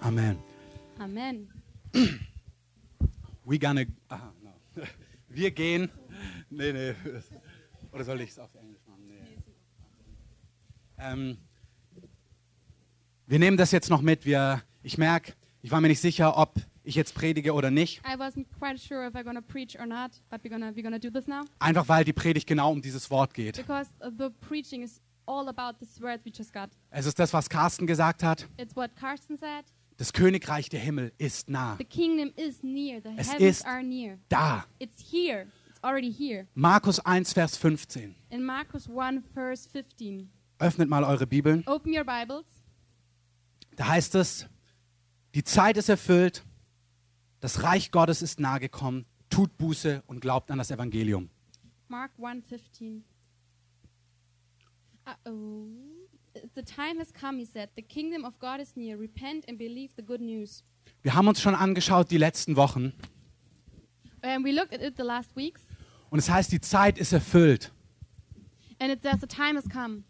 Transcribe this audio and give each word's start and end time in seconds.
Amen. 0.00 0.38
Amen. 0.98 1.48
We 3.44 3.58
gonna. 3.58 3.84
Aha, 4.08 4.32
no. 4.42 4.52
Wir 5.28 5.50
gehen. 5.50 5.90
Nee, 6.50 6.72
nee. 6.72 6.94
Oder 7.92 8.04
soll 8.04 8.20
ich 8.20 8.30
es 8.30 8.38
auf 8.38 8.54
Englisch 8.54 8.80
machen? 8.86 9.06
Nee. 9.06 9.38
Ähm, 10.98 11.38
wir 13.26 13.38
nehmen 13.38 13.56
das 13.56 13.70
jetzt 13.70 13.90
noch 13.90 14.02
mit. 14.02 14.24
Wir, 14.24 14.62
ich 14.82 14.98
merke, 14.98 15.34
ich 15.62 15.70
war 15.70 15.80
mir 15.80 15.88
nicht 15.88 16.00
sicher, 16.00 16.36
ob 16.36 16.54
ich 16.82 16.94
jetzt 16.96 17.14
predige 17.14 17.52
oder 17.54 17.70
nicht. 17.70 18.02
Sure 18.76 19.06
if 19.06 19.14
I'm 19.14 19.24
gonna 19.24 19.40
preach 19.40 19.78
or 19.78 19.86
not, 19.86 20.10
but 20.30 20.42
we're 20.42 20.50
gonna 20.50 20.74
we're 20.74 20.82
gonna 20.82 20.98
do 20.98 21.10
this 21.10 21.26
now 21.26 21.42
Einfach 21.60 21.88
weil 21.88 22.04
die 22.04 22.12
Predigt 22.12 22.46
genau 22.48 22.72
um 22.72 22.82
dieses 22.82 23.10
Wort 23.10 23.34
geht. 23.34 23.56
because 23.56 23.90
the 24.18 24.30
preaching 24.40 24.82
is 24.82 25.00
all 25.26 25.48
about 25.48 25.78
this 25.78 26.00
word 26.00 26.20
we 26.24 26.30
just 26.32 26.52
got. 26.52 26.70
Es 26.90 27.06
ist 27.06 27.18
das, 27.18 27.32
was 27.32 27.48
Carsten 27.48 27.86
gesagt 27.86 28.22
hat. 28.22 28.48
It's 28.56 28.74
what 28.74 28.94
Carsten 28.96 29.36
said. 29.36 29.64
Das 30.00 30.14
Königreich 30.14 30.70
der 30.70 30.80
Himmel 30.80 31.12
ist 31.18 31.50
nah. 31.50 31.76
The 31.76 31.84
kingdom 31.84 32.32
is 32.34 32.62
near. 32.62 33.02
The 33.02 33.10
Es 33.18 33.34
heavens 33.34 33.58
ist 33.58 33.66
are 33.66 33.82
near. 33.82 34.18
Da. 34.30 34.64
It's 34.78 35.12
here. 35.12 35.46
It's 35.68 35.84
already 35.84 36.10
here. 36.10 36.46
Markus 36.54 36.98
1, 37.00 37.34
Vers 37.34 37.58
15. 37.58 38.14
In 38.30 38.42
Marcus 38.42 38.88
1 38.88 39.22
verse 39.34 39.68
15. 39.68 40.30
Öffnet 40.58 40.88
mal 40.88 41.04
eure 41.04 41.26
Bibeln. 41.26 41.64
Open 41.66 41.92
your 41.94 42.04
Bibles. 42.04 42.46
Da 43.76 43.88
heißt 43.88 44.14
es, 44.14 44.46
die 45.34 45.44
Zeit 45.44 45.76
ist 45.76 45.90
erfüllt, 45.90 46.46
das 47.40 47.62
Reich 47.62 47.90
Gottes 47.90 48.22
ist 48.22 48.40
nahe 48.40 48.58
gekommen, 48.58 49.04
tut 49.28 49.58
Buße 49.58 50.02
und 50.06 50.20
glaubt 50.20 50.50
an 50.50 50.56
das 50.56 50.70
Evangelium. 50.70 51.28
Mark 51.88 52.12
1:15. 52.18 53.02
Uh-oh. 55.06 56.08
The 56.54 56.62
time 56.62 56.98
has 56.98 57.12
come, 57.12 57.38
he 57.38 57.44
said. 57.44 57.70
The 57.76 57.82
kingdom 57.82 58.24
of 58.24 58.38
God 58.38 58.60
is 58.60 58.76
near. 58.76 58.96
Repent 58.98 59.48
and 59.48 59.58
believe 59.58 59.90
the 59.96 60.02
good 60.04 60.20
news. 60.20 60.62
Wir 61.02 61.14
haben 61.14 61.26
uns 61.28 61.40
schon 61.40 61.54
angeschaut 61.54 62.10
die 62.10 62.18
letzten 62.18 62.56
Wochen 62.56 62.92
And 64.22 64.44
we 64.44 64.52
looked 64.52 64.74
at 64.74 64.82
it 64.82 64.96
the 64.96 65.02
last 65.02 65.34
weeks, 65.34 65.62
und 66.10 66.18
es 66.18 66.28
heißt, 66.28 66.52
die 66.52 66.60
Zeit 66.60 66.98
ist 66.98 67.12
erfüllt. 67.12 67.72
and 68.78 68.92
it 68.92 69.02
says 69.02 69.20
the 69.20 69.26
time 69.26 69.56
has 69.56 69.68
come. 69.68 70.02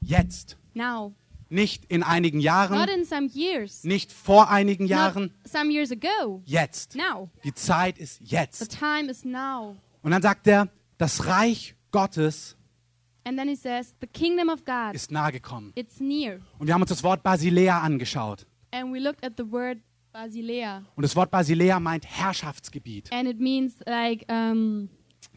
Jetzt. 0.00 0.56
Now. 0.74 1.14
Nicht 1.48 1.84
in 1.86 2.02
einigen 2.02 2.38
Not 2.38 2.44
Jahren, 2.44 2.88
in 2.90 3.04
some 3.04 3.28
years. 3.32 3.82
nicht 3.84 4.12
vor 4.12 4.50
einigen 4.50 4.84
Not 4.84 4.90
Jahren, 4.90 5.34
some 5.46 5.70
years 5.72 5.90
ago. 5.90 6.42
jetzt. 6.44 6.94
Now. 6.96 7.30
Die 7.44 7.54
Zeit 7.54 7.98
ist 7.98 8.18
The 8.18 8.24
jetzt. 8.26 8.78
time 8.78 9.10
is 9.10 9.24
now. 9.24 9.76
Und 10.02 10.10
dann 10.10 10.22
sagt 10.22 10.46
er, 10.46 10.68
das 10.98 11.26
Reich 11.26 11.74
Gottes 11.92 12.55
And 13.26 13.36
then 13.36 13.48
he 13.48 13.56
says, 13.56 13.94
the 14.00 14.06
kingdom 14.06 14.48
of 14.48 14.64
God, 14.64 14.94
ist 14.94 15.10
nahe 15.10 15.32
gekommen. 15.32 15.72
it's 15.74 15.98
near. 16.00 16.40
Und 16.58 16.68
wir 16.68 16.74
haben 16.74 16.82
uns 16.82 16.90
das 16.90 17.02
Wort 17.02 17.22
Basilea 17.24 17.80
angeschaut. 17.80 18.46
And 18.70 18.92
we 18.92 19.00
looked 19.00 19.24
at 19.24 19.32
the 19.36 19.50
word 19.50 19.78
Basilea. 20.12 20.84
Und 20.94 21.02
das 21.02 21.16
Wort 21.16 21.30
Basilea 21.30 21.80
meint 21.80 22.06
Herrschaftsgebiet. 22.06 23.12
And 23.12 23.28
it 23.28 23.40
means 23.40 23.74
like 23.86 24.24
um, 24.30 24.88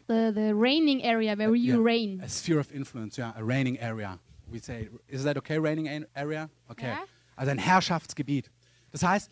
the, 0.06 0.30
the 0.32 0.52
reigning 0.54 1.02
area 1.02 1.36
where 1.36 1.54
you 1.54 1.74
Yeah, 1.74 1.84
reign. 1.84 2.20
A 2.22 2.28
sphere 2.28 2.60
of 2.60 2.72
influence, 2.72 3.16
ja, 3.16 3.32
a 3.36 3.42
reigning 3.42 3.76
area. 3.80 4.18
We 4.50 4.60
say, 4.60 4.88
is 5.08 5.24
that 5.24 5.36
okay, 5.38 5.58
reigning 5.58 5.88
area? 6.14 6.48
Okay. 6.70 6.88
Ja. 6.88 7.04
Also 7.36 7.50
ein 7.50 7.58
Herrschaftsgebiet. 7.58 8.50
Das 8.92 9.02
heißt, 9.02 9.30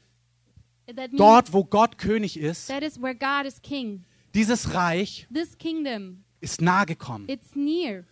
dort, 1.13 1.53
wo 1.53 1.65
Gott 1.65 1.99
König 1.99 2.37
ist, 2.39 2.69
that 2.69 2.83
is 2.83 3.01
where 3.01 3.15
God 3.15 3.47
is 3.47 3.61
king. 3.63 4.05
dieses 4.35 4.75
Reich 4.75 5.27
This 5.33 5.57
kingdom, 5.59 6.25
ist 6.41 6.61
nahe 6.61 6.87
gekommen. 6.87 7.29
it's 7.29 7.55
near. 7.55 8.05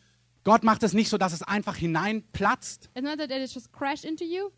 Gott 0.46 0.62
macht 0.62 0.84
es 0.84 0.92
nicht 0.92 1.08
so, 1.08 1.18
dass 1.18 1.32
es 1.32 1.42
einfach 1.42 1.74
hineinplatzt, 1.74 2.88
It's 2.94 3.02
not 3.04 3.18
that 3.18 3.32
it 3.32 3.52
just 3.52 3.72
crashed 3.72 4.04
into 4.04 4.22
you. 4.22 4.50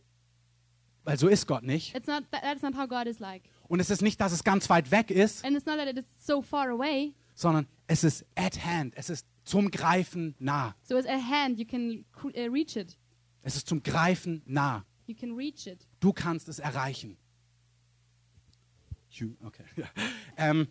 weil 1.05 1.19
so 1.19 1.29
ist 1.29 1.47
Gott 1.47 1.63
nicht. 1.63 1.95
It's 1.95 2.07
not 2.07 2.31
that, 2.31 2.43
that's 2.43 2.61
not 2.61 2.77
how 2.77 2.87
God 2.87 3.07
is 3.07 3.21
like. 3.21 3.49
Und 3.69 3.81
es 3.81 3.89
ist 3.89 4.03
nicht, 4.03 4.21
dass 4.21 4.33
es 4.33 4.45
ganz 4.45 4.69
weit 4.69 4.91
weg 4.91 5.11
ist, 5.11 5.47
And 5.47 5.57
it's 5.57 5.65
not 5.65 5.79
that 5.79 5.89
it 5.89 5.97
is 5.97 6.05
so 6.19 6.43
far 6.43 6.69
away. 6.69 7.15
sondern 7.35 7.67
es 7.87 8.05
ist 8.05 8.27
at 8.35 8.63
hand. 8.63 8.93
Es 8.99 9.09
ist 9.09 9.27
zum 9.45 9.71
Greifen 9.71 10.35
nah. 10.39 10.75
So 10.83 10.99
it's 10.99 11.09
at 11.09 11.23
hand. 11.23 11.59
You 11.59 11.65
can 11.65 12.05
uh, 12.23 12.53
reach 12.53 12.77
it. 12.77 12.99
Es 13.41 13.57
ist 13.57 13.67
zum 13.67 13.83
Greifen 13.83 14.43
nah. 14.45 14.85
You 15.07 15.15
can 15.15 15.35
reach 15.35 15.67
it. 15.67 15.87
Du 16.01 16.13
kannst 16.13 16.51
es 16.51 16.59
erreichen. 16.59 17.17
You, 19.13 19.31
okay. 19.43 19.65
Ähm, 20.37 20.69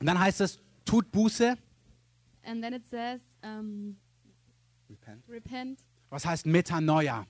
und 0.00 0.06
dann 0.06 0.18
heißt 0.18 0.40
es, 0.40 0.58
tut 0.86 1.12
Buße. 1.12 1.58
And 2.42 2.62
then 2.62 2.72
it 2.72 2.86
says, 2.88 3.20
um, 3.42 3.96
repent. 5.28 5.78
Was 6.10 6.24
heißt 6.26 6.46
Metanoia? 6.46 7.26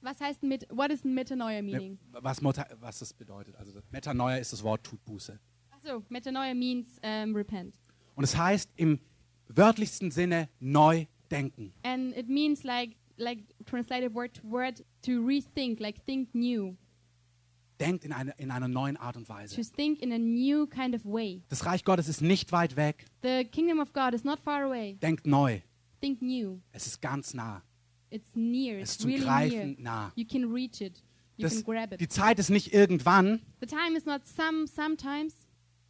Was 0.00 0.20
heißt 0.20 0.42
mit? 0.42 0.66
What 0.70 0.90
is 0.92 1.04
Metanoia 1.04 1.62
meaning? 1.62 1.98
Was, 2.12 2.42
was 2.42 2.98
das 3.00 3.12
bedeutet. 3.12 3.56
Also 3.56 3.72
Metanoia 3.90 4.36
ist 4.36 4.52
das 4.52 4.62
Wort 4.62 4.84
tut 4.84 5.04
Buße. 5.04 5.38
So 5.84 6.02
Metanoia 6.08 6.54
means 6.54 7.00
um, 7.02 7.34
repent, 7.34 7.74
Und 8.14 8.24
es 8.24 8.36
heißt 8.36 8.70
im 8.76 8.98
wörtlichsten 9.48 10.10
Sinne 10.10 10.48
neu 10.60 11.06
denken. 11.30 11.72
and 11.82 12.16
it 12.16 12.28
means 12.28 12.62
like 12.64 12.96
like 13.16 13.44
translated 13.64 14.14
word 14.14 14.34
to 14.34 14.42
word 14.50 14.84
to 15.02 15.12
rethink, 15.24 15.80
like 15.80 16.04
think 16.04 16.34
new, 16.34 16.76
Denkt 17.78 18.04
in, 18.04 18.12
eine, 18.12 18.32
in 18.38 18.50
einer 18.50 18.68
neuen 18.68 18.96
Art 18.96 19.16
und 19.16 19.26
to 19.26 19.34
Weise. 19.34 19.60
think 19.74 20.00
in 20.00 20.10
a 20.12 20.18
new 20.18 20.66
kind 20.66 20.94
of 20.94 21.04
way. 21.04 21.42
Das 21.48 21.66
Reich 21.66 21.84
Gottes 21.84 22.08
ist 22.08 22.22
nicht 22.22 22.50
weit 22.52 22.76
weg. 22.76 23.04
The 23.22 23.44
kingdom 23.44 23.80
of 23.80 23.92
God 23.92 24.14
is 24.14 24.24
not 24.24 24.40
far 24.40 24.62
away. 24.64 24.94
Denkt 25.02 25.26
neu. 25.26 25.60
Think 26.00 26.22
new. 26.22 26.60
Es 26.72 26.86
ist 26.86 27.02
ganz 27.02 27.34
nah. 27.34 27.62
It's 28.08 28.30
near. 28.34 28.78
Es 28.80 28.92
ist 28.92 29.00
zum 29.02 29.10
really 29.10 29.24
Greifen 29.24 29.70
near. 29.72 29.80
nah. 29.80 30.12
You 30.14 30.24
can 30.26 30.50
reach 30.52 30.80
it. 30.80 31.02
You 31.36 31.42
Das, 31.42 31.54
can 31.56 31.64
grab 31.64 31.92
it. 31.92 32.00
die 32.00 32.08
Zeit 32.08 32.38
ist 32.38 32.48
nicht 32.48 32.72
irgendwann. 32.72 33.40
The 33.60 33.66
time 33.66 33.96
is 33.96 34.06
not 34.06 34.26
some. 34.26 34.66
Sometimes 34.66 35.34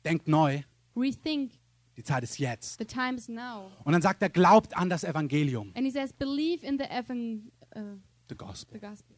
Denkt 0.04 0.26
neu. 0.26 0.62
rethink. 0.96 1.52
Die 1.96 2.02
Zeit 2.02 2.24
ist 2.24 2.38
jetzt. 2.38 2.78
The 2.78 2.84
time 2.84 3.14
is 3.16 3.28
now. 3.28 3.70
Und 3.84 3.92
dann 3.92 4.02
sagt 4.02 4.20
er, 4.22 4.28
glaubt 4.28 4.76
an 4.76 4.90
das 4.90 5.04
Evangelium. 5.04 5.70
And 5.76 5.84
he 5.86 5.90
says, 5.90 6.12
believe 6.12 6.66
in 6.66 6.78
the 6.78 6.84
evan, 6.84 7.50
uh, 7.76 7.80
The 8.28 8.34
Gospel. 8.36 8.80
the 8.80 8.86
gospel. 8.86 9.14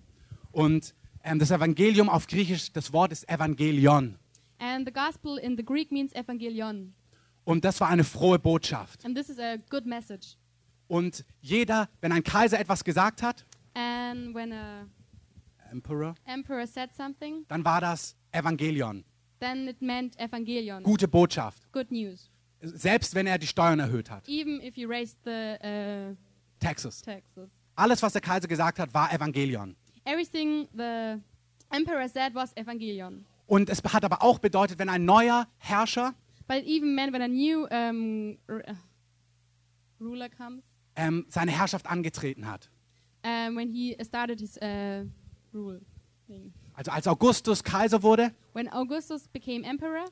Und 0.53 0.95
das 1.39 1.51
Evangelium 1.51 2.09
auf 2.09 2.27
Griechisch, 2.27 2.73
das 2.73 2.93
Wort 2.93 3.13
ist 3.13 3.29
Evangelion. 3.29 4.17
And 4.59 4.87
the 4.87 4.93
gospel 4.93 5.39
in 5.39 5.57
the 5.57 5.65
Greek 5.65 5.93
means 5.93 6.13
evangelion. 6.15 6.95
Und 7.45 7.65
das 7.65 7.81
war 7.81 7.89
eine 7.89 8.05
frohe 8.05 8.39
Botschaft. 8.39 9.05
And 9.05 9.17
this 9.17 9.29
is 9.29 9.39
a 9.39 9.57
good 9.71 9.87
message. 9.87 10.37
Und 10.89 11.25
jeder, 11.41 11.89
wenn 12.01 12.13
ein 12.13 12.23
Kaiser 12.23 12.59
etwas 12.59 12.83
gesagt 12.85 13.23
hat, 13.23 13.45
And 13.75 14.35
when 14.35 14.53
a 14.53 14.87
Emperor, 15.71 16.15
emperor 16.25 16.67
said 16.67 16.95
something, 16.97 17.45
dann 17.49 17.65
war 17.65 17.81
das 17.81 18.17
Evangelion. 18.33 19.05
then 19.41 19.69
it 19.69 19.81
meant 19.81 20.19
evangelion. 20.19 20.83
Gute 20.83 21.07
Botschaft. 21.07 21.71
Good 21.73 21.91
news. 21.93 22.31
Selbst 22.61 23.15
wenn 23.15 23.27
er 23.27 23.39
die 23.39 23.47
Steuern 23.47 23.79
erhöht 23.79 24.11
hat. 24.11 24.29
Even 24.29 24.61
if 24.61 24.77
you 24.77 24.89
raised 24.89 25.17
the 25.25 25.57
uh, 25.63 26.17
Texas. 26.59 27.03
taxes. 27.03 27.49
Alles, 27.77 28.03
was 28.03 28.13
der 28.15 28.23
Kaiser 28.23 28.49
gesagt 28.49 28.81
hat, 28.81 28.93
war 28.93 29.13
Evangelion. 29.13 29.77
Everything 30.09 30.69
the 30.75 31.21
emperor 31.71 32.09
said 32.09 32.35
was 32.35 32.57
evangelion. 32.57 33.25
Und 33.47 33.69
es 33.69 33.83
hat 33.85 34.05
aber 34.05 34.23
auch 34.23 34.39
bedeutet, 34.39 34.79
wenn 34.79 34.89
ein 34.89 35.05
neuer 35.05 35.47
Herrscher 35.59 36.15
But 36.47 36.65
even 36.65 36.95
meant 36.95 37.13
when 37.13 37.21
a 37.23 37.29
new 37.29 37.67
um, 37.67 38.39
uh, 38.49 38.73
ruler 40.01 40.29
comes, 40.31 40.63
ähm, 40.97 41.27
seine 41.29 41.51
Herrschaft 41.51 41.87
angetreten 41.87 42.47
hat. 42.47 42.71
um, 43.25 43.57
when 43.57 43.69
he 43.69 43.97
started 44.03 44.41
his 44.41 44.57
uh, 44.63 45.05
rule 45.53 45.81
thing. 46.27 46.53
Also 46.75 46.91
als 46.91 47.07
Augustus 47.07 47.63
Kaiser 47.63 48.03
wurde, 48.03 48.33
When 48.55 48.69
Augustus 48.73 49.29
became 49.29 49.63
emperor, 49.65 50.07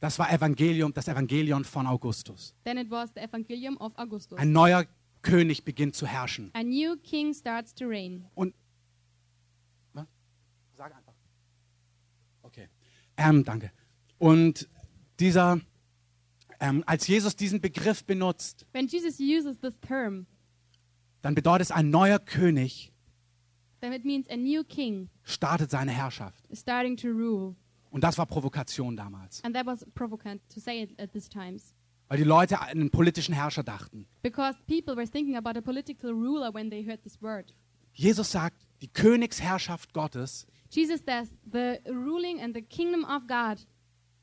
das 0.00 0.18
war 0.18 0.30
Evangelium, 0.30 0.92
das 0.92 1.08
Evangelion 1.08 1.64
von 1.64 1.86
Augustus. 1.86 2.54
then 2.64 2.76
it 2.76 2.90
was 2.90 3.10
the 3.14 3.20
evangelium 3.22 3.76
of 3.78 3.92
Augustus. 3.96 4.38
Ein 4.38 4.52
neuer 4.52 4.84
König 5.22 5.64
beginnt 5.64 5.94
zu 5.96 6.06
herrschen. 6.06 6.50
A 6.54 6.62
new 6.62 6.96
king 6.96 7.32
starts 7.32 7.74
to 7.74 7.86
reign. 7.86 8.26
Und 8.34 8.54
was? 9.94 10.06
Sag 10.76 10.94
einfach. 10.94 11.14
Okay. 12.42 12.68
Ähm, 13.18 13.44
danke. 13.44 13.70
Und 14.16 14.68
dieser, 15.20 15.60
ähm, 16.60 16.82
als 16.86 17.06
Jesus 17.06 17.36
diesen 17.36 17.60
Begriff 17.60 18.04
benutzt, 18.04 18.66
When 18.72 18.86
Jesus 18.86 19.20
uses 19.20 19.60
this 19.60 19.78
term, 19.80 20.26
dann 21.20 21.34
bedeutet 21.34 21.66
es, 21.66 21.70
ein 21.70 21.90
neuer 21.90 22.18
König 22.18 22.92
then 23.80 23.92
it 23.92 24.04
means 24.04 24.28
a 24.28 24.36
new 24.36 24.64
king 24.64 25.08
startet 25.22 25.70
seine 25.70 25.92
Herrschaft. 25.92 26.46
is 26.48 26.60
starting 26.60 26.96
to 26.96 27.08
rule. 27.08 27.54
Und 27.90 28.04
das 28.04 28.18
war 28.18 28.26
Provokation 28.26 28.96
damals. 28.96 29.42
And 29.44 29.54
that 29.54 29.66
was 29.66 29.84
provocant 29.94 30.42
to 30.52 30.60
say 30.60 30.82
it 30.82 30.98
at 31.00 31.12
these 31.12 31.28
times. 31.28 31.74
Weil 32.08 32.18
die 32.18 32.24
Leute 32.24 32.60
an 32.60 32.68
einen 32.68 32.90
politischen 32.90 33.34
Herrscher 33.34 33.62
dachten. 33.62 34.06
Because 34.22 34.56
people 34.66 34.96
were 34.96 35.06
thinking 35.06 35.36
about 35.36 35.58
a 35.58 35.60
political 35.60 36.10
ruler 36.10 36.52
when 36.52 36.70
they 36.70 36.84
heard 36.84 37.02
this 37.02 37.20
word. 37.20 37.54
Jesus 37.92 38.30
sagt, 38.30 38.66
die 38.80 38.88
Königsherrschaft 38.88 39.92
Gottes 39.92 40.46
Jesus 40.70 41.00
says, 41.04 41.34
the 41.50 41.80
ruling 41.86 42.40
and 42.40 42.54
the 42.54 42.62
kingdom 42.62 43.04
of 43.04 43.26
God, 43.26 43.58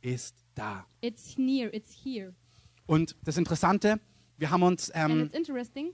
ist 0.02 0.36
da. 0.54 0.86
it's 1.02 1.38
near, 1.38 1.74
it's 1.74 1.92
here. 2.04 2.34
Und 2.86 3.16
das 3.24 3.38
Interessante, 3.38 4.00
wir 4.38 4.52
haben 4.52 4.64
uns, 4.64 4.92
And 4.92 5.12
ähm, 5.14 5.22
it's 5.22 5.34
interesting. 5.34 5.94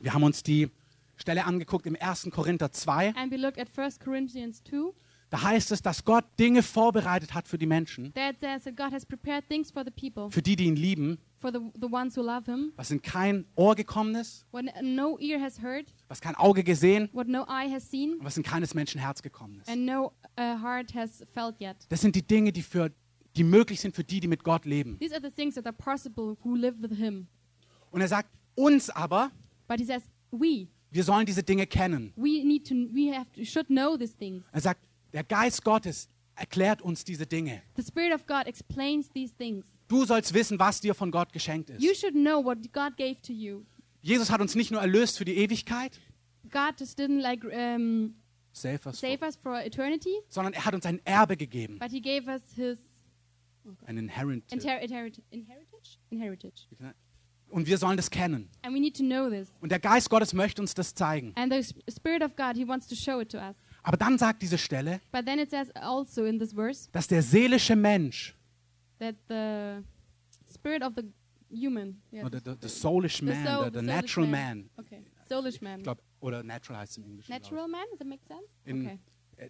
wir 0.00 0.12
haben 0.12 0.22
uns 0.22 0.42
die 0.42 0.70
Stelle 1.16 1.44
angeguckt 1.44 1.86
im 1.86 1.96
1. 1.98 2.28
Korinther 2.30 2.70
2. 2.72 3.14
and 3.16 3.32
we 3.32 3.36
looked 3.36 3.58
at 3.58 3.68
1 3.76 3.98
Corinthians 3.98 4.62
2. 4.64 4.92
Da 5.30 5.42
heißt 5.42 5.72
es, 5.72 5.82
dass 5.82 6.04
Gott 6.04 6.24
Dinge 6.38 6.62
vorbereitet 6.62 7.34
hat 7.34 7.48
für 7.48 7.58
die 7.58 7.66
Menschen, 7.66 8.12
says 8.40 8.62
that 8.64 8.76
God 8.76 8.92
has 8.92 9.04
prepared 9.04 9.48
things 9.48 9.70
for 9.70 9.82
the 9.84 9.90
people, 9.90 10.30
für 10.30 10.42
die, 10.42 10.54
die 10.54 10.66
ihn 10.66 10.76
lieben, 10.76 11.18
for 11.44 11.52
the, 11.52 11.60
the 11.78 11.86
ones 11.86 12.16
who 12.16 12.22
love 12.22 12.46
Him, 12.46 12.72
was 12.76 12.90
in 12.90 13.02
kein 13.02 13.44
Ohr 13.54 13.74
gekommen 13.74 14.14
ist, 14.14 14.46
what 14.50 14.64
no 14.82 15.18
ear 15.18 15.38
has 15.38 15.60
heard, 15.60 15.92
was 16.08 16.22
kein 16.22 16.34
Auge 16.36 16.64
gesehen 16.64 17.10
what 17.12 17.28
no 17.28 17.44
eye 17.46 17.68
has 17.70 17.90
seen, 17.90 18.14
und 18.14 18.24
was 18.24 18.38
in 18.38 18.42
keines 18.42 18.72
Menschen 18.72 18.98
Herz 18.98 19.20
gekommen 19.20 19.60
ist. 19.60 19.68
and 19.68 19.84
no 19.84 20.12
uh, 20.38 20.58
heart 20.58 20.94
has 20.94 21.22
felt 21.34 21.60
yet. 21.60 21.76
Das 21.90 22.00
sind 22.00 22.16
die 22.16 22.26
Dinge, 22.26 22.50
die, 22.50 22.62
für, 22.62 22.90
die 23.36 23.44
möglich 23.44 23.78
sind 23.80 23.94
für 23.94 24.04
die, 24.04 24.20
die 24.20 24.26
mit 24.28 24.42
Gott 24.42 24.64
leben. 24.64 24.98
These 24.98 25.14
are 25.14 25.20
the 25.22 25.30
things 25.30 25.54
that 25.56 25.66
are 25.66 25.76
possible 25.76 26.38
who 26.42 26.54
live 26.54 26.80
with 26.80 26.96
Him. 26.96 27.26
Und 27.90 28.00
er 28.00 28.08
sagt 28.08 28.30
uns 28.54 28.88
aber, 28.88 29.30
But 29.68 29.80
He 29.80 29.84
says, 29.84 30.02
we, 30.30 30.68
wir 30.90 31.04
sollen 31.04 31.26
diese 31.26 31.42
Dinge 31.42 31.66
kennen. 31.66 32.14
we 32.16 32.42
need 32.42 32.66
to, 32.66 32.74
we 32.74 33.14
have 33.14 33.30
to, 33.32 33.44
should 33.44 33.66
know 33.66 33.98
these 33.98 34.16
things. 34.16 34.42
Er 34.50 34.62
sagt, 34.62 34.88
der 35.12 35.24
Geist 35.24 35.62
Gottes 35.62 36.08
erklärt 36.36 36.80
uns 36.80 37.04
diese 37.04 37.26
Dinge. 37.26 37.62
The 37.76 37.82
Spirit 37.82 38.14
of 38.14 38.24
God 38.26 38.46
explains 38.46 39.10
these 39.10 39.34
things. 39.36 39.66
Du 39.88 40.04
sollst 40.04 40.32
wissen, 40.34 40.58
was 40.58 40.80
dir 40.80 40.94
von 40.94 41.10
Gott 41.10 41.32
geschenkt 41.32 41.70
You 41.78 41.90
ist. 41.90 42.00
should 42.00 42.14
know 42.14 42.42
what 42.44 42.58
God 42.72 42.96
gave 42.96 43.20
to 43.22 43.32
you. 43.32 43.62
Jesus 44.02 44.30
hat 44.30 44.40
uns 44.40 44.54
nicht 44.54 44.70
nur 44.70 44.80
erlöst 44.80 45.18
für 45.18 45.24
die 45.24 45.36
Ewigkeit, 45.36 46.00
God 46.50 46.78
just 46.78 46.98
didn't 46.98 47.20
like 47.20 47.42
um, 47.44 48.14
save 48.52 48.80
us, 48.86 49.00
save 49.00 49.18
us 49.24 49.36
for 49.36 49.58
eternity, 49.60 50.14
sondern 50.28 50.52
er 50.52 50.64
hat 50.64 50.74
uns 50.74 50.84
ein 50.86 51.00
Erbe 51.04 51.36
gegeben. 51.36 51.78
but 51.78 51.90
He 51.90 52.00
gave 52.00 52.30
us 52.30 52.42
His 52.54 52.78
Ein 53.86 53.96
Inherent. 53.96 54.44
inher- 54.52 54.80
inherit- 54.82 55.22
inheritage. 55.30 55.98
Inheritage. 56.10 56.66
Und 57.48 57.66
wir 57.66 57.78
sollen 57.78 57.96
das 57.96 58.10
kennen. 58.10 58.50
And 58.62 58.74
we 58.74 58.80
need 58.80 58.96
to 58.96 59.02
know 59.04 59.30
this. 59.30 59.48
Und 59.60 59.70
der 59.70 59.78
Geist 59.78 60.10
Gottes 60.10 60.32
möchte 60.34 60.60
uns 60.60 60.74
das 60.74 60.94
zeigen. 60.94 61.32
And 61.36 61.52
the 61.52 61.58
Sp- 61.64 61.80
Spirit 61.90 62.22
of 62.22 62.34
God, 62.36 62.56
He 62.56 62.66
wants 62.66 62.86
to 62.88 62.94
show 62.94 63.20
it 63.20 63.30
to 63.30 63.38
us. 63.38 63.56
Aber 63.82 63.96
dann 63.96 64.18
sagt 64.18 64.42
diese 64.42 64.58
Stelle, 64.58 65.00
But 65.12 65.24
then 65.26 65.38
it 65.38 65.50
says 65.50 65.70
also 65.76 66.24
in 66.24 66.38
this 66.38 66.52
verse 66.52 66.88
dass 66.92 67.06
der 67.06 67.22
seelische 67.22 67.76
Mensch, 67.76 68.33
that 69.04 69.16
the 69.28 69.82
spirit 70.52 70.82
of 70.82 70.94
the 70.96 71.04
human, 71.50 72.00
yeah, 72.12 72.24
oder 72.26 72.40
der, 72.40 72.56
der 72.56 72.68
soulish 72.68 73.18
the 73.18 73.26
man, 73.26 73.46
soul- 73.46 73.70
der, 73.70 73.70
der 73.70 73.82
the 73.82 73.86
soulish 73.86 74.02
natural 74.02 74.26
man, 74.26 74.70
Okay, 74.78 75.02
soulish 75.28 75.60
man. 75.60 75.78
ich 75.80 75.84
glaube, 75.84 76.02
oder 76.20 76.42
natural 76.42 76.78
heißt 76.80 76.92
es 76.92 76.96
im 76.98 77.04
Englischen. 77.04 77.26
glaub. 77.28 77.42
Natural 77.42 77.68
man, 77.68 77.84
does 77.90 77.98
that 77.98 78.06
make 78.08 78.22
sense? 78.26 78.44
In- 78.64 78.86
okay. 78.86 78.98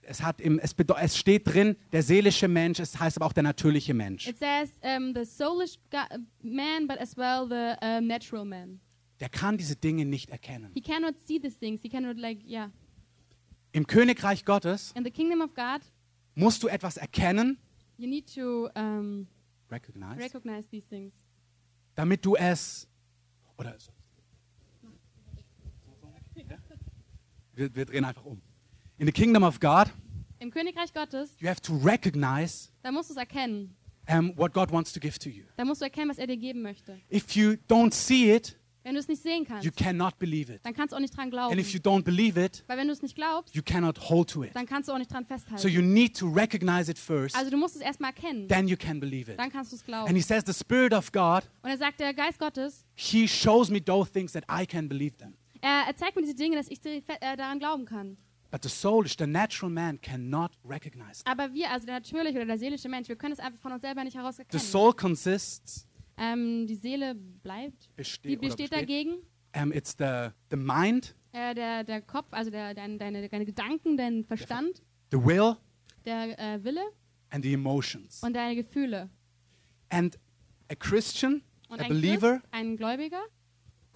Es, 0.02 0.22
hat 0.22 0.40
im, 0.40 0.58
es, 0.60 0.74
es 1.02 1.16
steht 1.18 1.46
drin, 1.46 1.76
der 1.92 2.02
seelische 2.02 2.48
Mensch, 2.48 2.80
es 2.80 2.98
heißt 2.98 3.18
aber 3.18 3.26
auch 3.26 3.34
der 3.34 3.42
natürliche 3.42 3.92
Mensch. 3.92 4.26
It 4.26 4.38
says 4.38 4.70
um, 4.82 5.12
the 5.14 5.24
soulish 5.26 5.76
ga- 5.90 6.08
man, 6.42 6.86
but 6.88 6.98
as 6.98 7.14
well 7.18 7.46
the 7.46 7.76
um, 7.84 8.06
natural 8.06 8.46
man. 8.46 8.80
Der 9.20 9.28
kann 9.28 9.58
diese 9.58 9.76
Dinge 9.76 10.04
nicht 10.06 10.30
erkennen. 10.30 10.70
He 10.74 10.80
cannot 10.80 11.14
see 11.26 11.38
these 11.38 11.58
things. 11.58 11.82
He 11.82 11.88
cannot 11.90 12.16
like 12.18 12.42
yeah. 12.48 12.70
Im 13.72 13.86
Königreich 13.86 14.44
Gottes 14.46 14.92
In 14.96 15.04
the 15.04 15.10
kingdom 15.10 15.40
of 15.42 15.54
God, 15.54 15.82
musst 16.34 16.62
du 16.62 16.68
etwas 16.68 16.96
erkennen, 16.96 17.58
you 17.98 18.08
need 18.08 18.32
to 18.34 18.68
um, 18.74 19.26
recognize, 19.74 20.18
recognize 20.20 20.68
these 20.68 20.86
things. 20.88 21.14
damit 21.94 22.24
du 22.24 22.34
es 22.36 22.86
oder 23.58 23.78
so. 23.78 23.92
Wir, 27.56 27.72
wir 27.74 27.84
drehen 27.84 28.04
einfach 28.04 28.24
um. 28.24 28.40
In 28.98 29.06
the 29.06 29.12
kingdom 29.12 29.42
of 29.44 29.60
God, 29.60 29.86
Im 30.40 30.50
Königreich 30.50 30.92
Gottes, 30.92 31.36
you 31.40 31.48
have 31.48 31.60
to 31.60 31.76
recognize 31.76 32.68
da 32.82 32.90
musst 32.90 33.10
du 33.10 33.14
es 33.14 33.18
erkennen. 33.18 33.76
um, 34.08 34.32
what 34.36 34.52
God 34.52 34.70
wants 34.72 34.92
to 34.92 34.98
give 35.00 35.18
to 35.20 35.28
you. 35.30 35.44
Da 35.56 35.64
musst 35.64 35.80
du 35.80 35.84
erkennen, 35.84 36.10
was 36.10 36.18
er 36.18 36.26
dir 36.26 36.36
geben 36.36 36.62
möchte. 36.62 37.00
If 37.10 37.36
you 37.36 37.52
don't 37.68 37.92
see 37.94 38.34
it, 38.34 38.56
Wenn 38.84 38.94
du 38.94 39.00
es 39.00 39.08
nicht 39.08 39.22
sehen 39.22 39.44
kannst, 39.46 39.64
you 39.64 39.72
cannot 39.74 40.18
believe 40.18 40.52
it. 40.52 40.60
dann 40.62 40.74
kannst 40.74 40.92
du 40.92 40.96
auch 40.96 41.00
nicht 41.00 41.16
dran 41.16 41.30
glauben. 41.30 41.50
And 41.52 41.60
if 41.60 41.72
you 41.72 41.80
don't 41.80 42.02
believe 42.04 42.38
it, 42.38 42.62
Weil 42.66 42.76
wenn 42.78 42.86
du 42.86 42.92
es 42.92 43.02
nicht 43.02 43.14
glaubst, 43.16 43.54
you 43.54 43.62
cannot 43.64 43.98
hold 44.10 44.30
to 44.30 44.44
it. 44.44 44.54
dann 44.54 44.66
kannst 44.66 44.88
du 44.88 44.92
auch 44.92 44.98
nicht 44.98 45.10
dran 45.10 45.24
So 45.24 45.34
festhalten. 45.34 45.68
you 45.68 45.80
need 45.82 46.16
to 46.18 46.28
recognize 46.28 46.90
it 46.90 46.98
first, 46.98 47.34
Also 47.34 47.50
du 47.50 47.56
musst 47.56 47.76
es 47.76 47.80
erstmal 47.82 48.10
erkennen, 48.10 48.46
then 48.46 48.68
you 48.68 48.76
can 48.76 49.00
believe 49.00 49.30
it. 49.32 49.38
dann 49.38 49.50
kannst 49.50 49.72
du 49.72 49.76
es 49.76 49.80
And 49.82 49.86
glauben. 49.88 50.14
he 50.14 50.20
says, 50.22 50.44
the 50.46 50.52
Spirit 50.52 50.92
of 50.92 51.10
God, 51.12 51.44
Und 51.62 51.70
er 51.70 51.78
sagt, 51.78 51.98
der 51.98 52.12
Geist 52.14 52.38
Gottes, 52.38 52.84
he 52.94 53.26
shows 53.26 53.70
me 53.70 53.82
those 53.82 54.12
things 54.12 54.32
that 54.32 54.44
I 54.50 54.66
can 54.66 54.88
believe 54.88 55.16
them. 55.16 55.34
er, 55.62 55.84
er 55.88 55.96
zeigt 55.96 56.14
mir 56.16 56.22
diese 56.22 56.34
Dinge, 56.34 56.56
dass 56.56 56.68
ich 56.68 56.78
äh, 56.84 57.00
daran 57.36 57.58
glauben 57.58 57.86
kann. 57.86 58.18
But 58.50 58.62
the 58.62 58.68
soulish, 58.68 59.16
the 59.18 59.26
natural 59.26 59.68
man 59.72 60.00
cannot 60.00 60.52
recognize 60.64 61.24
them. 61.24 61.32
Aber 61.32 61.52
wir, 61.54 61.70
also 61.72 61.86
der 61.86 61.94
natürliche 61.96 62.36
oder 62.36 62.46
der 62.46 62.58
seelische 62.58 62.88
Mensch, 62.88 63.08
wir 63.08 63.16
können 63.16 63.32
es 63.32 63.40
einfach 63.40 63.58
von 63.58 63.72
uns 63.72 63.80
selber 63.82 64.04
nicht 64.04 64.16
heraus 64.16 64.36
The 64.36 64.42
erkennen. 64.42 64.62
soul 64.62 64.92
consists, 64.92 65.88
Ähm, 66.16 66.66
die 66.66 66.76
Seele 66.76 67.14
bleibt. 67.14 67.84
Die 67.84 67.88
besteht, 67.96 68.40
besteht 68.40 68.70
besteht 68.70 68.72
dagegen. 68.72 69.14
um, 69.56 69.72
it's 69.72 69.94
the, 69.98 70.30
the 70.50 70.56
mind, 70.56 71.14
Äh, 71.32 71.54
der, 71.54 71.82
der 71.82 72.00
Kopf, 72.00 72.28
also 72.30 72.50
der, 72.50 72.74
dein, 72.74 72.96
deine, 72.98 73.28
deine 73.28 73.44
Gedanken, 73.44 73.96
dein 73.96 74.24
Verstand, 74.24 74.82
the 75.10 75.18
will, 75.18 75.56
der 76.04 76.38
äh, 76.38 76.62
Wille 76.62 76.84
and 77.30 77.44
the 77.44 77.52
emotions. 77.52 78.22
und 78.22 78.34
deine 78.34 78.54
Gefühle. 78.54 79.10
And 79.90 80.16
a 80.70 80.76
Christian, 80.76 81.42
Und 81.68 81.80
a 81.80 81.84
ein 81.84 81.88
believer, 81.88 82.38
Christ, 82.38 82.46
ein 82.52 82.76
Gläubiger, 82.76 83.20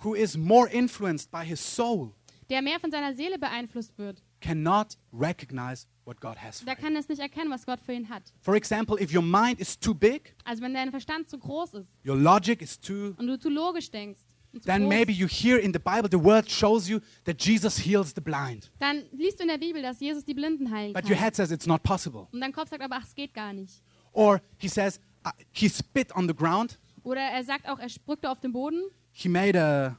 who 0.03 0.15
is 0.15 0.37
more 0.37 0.69
influenced 0.69 1.31
by 1.31 1.45
his 1.45 1.61
soul, 1.61 2.13
der 2.51 2.61
mehr 2.63 2.81
von 2.81 2.91
seiner 2.91 3.15
Seele 3.15 3.39
beeinflusst 3.39 3.97
wird, 3.99 4.25
cannot 4.41 4.97
recognize 5.13 5.87
what 6.05 6.21
God 6.21 6.37
has 6.37 6.59
for 6.61 6.67
der 6.67 6.77
him. 6.77 6.83
kann 6.85 6.97
es 6.97 7.09
nicht 7.09 7.21
erkennen, 7.21 7.51
was 7.51 7.67
Gott 7.67 7.81
für 7.81 7.93
ihn 7.93 8.09
hat. 8.09 8.23
For 8.41 8.55
example, 8.55 9.01
if 9.01 9.13
your 9.15 9.23
mind 9.23 9.61
is 9.61 9.79
too 9.79 9.95
big, 9.95 10.35
Also 10.45 10.63
wenn 10.63 10.75
dein 10.75 10.91
Verstand 10.91 11.29
zu 11.29 11.39
groß 11.39 11.75
ist 11.75 11.89
your 12.07 12.17
logic 12.17 12.63
is 12.63 12.79
too 12.81 13.15
und 13.19 13.27
du 13.27 13.39
zu 13.39 13.49
logisch 13.51 13.91
denkst, 13.91 14.21
und 14.53 14.63
zu 14.63 14.67
then 14.67 14.83
groß, 14.83 14.89
maybe 14.89 15.13
you 15.13 15.27
hear 15.29 15.59
in 15.59 15.73
the 15.73 15.79
Bible 15.79 16.09
the 16.11 16.23
word 16.23 16.51
shows 16.51 16.89
you 16.89 17.01
that 17.25 17.43
Jesus 17.45 17.77
heals 17.79 18.13
the 18.15 18.21
blind. 18.21 18.71
dann 18.79 19.03
liest 19.13 19.39
du 19.39 19.43
in 19.43 19.49
der 19.49 19.59
Bibel, 19.59 19.83
dass 19.83 20.01
Jesus 20.01 20.25
die 20.25 20.35
Blinden 20.35 20.71
heilen 20.71 20.93
But 20.95 21.05
your 21.05 21.11
kann. 21.17 21.25
head 21.25 21.37
says 21.37 21.51
it's 21.51 21.67
not 21.67 21.83
possible. 21.83 22.27
Und 22.33 22.41
dein 22.41 22.53
Kopf 22.53 22.71
sagt 22.71 22.83
aber, 22.83 22.97
ach, 22.97 23.05
es 23.05 23.15
geht 23.15 23.35
gar 23.35 23.53
nicht. 23.53 23.83
Or 24.13 24.41
he 24.57 24.69
says 24.69 24.99
uh, 25.27 25.31
he 25.53 25.69
spit 25.69 26.15
on 26.17 26.27
the 26.27 26.35
ground. 26.35 26.79
Oder 27.03 27.21
er 27.21 27.45
sagt 27.45 27.69
auch, 27.69 27.79
er 27.79 27.89
sprückte 27.89 28.31
auf 28.31 28.41
den 28.41 28.53
Boden, 28.53 28.83
He 29.11 29.29
made 29.29 29.61
a 29.61 29.97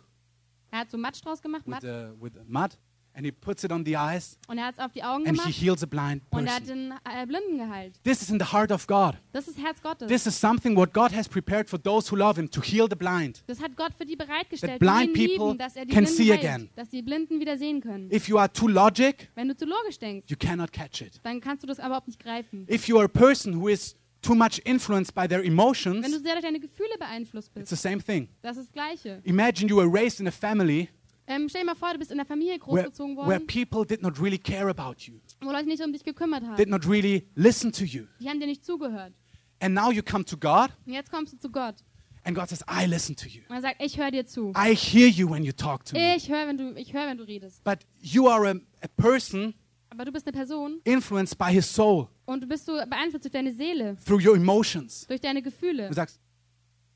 er 0.72 0.80
hat 0.80 0.92
so 0.92 0.98
Matsch 0.98 1.22
draus 1.24 1.42
gemacht, 1.42 1.64
with, 1.66 1.72
Matsch, 1.72 1.82
the, 1.84 2.12
with 2.22 2.34
mud 2.48 2.78
and 3.14 3.26
he 3.26 3.32
puts 3.32 3.64
it 3.64 3.72
on 3.72 3.84
the 3.86 3.96
eyes 3.98 4.38
und 4.48 4.58
er 4.58 4.66
hat 4.68 4.76
es 4.76 4.80
auf 4.80 4.92
die 4.94 5.04
Augen 5.04 5.28
and 5.28 5.38
he 5.38 5.44
gemacht 5.52 5.62
heals 5.62 5.84
a 5.84 5.86
blind 5.86 6.24
und 6.30 6.46
er 6.48 6.56
hat 6.56 6.66
person. 6.66 6.90
den 6.90 7.22
äh, 7.22 7.26
Blinden 7.26 7.58
geheilt. 7.58 7.96
This 8.04 8.22
is 8.22 8.30
in 8.30 8.40
the 8.40 8.46
heart 8.52 8.72
of 8.72 8.88
God. 8.88 9.16
Das 9.32 9.48
ist 9.48 9.58
Herz 9.58 9.82
Gottes. 9.82 10.08
This 10.08 10.26
is 10.26 10.40
something 10.40 10.76
what 10.76 10.94
God 10.94 11.12
has 11.14 11.28
prepared 11.28 11.70
for 11.70 11.82
those 11.82 12.12
who 12.12 12.16
love 12.16 12.40
him 12.40 12.50
to 12.50 12.62
heal 12.62 12.88
the 12.90 12.96
blind. 12.96 13.44
Das 13.48 13.62
hat 13.62 13.76
Gott 13.76 13.94
für 13.98 14.06
die 14.06 14.16
bereitgestellt, 14.16 14.74
That 14.74 14.80
blind 14.80 15.16
die 15.16 15.24
ihn 15.24 15.28
people 15.38 15.48
lieben, 15.48 15.58
dass 15.58 15.76
er 15.76 15.86
die 15.86 15.94
can 15.94 16.04
Blinden 16.06 16.18
see 16.24 16.32
heilt, 16.32 16.46
again. 16.46 16.70
dass 16.76 16.90
die 16.90 17.02
Blinden 17.02 17.40
wieder 17.40 17.58
sehen 17.58 17.82
können. 17.82 18.12
If 18.12 18.28
you 18.28 18.38
are 18.38 18.52
too 18.52 18.68
logic, 18.68 19.30
Wenn 19.36 19.48
du 19.48 19.56
zu 19.56 19.66
logisch 19.66 20.00
denkst, 20.00 20.30
you 20.30 20.38
cannot 20.38 20.72
catch 20.72 21.02
it. 21.02 21.20
dann 21.24 21.42
kannst 21.42 21.64
du 21.64 21.68
das 21.68 21.80
überhaupt 21.80 22.08
nicht 22.08 22.20
greifen. 22.22 22.66
If 22.70 22.88
you 22.88 22.98
are 22.98 23.06
a 23.06 23.10
person 23.10 23.62
who 23.62 23.68
is 23.68 23.96
too 24.22 24.36
much 24.36 24.60
influenced 24.66 25.16
by 25.16 25.28
their 25.28 25.40
Wenn 25.42 25.48
emotions, 25.52 26.06
du 26.06 26.20
sehr 26.20 26.34
durch 26.34 26.44
deine 26.44 26.60
Gefühle 26.60 26.90
beeinflusst 27.00 27.50
it's 27.56 27.70
bist, 27.70 27.70
the 27.70 27.76
same 27.76 28.02
thing. 28.04 28.28
das 28.42 28.58
ist 28.58 28.68
das 28.68 28.74
Gleiche. 28.74 29.22
Imagine 29.24 29.70
you 29.70 29.78
were 29.78 29.88
raised 29.92 30.20
in 30.20 30.28
a 30.28 30.32
family 30.32 30.90
Ähm, 31.30 31.48
stell 31.48 31.62
dir 31.62 31.68
mal 31.68 31.76
vor, 31.76 31.94
du 31.94 32.00
bist 32.00 32.12
in 32.12 32.20
einer 32.20 32.26
Familie 32.28 32.54
where, 32.54 32.60
großgezogen 32.60 33.16
where 33.16 33.28
worden, 33.28 33.46
people 33.46 33.86
did 33.86 34.02
not 34.02 34.20
really 34.20 34.40
care 34.40 34.68
about 34.68 34.96
you, 35.06 35.20
wo 35.42 35.52
Leute 35.52 35.68
nicht 35.68 35.82
um 35.84 35.94
dich 35.94 36.04
gekümmert 36.04 36.44
haben. 36.44 36.58
did 36.58 36.70
not 36.70 36.88
really 36.88 37.28
listen 37.36 37.72
to 37.72 37.84
you. 37.84 38.06
Die 38.20 38.28
haben 38.28 38.40
dir 38.40 38.48
nicht 38.48 38.66
zugehört. 38.66 39.14
And 39.62 39.76
now 39.76 39.92
you 39.92 40.02
come 40.02 40.26
to 40.26 40.36
God, 40.36 40.72
Und 40.88 40.94
jetzt 40.94 41.12
kommst 41.12 41.34
du 41.34 41.38
zu 41.38 41.52
Gott. 41.52 41.76
and 42.24 42.36
God 42.36 42.50
says, 42.50 42.64
I 42.68 42.86
listen 42.88 43.16
to 43.16 43.28
you. 43.28 43.44
Und 43.48 43.56
er 43.58 43.62
sagt, 43.62 43.76
ich 43.80 44.00
höre 44.00 44.10
dir 44.10 44.26
zu. 44.26 44.52
I 44.58 44.76
hear 44.76 45.08
you 45.08 45.30
when 45.30 45.44
you 45.44 45.52
talk 45.52 45.86
to 45.86 45.96
me. 45.96 46.16
Ich 46.16 46.30
höre, 46.30 46.48
wenn 46.48 46.58
du, 46.58 46.74
ich 46.76 46.94
höre, 46.94 47.06
wenn 47.06 47.18
du 47.18 47.24
redest. 47.26 47.64
But 47.64 47.80
you 48.02 48.28
are 48.28 48.50
a, 48.50 48.56
a 48.82 48.88
person 48.98 49.54
Aber 49.92 50.06
du 50.06 50.12
bist 50.12 50.26
eine 50.26 50.36
Person 50.36 50.82
influenced 50.84 51.38
by 51.38 51.52
his 51.52 51.72
soul 51.72 52.08
und 52.26 52.42
du 52.42 52.48
bist 52.48 52.66
so 52.66 52.74
beeinflusst 52.74 53.26
durch 53.26 53.32
deine 53.34 53.54
Seele, 53.54 53.98
through 54.04 54.26
your 54.26 54.36
emotions. 54.36 55.06
durch 55.06 55.22
deine 55.22 55.44
Gefühle. 55.44 55.90
Du 55.90 55.94
sagst, 55.94 56.20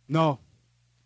no, 0.08 0.40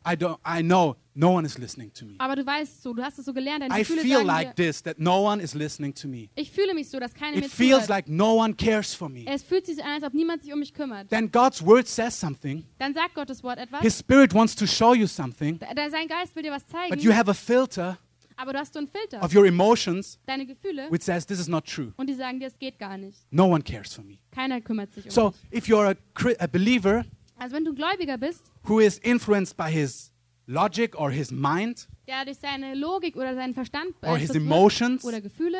I 0.05 0.12
don't, 0.12 0.38
I 0.46 0.62
know 0.62 0.96
no 1.17 1.31
one 1.36 1.45
is 1.45 1.57
listening 1.57 1.91
to 1.93 2.05
me. 2.05 2.13
Aber 2.19 2.36
du 2.36 2.45
weißt 2.45 2.83
so, 2.83 2.93
du 2.93 3.01
hast 3.03 3.17
es 3.19 3.25
so 3.25 3.33
gelernt, 3.33 3.63
deine 3.63 3.74
I 3.75 3.79
Gefühle 3.79 4.01
feel 4.01 4.13
sagen 4.17 4.27
like 4.27 4.55
dir, 4.55 4.65
this, 4.67 4.83
that 4.83 5.00
no 5.00 5.24
one 5.25 5.41
is 5.41 5.53
listening 5.53 5.93
to 5.95 6.07
me. 6.07 6.29
ich 6.36 6.51
fühle 6.51 6.74
mich 6.74 6.89
so, 6.89 7.00
dass 7.00 7.13
keiner 7.13 7.38
It 7.38 7.43
mir 7.43 7.50
feels 7.50 7.86
zuhört. 7.86 7.89
like 7.89 8.07
no 8.07 8.36
one 8.36 8.53
cares 8.53 8.93
for 8.93 9.09
me. 9.09 9.25
Es 9.27 9.41
fühlt 9.43 9.65
sich 9.65 9.83
an, 9.83 9.91
als 9.93 10.03
ob 10.03 10.13
niemand 10.13 10.43
sich 10.43 10.53
um 10.53 10.59
mich 10.59 10.74
kümmert. 10.74 11.09
Then 11.09 11.31
God's 11.31 11.65
word 11.65 11.88
says 11.88 12.17
something. 12.19 12.63
Dann 12.79 12.93
sagt 12.93 13.15
Gottes 13.15 13.43
Wort 13.43 13.57
etwas. 13.59 13.81
His 13.81 13.97
spirit 14.00 14.33
wants 14.33 14.55
to 14.55 14.65
show 14.67 14.93
you 14.93 15.07
something, 15.07 15.57
Da- 15.59 15.89
Sein 15.89 16.07
Geist 16.07 16.36
will 16.36 16.43
dir 16.43 16.51
was 16.51 16.65
zeigen, 16.67 16.89
but 16.93 17.01
you 17.03 17.12
have 17.13 17.29
a 17.29 17.33
filter 17.33 17.97
aber 18.39 18.53
du 18.53 18.59
hast 18.59 18.71
so 18.74 18.77
einen 18.79 18.88
Filter, 18.88 19.24
of 19.24 19.33
your 19.33 19.47
emotions 19.47 20.19
deine 20.27 20.45
Gefühle, 20.45 20.91
which 20.91 21.01
says 21.01 21.25
this 21.25 21.39
is 21.39 21.47
not 21.47 21.65
true. 21.65 21.91
und 21.97 22.07
die 22.07 22.13
sagen 22.13 22.39
dir, 22.39 22.45
es 22.47 22.59
geht 22.59 22.77
gar 22.77 22.95
nicht. 22.95 23.17
No 23.31 23.47
one 23.47 23.63
cares 23.63 23.91
for 23.95 24.03
me. 24.03 24.19
Keiner 24.29 24.62
kümmert 24.62 24.91
sich 24.93 25.05
um 25.05 25.09
So 25.12 25.29
dich. 25.50 25.57
if 25.63 25.67
you're 25.67 25.88
a, 25.89 26.43
a 26.43 26.45
believer 26.45 27.03
Also 27.39 27.55
wenn 27.55 27.65
du 27.65 27.74
Gläubiger 27.74 28.17
bist, 28.19 28.43
who 28.67 28.79
is 28.79 29.00
influenced 29.00 29.57
by 29.57 29.71
his 29.71 30.12
logic 30.48 30.98
or 31.00 31.12
his 31.12 31.32
mind 31.32 31.88
der 32.08 32.25
durch 32.25 32.38
seine 32.38 32.74
Logik 32.74 33.16
oder 33.16 33.36
seinen 33.36 33.54
Verstand 33.54 33.94
or 34.01 34.18
his 34.18 34.30
beeinflusst 34.30 34.34
wird 34.34 34.44
emotions, 34.44 35.06
oder 35.06 35.22
Gefühle, 35.22 35.60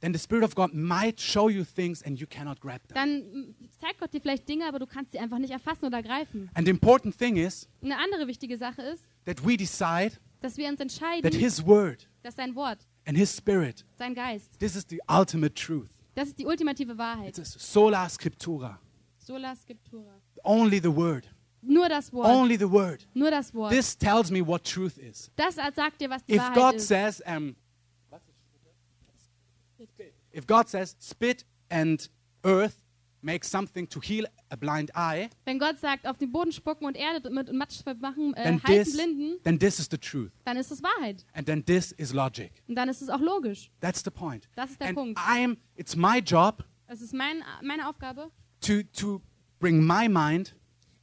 then 0.00 0.12
the 0.12 0.18
Spirit 0.18 0.44
of 0.44 0.54
God 0.54 0.74
might 0.74 1.18
show 1.20 1.48
you 1.48 1.64
things 1.64 2.02
and 2.02 2.20
you 2.20 2.26
cannot 2.26 2.60
grab 2.60 2.86
them. 2.88 2.94
dann 2.94 3.18
mm, 3.20 3.54
zeigt 3.80 3.98
Gott 3.98 4.12
dir 4.12 4.20
vielleicht 4.20 4.48
Dinge, 4.48 4.66
aber 4.66 4.78
du 4.78 4.86
kannst 4.86 5.12
sie 5.12 5.18
einfach 5.18 5.38
nicht 5.38 5.50
erfassen 5.52 5.86
oder 5.86 6.02
greifen. 6.02 6.50
And 6.54 6.66
the 6.66 6.70
important 6.70 7.16
thing 7.16 7.36
is 7.36 7.66
Eine 7.82 7.98
andere 7.98 8.26
wichtige 8.26 8.56
Sache 8.58 8.82
ist, 8.82 9.02
that 9.24 9.44
we 9.44 9.56
decide 9.56 10.12
dass 10.40 10.58
wir 10.58 10.68
uns 10.68 10.78
that 10.78 10.82
entscheiden, 10.82 11.32
His 11.32 11.64
Word 11.64 12.08
Das 12.22 12.32
ist 12.32 12.36
sein 12.36 12.54
Wort, 12.54 12.86
and 13.06 13.16
His 13.16 13.34
Spirit. 13.34 13.84
sein 13.96 14.14
Geist. 14.14 14.58
This 14.58 14.76
is 14.76 14.84
the 14.88 15.00
ultimate 15.08 15.54
truth. 15.54 15.88
Das 16.14 16.28
ist 16.28 16.38
die 16.38 16.46
ultimative 16.46 16.96
Wahrheit. 16.96 17.36
It's 17.38 17.72
sola 17.72 18.08
scriptura. 18.08 18.78
Sola 19.24 19.56
Scriptura. 19.56 20.20
Only 20.44 20.78
the 20.78 20.94
Word. 20.94 21.33
Nur 21.66 21.88
das 21.88 22.12
Wort. 22.12 22.28
Only 22.28 22.56
the 22.58 22.70
Word. 22.70 23.06
Nur 23.14 23.30
das 23.30 23.52
Wort. 23.54 23.72
This 23.72 23.96
tells 23.96 24.30
me 24.30 24.46
what 24.46 24.64
truth 24.64 24.98
is. 24.98 25.30
Das 25.36 25.54
sagt 25.56 26.00
dir, 26.00 26.10
was 26.10 26.24
die 26.24 26.34
If 26.34 26.38
Wahrheit 26.40 26.54
God 26.54 26.74
ist. 26.76 26.88
says, 26.88 27.22
um, 27.26 27.56
if 30.32 30.46
God 30.46 30.68
says, 30.68 30.96
spit 31.00 31.44
and 31.70 32.08
earth 32.44 32.76
make 33.22 33.44
something 33.44 33.86
to 33.88 34.00
heal 34.00 34.26
a 34.50 34.56
blind 34.56 34.90
eye, 34.94 35.30
Wenn 35.46 35.58
Gott 35.58 35.78
sagt, 35.78 36.06
auf 36.06 36.18
den 36.18 36.30
Boden 36.30 36.52
spucken 36.52 36.84
und 36.86 36.94
Erde 36.96 37.30
mit 37.30 37.52
Matsch 37.52 37.80
machen, 38.00 38.34
äh, 38.34 38.42
then 38.42 38.62
halten 38.62 38.84
this, 38.84 38.92
Blinden, 38.96 39.42
then 39.44 39.58
this 39.58 39.78
is 39.78 39.88
the 39.90 39.96
truth, 39.98 40.30
dann 40.44 40.56
ist 40.56 40.70
es 40.70 40.82
Wahrheit. 40.82 41.24
and 41.32 41.46
then 41.46 41.64
this 41.64 41.92
is 41.92 42.12
logic. 42.12 42.52
Und 42.68 42.74
dann 42.74 42.88
ist 42.88 43.00
es 43.00 43.08
auch 43.08 43.20
logisch. 43.20 43.70
That's 43.80 44.02
the 44.04 44.10
point. 44.10 44.48
Das 44.56 44.70
ist 44.70 44.80
der 44.80 44.88
And 44.88 44.96
Punkt. 44.98 45.18
I'm. 45.18 45.56
It's 45.76 45.96
my 45.96 46.18
job 46.18 46.64
Es 46.86 47.00
ist 47.00 47.14
mein, 47.14 47.42
meine 47.62 47.88
Aufgabe, 47.88 48.30
to 48.60 48.82
to 48.92 49.22
bring 49.58 49.80
my 49.84 50.06
mind 50.08 50.54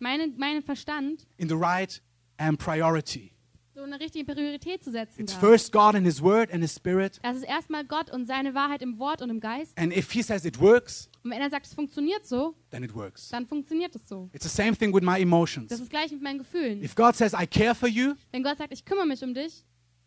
meine, 0.02 0.28
meinen 0.38 0.62
Verstand 0.62 1.28
in 1.38 1.48
the 1.48 1.56
right 1.56 2.02
um, 2.40 2.58
priority. 2.58 3.32
so 3.74 3.84
eine 3.84 4.00
richtige 4.00 4.26
Priorität 4.26 4.84
zu 4.84 4.92
setzen. 4.92 5.22
It's 5.22 5.34
Da. 5.34 5.40
first 5.40 5.72
God 5.72 5.96
and 5.96 6.06
His 6.06 6.22
Word 6.22 6.52
and 6.52 6.62
His 6.62 6.76
Spirit. 6.76 7.20
Das 7.24 7.38
ist 7.38 7.44
erstmal 7.44 7.86
Gott 7.86 8.12
und 8.12 8.26
seine 8.26 8.54
Wahrheit 8.54 8.82
im 8.82 9.00
Wort 9.00 9.22
und 9.22 9.30
im 9.30 9.40
Geist. 9.40 9.78
And 9.78 9.96
if 9.96 10.12
He 10.12 10.22
says 10.22 10.44
it 10.46 10.60
works, 10.60 11.10
Und 11.24 11.32
wenn 11.32 11.42
er 11.42 11.50
sagt, 11.50 11.66
es 11.68 11.74
funktioniert 11.74 12.26
so, 12.26 12.56
then 12.72 12.84
it 12.84 12.94
works. 12.94 13.30
dann 13.30 13.46
funktioniert 13.48 13.96
es 13.96 14.08
so. 14.08 14.30
It's 14.34 14.44
the 14.44 14.50
same 14.50 14.76
thing 14.76 14.94
with 14.94 15.02
my 15.04 15.14
Das 15.14 15.22
emotions. 15.22 15.72
ist 15.72 15.90
gleich 15.90 16.12
mit 16.12 16.22
meinen 16.22 16.40
Gefühlen. 16.40 16.84
If 16.84 16.96
God 16.96 17.16
says 17.16 17.34
I 17.34 17.48
care 17.48 17.74
for 17.76 17.88
you, 17.88 18.16
Wenn 18.32 18.44
Gott 18.44 18.58
sagt, 18.58 18.74
ich 18.74 18.84
kümmere 18.84 19.06
mich 19.06 19.24
um 19.24 19.34
dich 19.34 19.64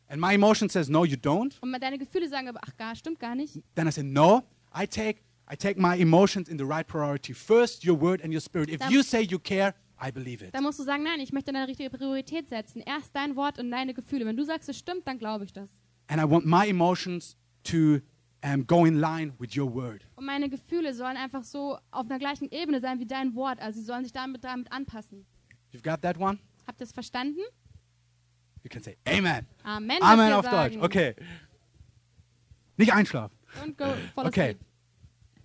and 0.08 0.20
my 0.20 0.34
emotion 0.34 0.68
says 0.68 0.88
no, 0.88 1.04
you 1.04 1.16
don't, 1.16 1.54
und 1.60 1.72
deine 1.80 1.98
Gefühle 1.98 2.28
sagen 2.28 2.48
aber, 2.48 2.60
ach 2.62 2.76
gar, 2.76 2.94
stimmt 2.94 3.18
gar 3.18 3.34
nicht, 3.34 3.60
then 3.74 3.88
I 3.88 3.92
say 3.92 4.02
no. 4.02 4.42
I 4.76 4.86
take 4.86 5.20
I 5.50 5.56
take 5.56 5.78
my 5.80 5.94
emotions 5.98 6.48
in 6.48 6.58
the 6.58 6.64
right 6.64 6.86
priority. 6.86 7.34
First, 7.34 7.84
your 7.84 8.00
word 8.00 8.22
and 8.22 8.32
your 8.32 8.40
spirit. 8.40 8.70
If 8.70 8.80
you 8.90 9.02
say 9.02 9.22
you 9.22 9.38
care, 9.38 9.74
I 10.06 10.10
believe 10.12 10.44
it. 10.44 10.54
dann 10.54 10.62
musst 10.62 10.78
du 10.78 10.82
sagen, 10.82 11.02
nein, 11.02 11.20
ich 11.20 11.32
möchte 11.32 11.50
eine 11.54 11.66
richtige 11.68 11.90
Priorität 11.90 12.48
setzen. 12.48 12.80
Erst 12.84 13.14
dein 13.16 13.36
Wort 13.36 13.58
und 13.58 13.70
deine 13.70 13.94
Gefühle. 13.94 14.26
Wenn 14.26 14.36
du 14.36 14.44
sagst, 14.44 14.68
es 14.68 14.76
stimmt, 14.78 15.06
dann 15.06 15.18
glaube 15.18 15.44
ich 15.44 15.52
das. 15.52 15.68
And 16.08 16.20
I 16.20 16.28
want 16.28 16.44
my 16.44 16.68
emotions 16.68 17.36
to 17.64 18.00
um, 18.44 18.66
go 18.66 18.84
in 18.84 19.00
line 19.00 19.32
with 19.38 19.56
your 19.56 19.72
word. 19.72 20.06
Und 20.16 20.26
meine 20.26 20.50
Gefühle 20.50 20.92
sollen 20.94 21.16
einfach 21.16 21.44
so 21.44 21.78
auf 21.90 22.06
einer 22.10 22.18
gleichen 22.18 22.50
Ebene 22.50 22.80
sein 22.80 22.98
wie 23.00 23.06
dein 23.06 23.34
Wort. 23.34 23.60
Also 23.60 23.80
sie 23.80 23.86
sollen 23.86 24.04
sich 24.04 24.12
damit, 24.12 24.44
damit 24.44 24.70
anpassen. 24.70 25.24
You've 25.72 25.82
got 25.82 26.02
that 26.02 26.18
one? 26.18 26.38
Habt 26.66 26.80
ihr 26.80 26.84
es 26.84 26.92
verstanden? 26.92 27.40
You 28.62 28.70
can 28.70 28.82
say 28.82 28.96
Amen. 29.06 29.46
Amen. 29.62 29.98
Amen 30.02 30.32
auf 30.32 30.44
ihr 30.44 30.50
Deutsch. 30.50 30.72
sagen. 30.74 30.82
Okay. 30.82 31.14
Nicht 32.76 32.92
einschlafen. 32.92 33.36
Don't 33.62 33.76
go 33.76 33.94
fall 34.14 34.26
Okay. 34.26 34.40
asleep. 34.40 34.60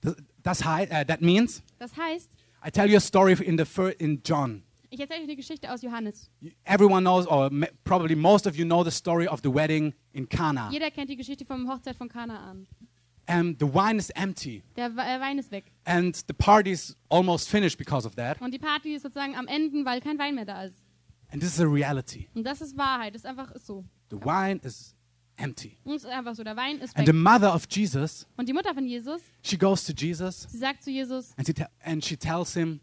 Das, 0.02 0.16
das 0.42 0.66
heißt, 0.66 0.92
uh, 0.92 1.04
that 1.06 1.22
means 1.22 1.62
Das 1.78 1.96
heißt, 1.96 2.32
I 2.66 2.70
tell 2.72 2.90
you 2.90 2.98
a 2.98 3.02
story 3.02 3.34
in 3.46 3.58
the 3.58 3.66
fir- 3.66 3.96
in 4.00 4.22
John. 4.24 4.64
ich 4.90 5.00
erzähle 5.00 5.20
euch 5.20 5.26
eine 5.26 5.36
Geschichte 5.36 5.72
aus 5.72 5.82
Johannes. 5.82 6.30
Everyone 6.66 7.02
knows, 7.02 7.28
or 7.28 7.50
probably 7.84 8.16
most 8.16 8.48
of 8.48 8.56
you 8.56 8.66
know 8.66 8.84
the 8.84 8.92
story 8.92 9.28
of 9.28 9.42
the 9.44 9.54
wedding 9.54 9.94
in 10.14 10.28
Cana. 10.28 10.70
Jeder 10.72 10.90
kennt 10.92 11.10
die 11.10 11.16
Geschichte 11.16 11.46
vom 11.46 11.70
Hochzeit 11.70 11.96
von 11.96 12.10
Kanaan. 12.10 12.66
Um, 13.32 13.56
the 13.60 13.68
wine 13.68 13.98
is 14.00 14.10
empty, 14.16 14.64
Der 14.76 14.88
äh, 14.88 15.20
Wein 15.22 15.38
ist 15.38 15.52
weg. 15.52 15.66
and 15.86 16.16
the 16.16 16.34
party's 16.34 16.96
almost 17.10 17.48
finished 17.48 17.78
because 17.78 18.08
of 18.08 18.16
that. 18.16 18.42
Und 18.42 18.52
die 18.52 18.58
Party 18.58 18.96
ist 18.96 19.04
sozusagen 19.04 19.36
am 19.36 19.48
Ende, 19.48 19.86
weil 19.86 20.02
kein 20.02 20.18
Wein 20.18 20.34
mehr 20.34 20.46
da 20.46 20.64
ist. 20.64 20.82
And 21.32 21.40
this 21.40 21.54
is 21.54 21.60
a 21.62 21.68
reality. 21.68 22.28
Und 22.34 22.44
das 22.44 22.60
ist 22.60 22.76
Wahrheit. 22.76 23.14
Das 23.14 23.22
ist 23.22 23.28
einfach 23.28 23.54
so. 23.58 23.86
The 24.10 24.18
wine 24.18 24.60
is 24.64 24.96
empty. 25.40 25.78
Und 25.84 26.06
einfach 26.06 26.36
so. 26.36 26.44
Der 26.44 26.56
Wein 26.56 26.80
ist 26.80 26.96
And 26.98 27.08
the 27.08 27.14
mother 27.14 27.54
of 27.54 27.66
Jesus, 27.70 28.28
Und 28.38 28.48
die 28.48 28.54
Mutter 28.54 28.74
von 28.74 28.86
Jesus, 28.86 29.22
she 29.42 29.58
goes 29.58 29.84
to 29.86 29.94
Jesus 29.94 30.48
sie 30.50 30.58
sagt 30.58 30.84
zu 30.84 30.92
Jesus, 30.92 31.34
and 31.38 31.48
she, 31.48 31.54
te- 31.54 31.68
and 31.84 32.04
she 32.04 32.16
tells 32.18 32.54
him, 32.54 32.80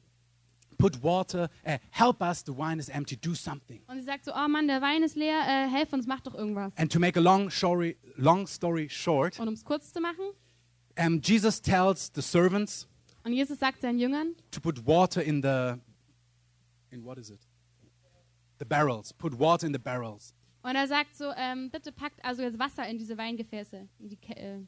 Put 0.78 1.02
water, 1.02 1.48
uh, 1.66 1.78
help 1.90 2.20
us, 2.20 2.42
the 2.44 2.52
wine 2.52 2.78
is 2.78 2.90
empty, 2.90 3.16
do 3.16 3.34
something. 3.34 3.80
und 3.86 3.98
sie 3.98 4.04
sagt 4.04 4.26
so, 4.26 4.32
oh 4.34 4.46
Mann, 4.46 4.68
der 4.68 4.82
Wein 4.82 5.02
ist 5.02 5.16
leer, 5.16 5.40
äh, 5.40 5.70
helf 5.70 5.90
uns, 5.94 6.06
mach 6.06 6.20
doch 6.20 6.34
irgendwas. 6.34 6.70
And 6.76 6.92
to 6.92 6.98
make 7.00 7.18
a 7.18 7.22
long 7.22 7.48
story, 7.50 7.96
long 8.16 8.46
story 8.46 8.86
short, 8.90 9.38
Und 9.40 9.48
um 9.48 9.54
es 9.54 9.64
kurz 9.64 9.90
zu 9.92 10.00
machen, 10.02 10.24
um, 10.98 11.20
Jesus 11.22 11.62
tells 11.62 12.10
the 12.14 12.20
servants 12.20 12.86
und 13.24 13.32
Jesus 13.32 13.58
sagt 13.58 13.80
seinen 13.80 13.98
Jüngern, 13.98 14.34
to 14.50 14.60
put 14.60 14.86
water 14.86 15.22
in 15.22 15.40
the, 15.42 15.80
in 16.90 17.02
what 17.04 17.16
is 17.16 17.30
it? 17.30 17.40
The 18.58 18.64
barrels. 18.66 19.12
Put 19.14 19.38
water 19.38 19.66
in 19.66 19.72
the 19.72 19.78
barrels. 19.78 20.34
Und 20.68 20.76
er 20.76 20.86
sagt 20.88 21.16
so, 21.16 21.32
ähm, 21.36 21.70
bitte 21.70 21.92
packt 21.92 22.24
also 22.24 22.42
jetzt 22.42 22.58
Wasser 22.58 22.86
in 22.88 22.98
diese 22.98 23.16
Weingefäße, 23.16 23.88
in 23.98 24.08
die 24.08 24.16
Ke 24.16 24.34
äh, 24.36 24.58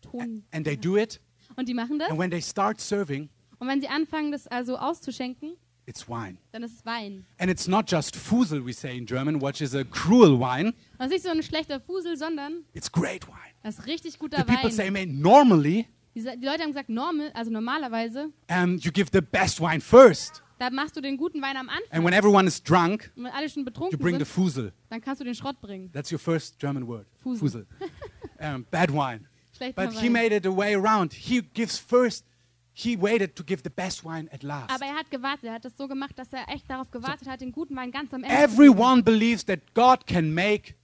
Ton. 0.00 0.44
And 0.52 0.64
they 0.66 0.76
do 0.76 0.96
it. 0.96 1.20
Und 1.56 1.68
die 1.68 1.74
machen 1.74 1.98
das. 1.98 2.10
And 2.10 2.18
when 2.18 2.30
they 2.30 2.42
start 2.42 2.80
serving, 2.80 3.28
Und 3.58 3.68
wenn 3.68 3.80
sie 3.80 3.88
anfangen, 3.88 4.32
das 4.32 4.46
also 4.46 4.76
auszuschenken, 4.76 5.56
it's 5.86 6.08
wine. 6.08 6.36
dann 6.52 6.62
ist 6.62 6.74
es 6.74 6.84
Wein. 6.86 7.24
And 7.38 7.50
it's 7.50 7.66
not 7.66 7.90
just 7.90 8.16
Fusel, 8.16 8.64
we 8.64 8.72
say 8.72 8.96
in 8.96 9.06
German, 9.06 9.40
which 9.40 9.60
is 9.60 9.74
a 9.74 9.84
cruel 9.84 10.38
wine. 10.38 10.68
Und 10.68 10.74
das 10.98 11.06
ist 11.08 11.12
nicht 11.12 11.22
so 11.24 11.30
ein 11.30 11.42
schlechter 11.42 11.80
Fusel, 11.80 12.16
sondern 12.16 12.64
It's 12.74 12.90
great 12.90 13.26
wine. 13.26 13.54
das 13.62 13.78
ist 13.78 13.86
richtig 13.86 14.12
The 14.14 14.18
guter 14.18 14.44
people 14.44 14.64
Wein. 14.64 14.72
say, 14.72 14.90
man, 14.90 15.20
normally, 15.20 15.86
Die, 16.14 16.20
die 16.22 16.46
Leute 16.46 16.62
haben 16.62 16.70
gesagt, 16.70 16.88
normal, 16.90 17.30
also 17.34 17.50
normalerweise, 17.50 18.30
um, 18.50 18.76
you 18.78 18.92
give 18.92 19.10
the 19.12 19.20
best 19.20 19.60
wine 19.60 19.80
first. 19.80 20.43
Da 20.58 20.70
machst 20.70 20.96
du 20.96 21.00
den 21.00 21.16
guten 21.16 21.40
Wein 21.42 21.56
am 21.56 21.68
Anfang. 21.68 21.90
And 21.90 22.04
when 22.04 22.12
everyone 22.14 22.46
is 22.46 22.62
drunk, 22.62 23.10
Und 23.16 23.24
wenn 23.24 23.32
alle 23.32 23.48
schon 23.48 23.62
you 23.62 23.64
betrunken 23.64 23.98
bring 23.98 24.14
the 24.18 24.24
sind, 24.24 24.28
Fusel. 24.34 24.72
dann 24.90 25.00
kannst 25.00 25.20
du 25.20 25.24
den 25.24 25.34
Schrott 25.34 25.60
bringen. 25.60 25.90
That's 25.92 26.10
your 26.12 26.18
first 26.18 26.58
German 26.58 26.86
word. 26.86 27.06
Fusel. 27.22 27.66
um, 28.40 28.64
bad 28.70 28.90
wine. 28.90 29.26
Schlechter 29.56 29.84
But 29.86 29.92
he 29.94 30.06
Wein. 30.06 30.12
made 30.12 30.34
it 30.34 30.46
a 30.46 30.50
way 30.56 30.74
around. 30.74 31.12
He 31.12 31.40
gives 31.42 31.78
first, 31.78 32.24
he 32.72 32.96
waited 33.00 33.36
to 33.36 33.44
give 33.44 33.62
the 33.62 33.70
best 33.70 34.04
wine 34.04 34.28
at 34.32 34.42
last. 34.42 34.70
Aber 34.70 34.84
er 34.84 34.94
hat 34.96 35.10
gewartet. 35.10 35.44
Er 35.44 35.54
hat 35.54 35.64
das 35.64 35.76
so 35.76 35.86
gemacht, 35.86 36.18
dass 36.18 36.32
er 36.32 36.48
echt 36.48 36.68
darauf 36.68 36.90
gewartet 36.90 37.28
hat, 37.28 37.40
den 37.40 37.52
guten 37.52 37.76
Wein 37.76 37.90
ganz 37.92 38.12
am 38.12 38.22
Ende 38.24 38.34
zu 38.34 38.40
geben. 38.42 38.52
Everyone 38.52 39.02
believes 39.02 39.44
that 39.44 39.60
God 39.74 40.06
can 40.06 40.32
make 40.34 40.74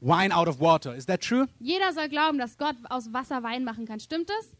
wine 0.00 0.34
out 0.34 0.46
of 0.46 0.60
water. 0.60 0.94
Is 0.94 1.06
that 1.06 1.20
true? 1.22 1.46
Jeder 1.58 1.92
soll 1.92 2.08
glauben, 2.08 2.38
dass 2.38 2.56
Gott 2.58 2.76
aus 2.90 3.12
Wasser 3.12 3.42
Wein 3.42 3.64
machen 3.64 3.86
kann. 3.86 3.98
Stimmt 3.98 4.28
das? 4.28 4.50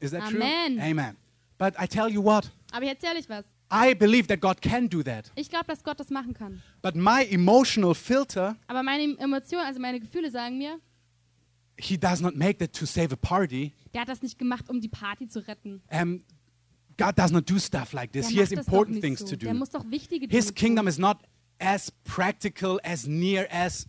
Is 0.00 0.10
that 0.10 0.22
Amen. 0.22 0.76
true? 0.76 0.82
Amen. 0.90 1.16
But 1.56 1.74
I 1.80 1.86
tell 1.86 2.08
you 2.08 2.22
what, 2.22 2.50
Aber 2.72 2.82
ich 2.84 2.90
erzähle 2.90 3.18
euch 3.18 3.28
was. 3.28 3.44
I 3.70 3.94
believe 3.94 4.28
that 4.28 4.40
God 4.40 4.62
can 4.62 4.88
do 4.88 5.02
that. 5.02 5.30
Ich 5.34 5.50
glaube, 5.50 5.66
dass 5.66 5.82
Gott 5.84 6.00
das 6.00 6.08
machen 6.10 6.32
kann. 6.32 6.62
But 6.82 6.94
my 6.96 7.22
emotional 7.30 7.94
filter, 7.94 8.56
Aber 8.66 8.82
meine 8.82 9.16
Emotionen, 9.18 9.66
also 9.66 9.78
meine 9.80 10.00
Gefühle 10.00 10.30
sagen 10.30 10.56
mir, 10.58 10.78
he 11.78 11.98
does 11.98 12.20
not 12.20 12.34
make 12.34 12.58
that 12.58 12.72
to 12.72 12.86
save 12.86 13.12
a 13.12 13.16
party. 13.16 13.72
der 13.94 14.02
hat 14.02 14.08
das 14.08 14.22
nicht 14.22 14.38
gemacht, 14.38 14.68
um 14.70 14.80
die 14.80 14.88
Party 14.88 15.28
zu 15.28 15.46
retten. 15.46 15.82
Um, 15.92 16.24
God 16.96 17.16
does 17.18 17.30
not 17.30 17.48
do 17.48 17.58
stuff 17.58 17.92
like 17.92 18.10
this. 18.12 18.26
Der 18.28 18.34
He 18.36 18.40
has 18.40 18.50
important 18.52 19.00
things 19.00 19.20
so. 19.20 19.26
to 19.26 19.36
Der 19.36 19.52
do. 19.52 19.58
muss 19.58 19.70
doch 19.70 19.84
wichtige 19.90 20.26
Dinge 20.26 20.32
His 20.42 20.52
kingdom 20.54 20.86
tun. 20.86 20.88
is 20.88 20.98
not 20.98 21.18
as 21.60 21.92
practical, 22.04 22.80
as 22.82 23.06
near 23.06 23.46
as 23.50 23.86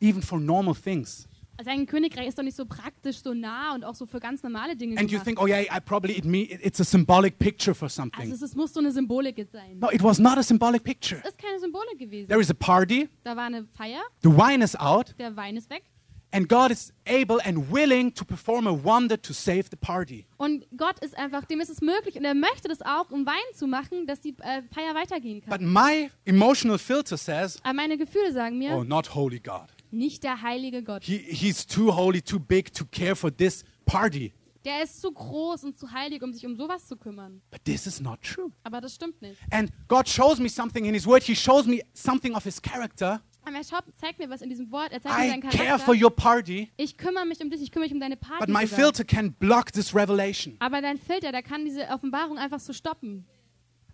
even 0.00 0.22
for 0.22 0.38
normal 0.38 0.74
things. 0.74 1.26
Sein 1.64 1.86
Königreich 1.86 2.28
ist 2.28 2.38
doch 2.38 2.44
nicht 2.44 2.56
so 2.56 2.64
praktisch, 2.66 3.20
so 3.22 3.34
nah 3.34 3.74
und 3.74 3.84
auch 3.84 3.94
so 3.94 4.06
für 4.06 4.20
ganz 4.20 4.42
normale 4.42 4.76
Dinge 4.76 4.98
And 4.98 5.10
you 5.10 5.18
think, 5.18 5.40
oh 5.40 5.46
yeah, 5.46 5.60
I 5.62 5.80
probably 5.80 6.16
it 6.16 6.24
me 6.24 6.42
it's 6.42 6.80
a 6.80 6.84
symbolic 6.84 7.38
picture 7.38 7.74
for 7.74 7.86
Also 7.86 8.02
something. 8.02 8.30
es, 8.30 8.42
es 8.42 8.54
muss 8.54 8.72
so 8.72 8.80
eine 8.80 8.92
Symbolik 8.92 9.44
sein. 9.52 9.78
No, 9.80 9.90
it 9.90 10.02
was 10.02 10.18
not 10.18 10.38
a 10.38 10.42
symbolic 10.42 10.84
picture. 10.84 11.20
Es 11.24 11.30
ist 11.30 11.38
keine 11.38 11.58
Symbolik 11.58 11.98
gewesen. 11.98 12.28
There 12.28 12.40
is 12.40 12.50
a 12.50 12.54
party, 12.54 13.08
Da 13.24 13.34
war 13.36 13.44
eine 13.46 13.64
Feier, 13.76 14.02
the 14.22 14.28
wine 14.30 14.62
is 14.62 14.76
out, 14.76 15.14
der 15.18 15.34
Wein 15.36 15.56
ist 15.56 15.68
weg 15.70 15.82
and 16.30 16.46
God 16.48 16.70
is 16.70 16.92
able 17.06 17.38
and 17.46 17.72
willing 17.72 18.12
to 18.12 18.22
perform 18.24 18.66
a 18.66 18.70
wonder 18.84 19.16
to 19.20 19.32
save 19.32 19.64
the 19.70 19.76
party. 19.76 20.26
und 20.36 20.66
Gott 20.76 20.98
ist 21.00 21.16
einfach, 21.16 21.44
dem 21.46 21.58
ist 21.60 21.70
es 21.70 21.80
möglich 21.80 22.16
und 22.16 22.24
er 22.24 22.34
möchte 22.34 22.68
das 22.68 22.82
auch, 22.82 23.10
um 23.10 23.24
Wein 23.26 23.34
zu 23.54 23.66
machen, 23.66 24.06
dass 24.06 24.20
die 24.20 24.34
äh, 24.40 24.62
Feier 24.72 24.94
weitergehen 24.94 25.40
But 25.46 25.60
kann. 25.60 25.72
my 25.72 26.10
emotional 26.26 26.78
filter 26.78 27.16
says, 27.16 27.58
Aber 27.64 27.72
meine 27.74 27.96
Gefühle 27.96 28.30
sagen 28.32 28.58
mir, 28.58 28.76
oh, 28.76 28.84
not 28.84 29.14
holy 29.14 29.40
God. 29.40 29.68
Nicht 29.90 30.22
der 30.24 30.42
heilige 30.42 30.82
Gott. 30.82 31.04
He, 31.04 31.18
he's 31.18 31.66
too 31.66 31.94
holy, 31.94 32.20
too 32.22 32.38
big 32.38 32.72
to 32.74 32.84
care 32.90 33.14
for 33.16 33.34
this 33.34 33.64
party. 33.86 34.32
Der 34.64 34.82
ist 34.82 35.00
zu 35.00 35.10
groß 35.12 35.64
und 35.64 35.78
zu 35.78 35.90
heilig, 35.92 36.22
um 36.22 36.32
sich 36.32 36.44
um 36.44 36.56
sowas 36.56 36.86
zu 36.86 36.96
kümmern. 36.96 37.40
But 37.50 37.64
this 37.64 37.86
is 37.86 38.00
not 38.00 38.20
true. 38.22 38.50
Aber 38.64 38.80
das 38.80 38.94
stimmt 38.96 39.22
nicht. 39.22 39.38
And 39.50 39.70
God 39.86 40.08
shows 40.08 40.38
me 40.38 40.48
something 40.48 40.84
in 40.84 40.94
His 40.94 41.06
Word. 41.06 41.22
He 41.22 41.34
shows 41.34 41.64
me 41.66 41.80
something 41.94 42.34
of 42.34 42.44
His 42.44 42.60
character. 42.60 43.22
Aber 43.44 43.56
er 43.56 43.64
schaut, 43.64 43.84
zeigt 43.96 44.18
mir 44.18 44.28
was 44.28 44.42
in 44.42 44.50
diesem 44.50 44.70
Wort. 44.70 44.92
Er 44.92 45.00
zeigt 45.00 45.16
mir 45.16 45.30
seinen 45.30 45.40
care 45.42 45.78
for 45.78 45.94
Charakter. 45.94 46.04
your 46.04 46.10
party, 46.14 46.70
Ich 46.76 46.98
kümmere 46.98 47.24
mich 47.24 47.40
um 47.40 47.48
dich, 47.48 47.62
ich 47.62 47.70
kümmere 47.70 47.86
mich 47.88 47.94
um 47.94 48.00
deine 48.00 48.16
but 48.16 48.28
Party. 48.28 48.52
my 48.52 48.66
sogar. 48.66 48.78
filter 48.92 49.04
can 49.04 49.32
block 49.34 49.72
this 49.72 49.94
revelation. 49.94 50.56
Aber 50.58 50.82
dein 50.82 50.98
Filter, 50.98 51.32
der 51.32 51.42
kann 51.42 51.64
diese 51.64 51.86
Offenbarung 51.88 52.36
einfach 52.36 52.60
so 52.60 52.74
stoppen. 52.74 53.26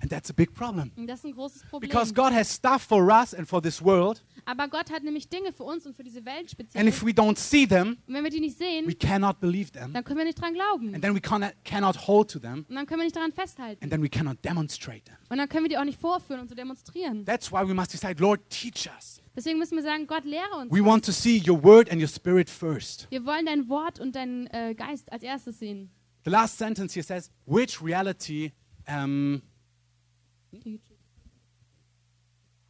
And 0.00 0.10
that's 0.10 0.28
a 0.28 0.34
big 0.34 0.52
problem. 0.52 0.90
Und 0.96 1.06
das 1.06 1.20
ist 1.20 1.24
ein 1.26 1.32
großes 1.32 1.62
Problem. 1.70 1.88
Because 1.88 2.12
God 2.12 2.32
has 2.32 2.54
stuff 2.54 2.82
for 2.82 3.02
us 3.08 3.32
and 3.32 3.48
for 3.48 3.62
this 3.62 3.82
world, 3.82 4.22
Aber 4.44 4.68
Gott 4.68 4.90
hat 4.90 5.02
nämlich 5.02 5.28
Dinge 5.30 5.52
für 5.52 5.62
uns 5.62 5.86
und 5.86 5.96
für 5.96 6.02
diese 6.02 6.24
Welt 6.26 6.50
speziell. 6.50 6.80
and 6.84 6.88
if 6.94 7.02
we 7.02 7.10
don't 7.12 7.38
see 7.38 7.66
them, 7.66 7.96
Und 8.06 8.14
wenn 8.14 8.22
wir 8.24 8.30
die 8.30 8.40
nicht 8.40 8.58
sehen, 8.58 8.86
we 8.86 8.94
cannot 8.94 9.40
believe 9.40 9.70
them, 9.72 9.92
dann 9.94 10.04
können 10.04 10.18
wir 10.18 10.24
nicht 10.26 10.38
dran 10.40 10.52
glauben. 10.52 10.94
and 10.94 11.02
then 11.02 11.14
we 11.14 11.20
cannot, 11.20 11.52
cannot 11.64 12.06
hold 12.06 12.30
to 12.30 12.38
them, 12.38 12.66
Und 12.68 12.74
dann 12.74 12.86
können 12.86 13.00
wir 13.00 13.04
nicht 13.04 13.16
daran 13.16 13.32
festhalten. 13.32 13.82
and 13.82 13.90
then 13.90 14.02
we 14.02 14.08
cannot 14.10 14.44
demonstrate 14.44 15.04
them. 15.04 15.16
Und 15.30 15.38
dann 15.38 15.48
können 15.48 15.64
wir 15.64 15.70
die 15.70 15.78
auch 15.78 15.84
nicht 15.84 15.98
vorführen 16.00 16.40
und 16.42 16.48
so 16.48 16.54
demonstrieren. 16.54 17.24
That's 17.24 17.50
why 17.50 17.66
we 17.66 17.72
must 17.72 17.92
decide, 17.94 18.20
Lord, 18.20 18.40
teach 18.50 18.90
us. 18.94 19.22
Deswegen 19.36 19.58
müssen 19.58 19.76
wir 19.76 19.82
sagen, 19.82 20.06
Gott 20.06 20.24
lehre 20.24 20.54
uns. 20.60 20.70
We 20.70 20.84
want 20.84 21.04
to 21.06 21.12
see 21.12 21.42
your 21.48 21.62
word 21.62 21.90
and 21.90 22.00
your 22.02 22.08
spirit 22.08 22.50
first. 22.50 23.06
Wir 23.10 23.24
wollen 23.24 23.46
dein 23.46 23.68
Wort 23.70 24.00
und 24.00 24.14
deinen 24.14 24.46
äh, 24.48 24.74
Geist 24.74 25.10
als 25.10 25.22
erstes 25.22 25.58
sehen. 25.60 25.90
The 26.24 26.30
last 26.30 26.58
sentence 26.58 26.94
here 26.94 27.02
says, 27.04 27.30
which 27.46 27.82
reality, 27.82 28.52
um, 28.86 29.40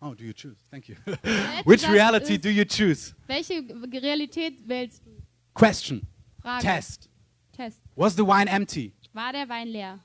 oh, 0.02 0.14
do 0.14 0.24
you 0.24 0.32
choose? 0.32 0.56
Thank 0.70 0.88
you. 0.88 0.96
which 1.64 1.86
reality 1.88 2.36
do 2.36 2.50
you 2.50 2.64
choose? 2.64 3.14
Welche 3.26 3.62
Realität 4.02 4.66
wählst 4.66 5.04
du? 5.04 5.10
Question, 5.54 6.06
Frage. 6.42 6.62
test. 6.62 7.08
Test. 7.52 7.80
Was 7.96 8.16
the 8.16 8.24
wine 8.24 8.48
empty? 8.48 8.92
War 9.14 9.32
der 9.32 9.48
Wein 9.48 9.72
leer? 9.72 10.00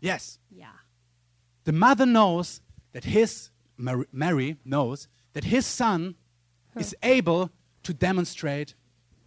Yes. 0.00 0.38
Ja. 0.50 0.70
The 1.64 1.72
mother 1.72 2.06
knows 2.06 2.60
that 2.92 3.04
his, 3.04 3.50
Mary 3.76 4.56
knows 4.64 5.08
that 5.34 5.44
his 5.44 5.66
son 5.66 6.14
is 6.76 6.94
able 7.02 7.50
to 7.82 7.92
demonstrate 7.92 8.74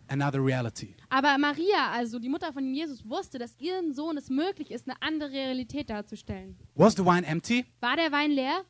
another 0.07 0.43
reality. 0.43 0.95
Aber 1.09 1.37
Maria, 1.37 1.91
also 1.91 2.19
die 2.19 2.29
Mutter 2.29 2.51
von 2.53 2.73
Jesus, 2.73 3.07
wusste, 3.07 3.37
dass 3.39 3.59
ihrem 3.59 3.93
Sohn 3.93 4.17
es 4.17 4.29
möglich 4.29 4.71
ist, 4.71 4.87
eine 4.87 5.01
andere 5.01 5.31
Realität 5.31 5.89
darzustellen. 5.89 6.57
Was 6.75 6.95
the 6.95 7.05
wine 7.05 7.25
empty? 7.25 7.65
War 7.79 7.95
der 7.95 8.11
Wein 8.11 8.31
leer? 8.31 8.63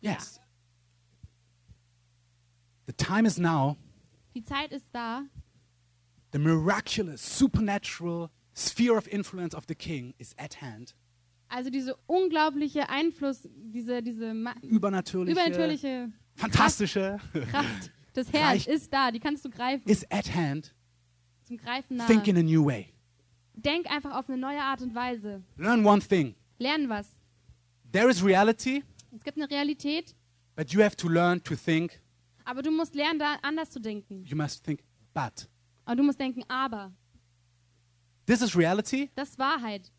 Yes. 0.00 0.40
The 2.86 2.92
time 2.92 3.26
is 3.26 3.38
now. 3.38 3.76
Die 4.34 4.42
Zeit 4.42 4.72
ist 4.72 4.86
da. 4.92 5.24
The 6.32 6.38
miraculous, 6.38 7.20
supernatural 7.38 8.30
sphere 8.54 8.96
of 8.96 9.06
influence 9.08 9.54
of 9.54 9.64
the 9.68 9.74
king 9.74 10.14
is 10.18 10.34
at 10.38 10.60
hand. 10.60 10.94
Also 11.48 11.70
diese 11.70 11.96
unglaubliche 12.06 12.88
Einfluss, 12.88 13.48
diese, 13.52 14.02
diese 14.02 14.30
Übernatürliche, 14.62 15.32
übernatürliche 15.32 16.12
fantastische 16.36 17.18
Kraft 17.50 17.90
des 18.16 18.32
Herrn 18.32 18.44
Reich- 18.48 18.66
ist 18.66 18.92
da. 18.92 19.10
Die 19.10 19.20
kannst 19.20 19.44
du 19.44 19.50
greifen. 19.50 19.88
is 19.88 20.04
at 20.10 20.34
hand. 20.34 20.74
zum 21.44 21.56
Greifen 21.56 21.96
nahe. 21.96 22.06
Think 22.06 22.26
in 22.28 22.36
a 22.36 22.42
new 22.42 22.64
way. 22.64 22.92
Denk 23.54 23.90
einfach 23.90 24.14
auf 24.16 24.28
eine 24.28 24.38
neue 24.38 24.60
Art 24.62 24.80
und 24.82 24.94
Weise. 24.94 25.42
Learn 25.56 25.84
one 25.84 26.00
thing. 26.00 26.34
Lernen 26.58 26.88
was. 26.88 27.08
There 27.92 28.08
is 28.08 28.22
reality, 28.24 28.82
Es 29.16 29.24
gibt 29.24 29.36
eine 29.36 29.50
Realität, 29.50 30.14
but 30.54 30.70
you 30.72 30.80
have 30.82 30.96
to 30.96 31.08
learn 31.08 31.42
to 31.42 31.56
think. 31.56 32.00
aber 32.44 32.62
du 32.62 32.70
musst 32.70 32.94
lernen, 32.94 33.18
da 33.18 33.36
anders 33.42 33.70
zu 33.70 33.80
denken. 33.80 34.24
You 34.24 34.36
must 34.36 34.64
think, 34.64 34.80
but. 35.12 35.48
Und 35.86 35.96
du 35.96 36.02
musst 36.04 36.20
denken, 36.20 36.44
aber. 36.48 36.92
This 38.26 38.42
is 38.42 38.56
reality, 38.56 39.10
Das 39.16 39.30
ist 39.30 39.38
Wahrheit. 39.38 39.90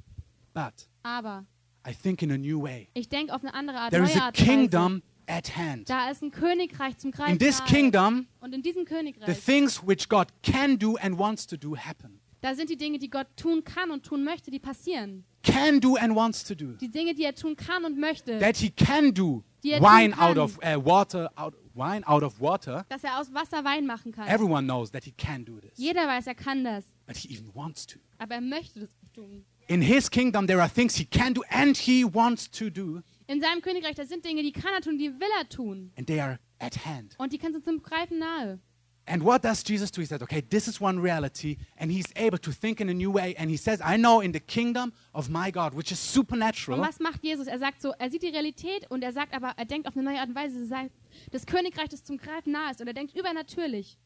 but 0.53 0.87
Aber. 1.03 1.45
I 1.87 1.93
think 1.93 2.21
in 2.21 2.31
a 2.31 2.37
new 2.37 2.61
way. 2.61 2.87
Ich 2.93 3.09
denke 3.09 3.33
auf 3.33 3.41
eine 3.43 3.53
andere 3.53 3.77
Art, 3.79 3.91
There 3.91 4.03
is 4.03 4.13
neue 4.13 4.21
a 4.21 4.25
Art 4.27 4.35
kingdom 4.35 5.01
at 5.27 5.55
hand. 5.55 5.89
Da 5.89 6.09
ist 6.09 6.21
ein 6.21 6.31
Königreich 6.31 6.97
zum 6.97 7.11
Greifen 7.11 7.33
In 7.33 7.39
this 7.39 7.63
kingdom, 7.65 8.27
Und 8.39 8.53
in 8.53 8.61
diesem 8.61 8.83
the 8.85 8.93
Königreich, 8.93 9.39
things 9.45 9.81
which 9.85 10.09
God 10.09 10.27
can 10.43 10.77
do 10.77 10.95
and 10.97 11.17
wants 11.17 11.45
to 11.47 11.57
do 11.57 11.75
happen. 11.75 12.19
da 12.41 12.55
sind 12.55 12.69
die 12.69 12.77
Dinge, 12.77 12.99
die 12.99 13.09
Gott 13.09 13.27
tun 13.37 13.63
kann 13.63 13.91
und 13.91 14.03
tun 14.05 14.23
möchte, 14.23 14.51
die 14.51 14.59
passieren. 14.59 15.23
Can 15.43 15.79
do 15.79 15.95
and 15.95 16.15
wants 16.15 16.43
to 16.43 16.55
do. 16.55 16.73
Die 16.79 16.89
Dinge, 16.89 17.13
die 17.13 17.23
er 17.23 17.35
tun 17.35 17.55
kann 17.55 17.85
und 17.85 17.97
möchte. 17.99 18.39
That 18.39 18.57
he 18.57 18.69
can 18.69 19.13
do 19.13 19.43
wine 19.63 20.11
tun 20.11 20.19
out 20.19 20.37
of 20.37 20.57
uh, 20.63 20.83
water, 20.83 21.31
out, 21.35 21.53
wine 21.73 22.05
out 22.07 22.23
of 22.23 22.39
water. 22.39 22.85
dass 22.89 23.03
er 23.03 23.19
aus 23.19 23.33
Wasser 23.33 23.63
Wein 23.63 23.85
machen 23.85 24.11
kann. 24.11 24.27
Everyone 24.27 24.63
knows 24.63 24.91
that 24.91 25.03
he 25.03 25.11
can 25.11 25.45
do 25.45 25.59
this, 25.59 25.77
Jeder 25.77 26.07
weiß, 26.07 26.27
er 26.27 26.35
kann 26.35 26.63
das. 26.63 26.83
but 27.07 27.17
he 27.17 27.33
even 27.33 27.53
wants 27.53 27.85
to. 27.87 27.99
Aber 28.17 28.35
er 28.35 28.41
möchte 28.41 28.81
das 28.81 28.89
tun. 29.13 29.45
In 29.67 29.81
his 29.81 30.09
kingdom, 30.09 30.47
there 30.47 30.59
are 30.59 30.69
things 30.69 30.95
he 30.95 31.05
can 31.05 31.33
do 31.33 31.41
and 31.49 31.77
he 31.77 32.03
wants 32.03 32.49
to 32.51 32.69
do, 32.69 33.01
In 33.31 33.39
seinem 33.39 33.61
Königreich, 33.61 33.95
da 33.95 34.05
sind 34.05 34.25
Dinge, 34.25 34.43
die 34.43 34.51
kann 34.51 34.73
er 34.73 34.81
tun, 34.81 34.97
die 34.97 35.09
will 35.09 35.29
er 35.39 35.47
tun. 35.47 35.91
and 35.97 36.05
they 36.05 36.19
are 36.19 36.37
at 36.59 36.85
hand. 36.85 37.15
Und 37.17 37.31
die 37.31 37.37
du 37.37 37.61
zum 37.61 37.81
Greifen 37.81 38.19
nahe. 38.19 38.59
And 39.07 39.23
what 39.23 39.41
does 39.43 39.63
Jesus 39.65 39.89
do? 39.89 40.01
He 40.01 40.05
says, 40.05 40.21
okay, 40.21 40.41
this 40.41 40.67
is 40.67 40.79
one 40.79 41.01
reality, 41.01 41.57
and 41.77 41.91
he's 41.91 42.05
able 42.15 42.37
to 42.39 42.51
think 42.51 42.79
in 42.81 42.89
a 42.89 42.93
new 42.93 43.11
way. 43.11 43.33
And 43.37 43.49
he 43.49 43.57
says, 43.57 43.79
I 43.81 43.97
know 43.97 44.21
in 44.21 44.33
the 44.33 44.39
kingdom 44.39 44.91
of 45.13 45.29
my 45.29 45.49
God, 45.49 45.73
which 45.73 45.91
is 45.91 45.99
Und 45.99 46.13
supernatural, 46.13 46.79
was 46.79 46.99
macht 46.99 47.23
Jesus? 47.23 47.47
Er 47.47 47.57
sagt 47.57 47.81
so, 47.81 47.93
er 47.97 48.09
sieht 48.11 48.21
die 48.21 48.29
Realität 48.29 48.85
und 48.91 49.01
er 49.01 49.13
sagt 49.13 49.33
aber, 49.33 49.53
er 49.57 49.65
denkt 49.65 49.87
auf 49.87 49.95
eine 49.95 50.03
neue 50.03 50.19
Art 50.19 50.29
und 50.29 50.35
Weise. 50.35 50.65
Sagt, 50.65 50.91
das 51.31 51.45
Königreich, 51.45 51.89
das 51.89 52.03
zum 52.03 52.17
Greifen 52.17 52.51
nahe 52.51 52.71
ist. 52.71 52.81
Und 52.81 52.87
er 52.87 52.93
denkt 52.93 53.15
übernatürlich. 53.15 53.97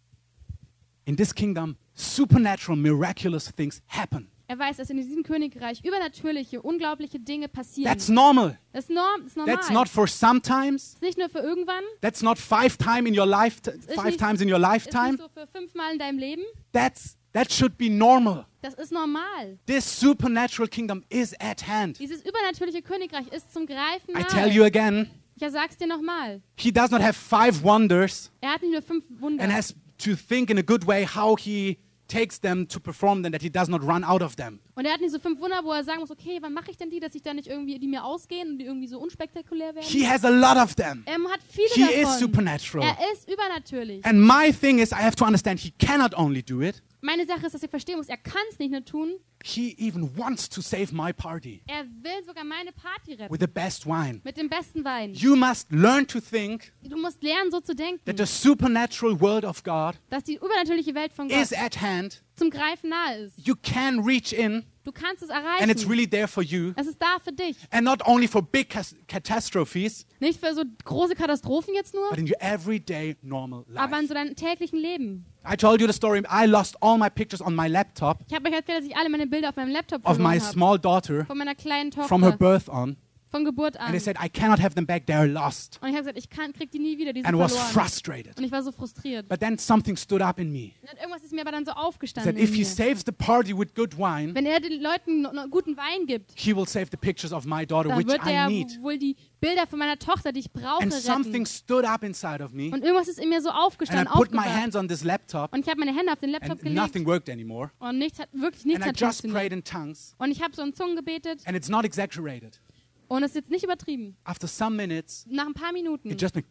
in 1.07 1.15
this 1.15 1.33
kingdom, 1.33 1.77
supernatural, 1.93 2.75
miraculous 2.75 3.51
things 3.51 3.81
happen. 3.87 4.27
Er 4.47 4.59
weiß, 4.59 4.77
dass 4.77 4.89
in 4.91 4.97
diesem 4.97 5.23
Königreich 5.23 5.83
übernatürliche, 5.83 6.61
unglaubliche 6.61 7.19
Dinge 7.19 7.47
passieren. 7.47 7.91
That's 7.91 8.09
normal. 8.09 8.59
das 8.73 8.85
ist, 8.85 8.89
norm, 8.91 9.05
das 9.21 9.27
ist 9.31 9.37
normal. 9.37 9.55
That's 9.55 9.69
not 9.71 9.89
for 9.89 10.07
sometimes. 10.07 10.83
das 10.83 10.93
ist 10.95 11.01
nicht 11.01 11.17
nur 11.17 11.29
für 11.29 11.39
irgendwann. 11.39 11.83
That's 12.01 12.21
not 12.21 12.37
five 12.37 12.77
time 12.77 13.07
in 13.09 13.17
your 13.17 13.25
life, 13.25 13.59
five 13.95 14.05
nicht- 14.05 14.19
times 14.19 14.41
in 14.41 14.51
your 14.51 14.59
Das 14.59 14.77
ist 14.77 14.85
lifetime. 14.93 15.11
nicht 15.13 15.21
so 15.21 15.29
für 15.29 15.47
fünfmal 15.47 15.93
in 15.93 15.99
deinem 15.99 16.19
Leben. 16.19 16.43
That's 16.71 17.17
that 17.33 17.51
should 17.51 17.77
be 17.77 17.89
normal. 17.89 18.45
Das 18.61 18.75
ist 18.75 18.91
normal. 18.91 19.57
This 19.67 19.99
supernatural 19.99 20.67
kingdom 20.67 21.03
is 21.09 21.33
at 21.39 21.67
hand. 21.67 21.99
Dieses 21.99 22.23
übernatürliche 22.25 22.81
Königreich 22.81 23.27
ist 23.27 23.51
zum 23.51 23.65
Greifen 23.65 24.11
I 24.11 24.13
nahe. 24.19 24.27
tell 24.27 24.51
you 24.51 24.63
again, 24.63 25.09
Ich 25.39 25.49
sag's 25.51 25.77
dir 25.77 25.87
nochmal. 25.87 26.41
he 26.55 26.71
does 26.71 26.91
not 26.91 27.01
have 27.01 27.13
five 27.13 27.63
wonders 27.63 28.31
Er 28.41 28.51
hat 28.53 28.61
nicht 28.61 28.71
nur 28.71 28.81
fünf 28.81 29.05
Wunder. 29.19 29.43
and 29.43 29.51
has 29.53 29.75
to 29.97 30.15
think 30.15 30.49
in 30.49 30.57
a 30.57 30.61
good 30.61 30.85
way 30.87 31.05
how 31.05 31.35
he 31.39 31.77
takes 32.07 32.39
them 32.39 32.67
to 32.67 32.79
perform 32.79 33.23
them, 33.23 33.31
that 33.31 33.41
he 33.41 33.49
does 33.49 33.67
not 33.67 33.81
run 33.81 34.03
out 34.03 34.21
of 34.21 34.35
them. 34.35 34.59
Und 34.75 34.85
er 34.85 34.93
hat 34.93 35.01
nicht 35.01 35.11
so 35.11 35.19
fünf 35.19 35.39
Wunder, 35.39 35.61
wo 35.63 35.71
er 35.71 35.83
sagen 35.83 35.99
muss, 36.01 36.11
okay, 36.11 36.37
wann 36.41 36.53
mache 36.53 36.69
ich 36.71 36.77
denn 36.77 36.89
die, 36.89 36.99
dass 36.99 37.15
ich 37.15 37.21
da 37.21 37.33
nicht 37.33 37.47
irgendwie, 37.47 37.79
die 37.79 37.87
mir 37.87 38.03
ausgehen 38.03 38.49
und 38.51 38.57
die 38.59 38.65
irgendwie 38.65 38.87
so 38.87 38.99
unspektakulär 38.99 39.73
werden? 39.75 39.85
He 39.87 40.07
has 40.07 40.23
a 40.23 40.29
lot 40.29 40.57
of 40.57 40.75
them. 40.75 41.03
er 41.05 41.15
hat 41.31 41.39
viele 41.49 41.67
He 41.73 41.81
davon. 42.01 42.13
is 42.13 42.19
supernatural. 42.19 42.87
Er 42.87 42.97
ist 43.13 43.29
übernatürlich. 43.29 44.05
And 44.05 44.19
my 44.21 44.51
thing 44.51 44.79
is, 44.79 44.91
I 44.91 44.95
have 45.03 45.15
to 45.15 45.25
understand 45.25 45.59
he 45.59 45.71
cannot 45.79 46.13
only 46.17 46.43
do 46.43 46.61
it, 46.61 46.81
Meine 47.05 47.27
Sache 47.27 47.45
ist, 47.45 47.53
dass 47.53 47.61
ich 47.61 47.69
verstehen 47.69 47.97
muss, 47.97 48.09
er 48.09 48.17
kann 48.17 48.41
es 48.49 48.57
nicht 48.57 48.71
nur 48.71 48.83
tun, 48.83 49.13
he 49.43 49.75
even 49.77 50.09
wants 50.17 50.49
to 50.49 50.59
save 50.59 50.87
my 50.91 51.13
party 51.13 51.61
er 51.67 51.85
will 52.01 52.23
sogar 52.25 52.43
meine 52.43 52.71
Party 52.71 53.13
retten. 53.13 53.29
with 53.31 53.39
the 53.39 53.47
best 53.47 53.85
wine. 53.85 54.21
Mit 54.23 54.37
dem 54.37 54.49
besten 54.49 54.83
Wein. 54.83 55.13
You 55.13 55.35
must 55.35 55.71
learn 55.71 56.07
to 56.07 56.19
think 56.19 56.73
Du 56.81 56.97
musst 56.97 57.21
lernen, 57.21 57.51
so 57.51 57.59
zu 57.59 57.75
denken, 57.75 58.01
that 58.05 58.17
the 58.17 58.25
supernatural 58.25 59.19
world 59.21 59.45
of 59.45 59.63
God 59.63 59.95
dass 60.09 60.23
die 60.23 60.37
übernatürliche 60.37 60.95
Welt 60.95 61.13
von 61.13 61.29
is 61.29 61.51
Gott 61.51 61.59
at 61.59 61.79
hand. 61.81 62.23
zum 62.35 62.49
Greifen 62.49 62.89
nahe 62.89 63.17
ist. 63.25 63.37
You 63.47 63.53
can 63.61 63.99
reach 63.99 64.33
in, 64.33 64.65
Du 64.85 64.91
kannst 64.91 65.23
es 65.23 65.29
and 65.31 65.41
it's 65.43 65.81
erreichen. 65.83 65.89
really 65.89 66.07
there 66.07 66.27
for 66.27 66.43
you. 66.43 66.71
Es 66.75 66.85
ist 66.87 67.01
da 67.01 67.17
für 67.21 67.33
dich. 67.33 67.57
And 67.71 67.83
not 67.83 68.07
only 68.07 68.27
for 68.27 68.41
big 68.41 68.69
catastrophes, 69.07 70.05
Nicht 70.19 70.39
für 70.39 70.53
so 70.53 70.63
große 70.83 71.15
Katastrophen 71.15 71.73
jetzt 71.73 71.93
nur, 71.93 72.07
but 72.09 72.19
in 72.19 72.25
your 72.27 72.39
everyday 72.39 73.17
normal 73.21 73.65
aber 73.75 73.95
in 73.97 74.03
life. 74.03 74.07
so 74.07 74.13
deinem 74.13 74.35
täglichen 74.35 74.79
Leben. 74.79 75.25
I 75.47 75.55
told 75.57 75.81
you 75.81 75.87
the 75.87 75.93
story. 75.93 76.23
I 76.31 76.45
lost 76.45 76.75
all 76.81 76.97
my 76.97 77.09
pictures 77.09 77.41
on 77.41 77.55
my 77.55 77.67
laptop 77.67 78.19
Ich 78.27 78.33
habe 78.35 78.47
euch 78.49 78.55
erzählt, 78.55 78.79
dass 78.79 78.85
ich 78.85 78.95
alle 78.95 79.09
meine 79.09 79.27
Bilder 79.27 79.49
auf 79.49 79.55
meinem 79.55 79.71
Laptop 79.71 80.05
of 80.05 80.17
my 80.17 80.23
verloren 80.39 80.41
habe. 80.41 80.51
small 80.53 80.79
daughter 80.79 81.25
Von 81.25 81.37
meiner 81.37 81.55
kleinen 81.55 81.91
from 81.91 82.23
her 82.23 82.31
Tochter. 82.31 82.37
birth 82.37 82.69
on. 82.69 82.97
Von 83.35 83.43
Geburt 83.43 83.75
an. 83.77 83.87
And 83.87 83.91
they 83.91 83.99
said, 83.99 84.15
I 84.23 84.29
cannot 84.29 84.59
have 84.61 84.75
them 84.75 84.85
back. 84.85 85.03
They're 85.07 85.27
lost. 85.27 85.77
Und 85.81 85.89
ich 85.89 85.95
habe 85.95 86.03
gesagt, 86.05 86.17
ich 86.17 86.29
kann, 86.29 86.53
krieg 86.53 86.71
die 86.71 86.79
nie 86.79 86.97
wieder, 86.97 87.11
die 87.11 87.19
sind 87.19 87.27
And 87.27 87.37
was 87.37 87.51
verloren. 87.53 87.73
frustrated. 87.73 88.37
Und 88.37 88.45
ich 88.45 88.51
war 88.51 88.63
so 88.63 88.71
frustriert. 88.71 89.27
But 89.27 89.41
then 89.41 89.57
something 89.57 89.97
stood 89.97 90.21
up 90.21 90.39
in 90.39 90.53
me. 90.53 90.71
Und 90.89 90.97
irgendwas 90.99 91.21
ist 91.23 91.33
mir 91.33 91.41
aber 91.41 91.51
dann 91.51 91.65
so 91.65 91.71
aufgestanden. 91.73 92.33
said, 92.37 92.41
if 92.41 92.55
he 92.55 92.63
saves 92.63 93.03
the 93.05 93.11
party 93.11 93.51
with 93.57 93.73
good 93.75 93.97
wine, 93.97 94.33
Wenn 94.33 94.45
er 94.45 94.61
den 94.61 94.81
Leuten 94.81 95.27
guten 95.51 95.75
Wein 95.75 96.05
gibt, 96.07 96.31
he 96.35 96.55
will 96.55 96.65
save 96.65 96.87
the 96.91 96.97
pictures 96.97 97.33
of 97.33 97.43
my 97.45 97.65
daughter, 97.65 97.89
dann 97.89 97.97
which 97.99 98.07
wird 98.07 98.25
I 98.25 98.31
er 98.31 98.47
need. 98.47 98.81
wohl 98.81 98.97
die 98.97 99.17
Bilder 99.41 99.67
von 99.67 99.79
meiner 99.79 99.99
Tochter, 99.99 100.31
die 100.31 100.39
ich 100.39 100.51
brauche, 100.53 100.81
And 100.81 100.93
something 100.93 101.43
retten. 101.43 101.45
stood 101.45 101.83
up 101.83 102.03
inside 102.03 102.41
of 102.41 102.53
me. 102.53 102.71
Und 102.71 102.83
irgendwas 102.85 103.09
ist 103.09 103.19
in 103.19 103.27
mir 103.27 103.41
so 103.41 103.49
And 103.49 103.57
I 103.57 103.61
aufgestanden, 103.65 104.13
put 104.13 104.31
my 104.31 104.43
hands 104.43 104.77
on 104.77 104.87
this 104.87 105.03
laptop, 105.03 105.53
Und 105.53 105.59
ich 105.59 105.67
habe 105.69 105.79
meine 105.79 105.93
Hände 105.95 106.13
auf 106.13 106.19
den 106.19 106.29
Laptop 106.29 106.51
and 106.51 106.61
gelegt 106.61 106.77
nothing 106.81 107.05
worked 107.05 107.29
anymore. 107.29 107.69
und 107.79 107.97
nichts 107.97 108.17
hat, 108.17 108.29
wirklich 108.31 108.63
nichts 108.63 108.81
And 108.81 108.85
I 108.85 108.89
hat 108.91 108.99
just 109.01 109.21
funktioniert. 109.23 109.37
prayed 109.37 109.51
in 109.51 109.63
tongues. 109.65 110.15
Und 110.19 110.31
ich 110.31 110.41
habe 110.41 110.55
so 110.55 110.61
in 110.63 110.73
Zungen 110.73 110.95
gebetet 110.95 111.41
And 111.45 111.57
it's 111.57 111.67
not 111.67 111.83
exaggerated. 111.83 112.61
Und 113.07 113.23
es 113.23 113.31
ist 113.31 113.35
jetzt 113.35 113.51
nicht 113.51 113.63
übertrieben. 113.63 114.17
After 114.23 114.47
some 114.47 114.75
minutes, 114.75 115.25
Nach 115.29 115.45
ein 115.45 115.53
paar 115.53 115.71
Minuten, 115.71 116.09
it 116.11 116.21
just 116.21 116.35
went, 116.35 116.45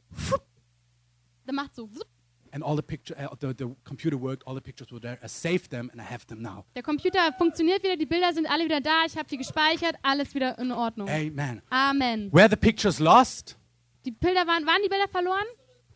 dann 1.47 1.57
macht 1.57 1.75
so, 1.75 1.88
wupp, 1.95 2.07
and 2.53 2.62
all 2.62 2.77
the 2.77 2.83
picture, 2.83 3.14
uh, 3.19 3.35
the, 3.40 3.53
the 3.57 3.75
computer 3.85 4.17
worked. 4.21 4.47
All 4.47 4.55
the 4.55 4.61
pictures 4.61 4.90
were 4.93 5.01
there. 5.01 5.19
I 5.23 5.29
saved 5.29 5.71
them, 5.71 5.90
and 5.93 6.01
I 6.01 6.05
have 6.05 6.27
them 6.27 6.40
now. 6.40 6.64
der 6.75 6.83
Computer 6.83 7.33
funktioniert 7.37 7.83
wieder, 7.83 7.97
die 7.97 8.07
Bilder 8.07 8.33
sind 8.33 8.47
alle 8.49 8.64
wieder 8.64 8.81
da, 8.81 9.05
ich 9.07 9.17
habe 9.17 9.29
die 9.29 9.37
gespeichert, 9.37 9.97
alles 10.03 10.35
wieder 10.35 10.59
in 10.59 10.73
Ordnung. 10.73 11.09
Amen. 11.09 11.61
Amen. 11.71 12.33
Were 12.33 12.49
the 12.49 12.57
pictures 12.57 12.99
lost? 12.99 13.57
Die 14.05 14.11
Bilder 14.12 14.47
waren, 14.47 14.64
waren 14.67 14.81
die 14.85 14.88
Bilder 14.88 15.09
verloren? 15.09 15.45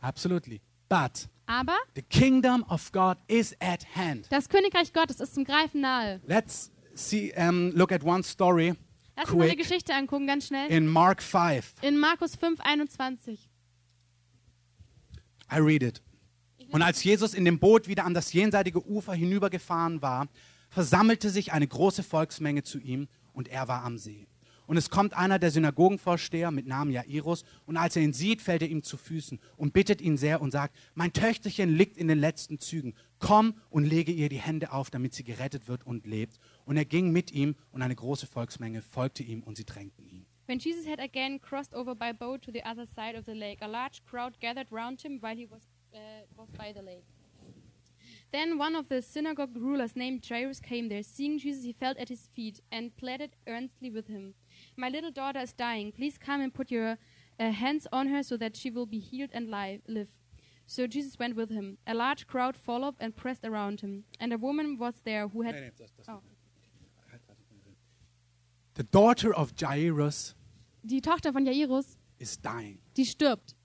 Absolutely. 0.01 0.61
But 0.89 1.27
Aber 1.45 1.77
the 1.95 2.01
kingdom 2.01 2.63
of 2.69 2.91
God 2.91 3.17
is 3.27 3.55
at 3.59 3.85
hand. 3.95 4.27
das 4.31 4.49
Königreich 4.49 4.93
Gottes 4.93 5.19
ist 5.19 5.33
zum 5.35 5.43
Greifen 5.45 5.81
nahe. 5.81 6.19
Let's 6.27 6.71
see. 6.93 7.31
Um, 7.37 7.71
look 7.75 7.91
at 7.91 8.03
one 8.03 8.23
story 8.23 8.73
Lass 9.19 9.31
uns 9.31 9.43
eine 9.43 9.55
Geschichte 9.55 9.93
angucken, 9.93 10.27
ganz 10.27 10.47
schnell. 10.47 10.69
in 10.71 10.87
Mark 10.87 11.21
5. 11.21 11.73
In 11.81 11.97
Markus 11.97 12.35
5, 12.35 12.61
21. 12.61 13.49
I 15.51 15.57
read 15.57 15.83
it. 15.83 16.01
Und 16.71 16.81
als 16.81 17.03
Jesus 17.03 17.33
in 17.33 17.43
dem 17.45 17.59
Boot 17.59 17.87
wieder 17.87 18.05
an 18.05 18.13
das 18.13 18.31
jenseitige 18.31 18.85
Ufer 18.87 19.13
hinübergefahren 19.13 20.01
war, 20.01 20.27
versammelte 20.69 21.29
sich 21.29 21.51
eine 21.51 21.67
große 21.67 22.03
Volksmenge 22.03 22.63
zu 22.63 22.79
ihm 22.79 23.07
und 23.33 23.47
er 23.47 23.67
war 23.67 23.83
am 23.83 23.97
See. 23.97 24.27
Und 24.69 24.77
es 24.77 24.91
kommt 24.91 25.15
einer 25.15 25.39
der 25.39 25.49
Synagogenvorsteher 25.49 26.51
mit 26.51 26.67
Namen 26.67 26.91
Jairus 26.91 27.43
und 27.65 27.75
als 27.75 27.95
er 27.95 28.03
ihn 28.03 28.13
sieht, 28.13 28.39
fällt 28.39 28.61
er 28.61 28.67
ihm 28.67 28.83
zu 28.83 28.97
Füßen 28.97 29.39
und 29.57 29.73
bittet 29.73 29.99
ihn 29.99 30.15
sehr 30.15 30.41
und 30.41 30.51
sagt, 30.51 30.75
mein 30.93 31.11
Töchterchen 31.11 31.75
liegt 31.75 31.97
in 31.97 32.07
den 32.07 32.19
letzten 32.19 32.59
Zügen. 32.59 32.93
Komm 33.17 33.55
und 33.71 33.85
lege 33.85 34.11
ihr 34.11 34.29
die 34.29 34.37
Hände 34.37 34.71
auf, 34.71 34.91
damit 34.91 35.15
sie 35.15 35.23
gerettet 35.23 35.67
wird 35.67 35.87
und 35.87 36.05
lebt. 36.05 36.37
Und 36.65 36.77
er 36.77 36.85
ging 36.85 37.11
mit 37.11 37.31
ihm 37.31 37.55
und 37.71 37.81
eine 37.81 37.95
große 37.95 38.27
Volksmenge 38.27 38.83
folgte 38.83 39.23
ihm 39.23 39.41
und 39.41 39.57
sie 39.57 39.65
drängten 39.65 40.05
ihn. 40.05 40.27
When 40.45 40.59
Jesus 40.59 40.85
had 40.85 40.99
again 40.99 41.41
crossed 41.41 41.73
over 41.73 41.95
by 41.95 42.13
boat 42.13 42.43
to 42.43 42.51
the 42.51 42.61
other 42.63 42.85
side 42.85 43.17
of 43.17 43.25
the 43.25 43.33
lake, 43.33 43.63
a 43.63 43.67
large 43.67 44.03
crowd 44.07 44.39
gathered 44.39 44.71
round 44.71 45.01
him 45.01 45.17
while 45.19 45.35
he 45.35 45.49
was, 45.49 45.63
uh, 45.95 45.97
was 46.37 46.47
by 46.51 46.71
the 46.71 46.83
lake. 46.83 47.05
Then 48.31 48.59
one 48.59 48.75
of 48.75 48.89
the 48.89 49.01
synagogue 49.01 49.55
rulers 49.55 49.95
named 49.95 50.23
Jairus 50.23 50.59
came 50.59 50.89
there. 50.89 51.01
Seeing 51.01 51.39
Jesus, 51.39 51.63
he 51.63 51.73
fell 51.73 51.95
at 51.97 52.09
his 52.09 52.29
feet 52.35 52.61
and 52.71 52.95
pleaded 52.95 53.31
earnestly 53.47 53.89
with 53.89 54.07
him. 54.07 54.35
My 54.79 54.87
little 54.89 55.11
daughter 55.11 55.39
is 55.39 55.51
dying. 55.53 55.91
Please 55.91 56.17
come 56.17 56.39
and 56.41 56.53
put 56.53 56.71
your 56.71 56.97
uh, 57.39 57.51
hands 57.51 57.85
on 57.91 58.07
her 58.07 58.23
so 58.23 58.37
that 58.37 58.55
she 58.55 58.71
will 58.71 58.85
be 58.85 58.99
healed 58.99 59.29
and 59.33 59.51
li- 59.51 59.81
live. 59.87 60.07
So 60.65 60.87
Jesus 60.87 61.19
went 61.19 61.35
with 61.35 61.49
him. 61.49 61.77
A 61.85 61.93
large 61.93 62.27
crowd 62.27 62.55
followed 62.55 62.95
and 62.99 63.13
pressed 63.15 63.43
around 63.43 63.81
him. 63.81 64.05
And 64.19 64.31
a 64.31 64.37
woman 64.37 64.77
was 64.77 65.01
there 65.03 65.27
who 65.27 65.41
had. 65.41 65.71
Oh. 66.07 66.21
The 68.75 68.83
daughter 68.83 69.33
of 69.35 69.51
Jairus 69.59 70.35
Die 70.85 71.01
Tochter 71.01 71.33
von 71.33 71.45
Jairus, 71.45 71.97
is 72.17 72.37
dying. 72.37 72.77
die 72.95 73.03
stirbt. 73.03 73.55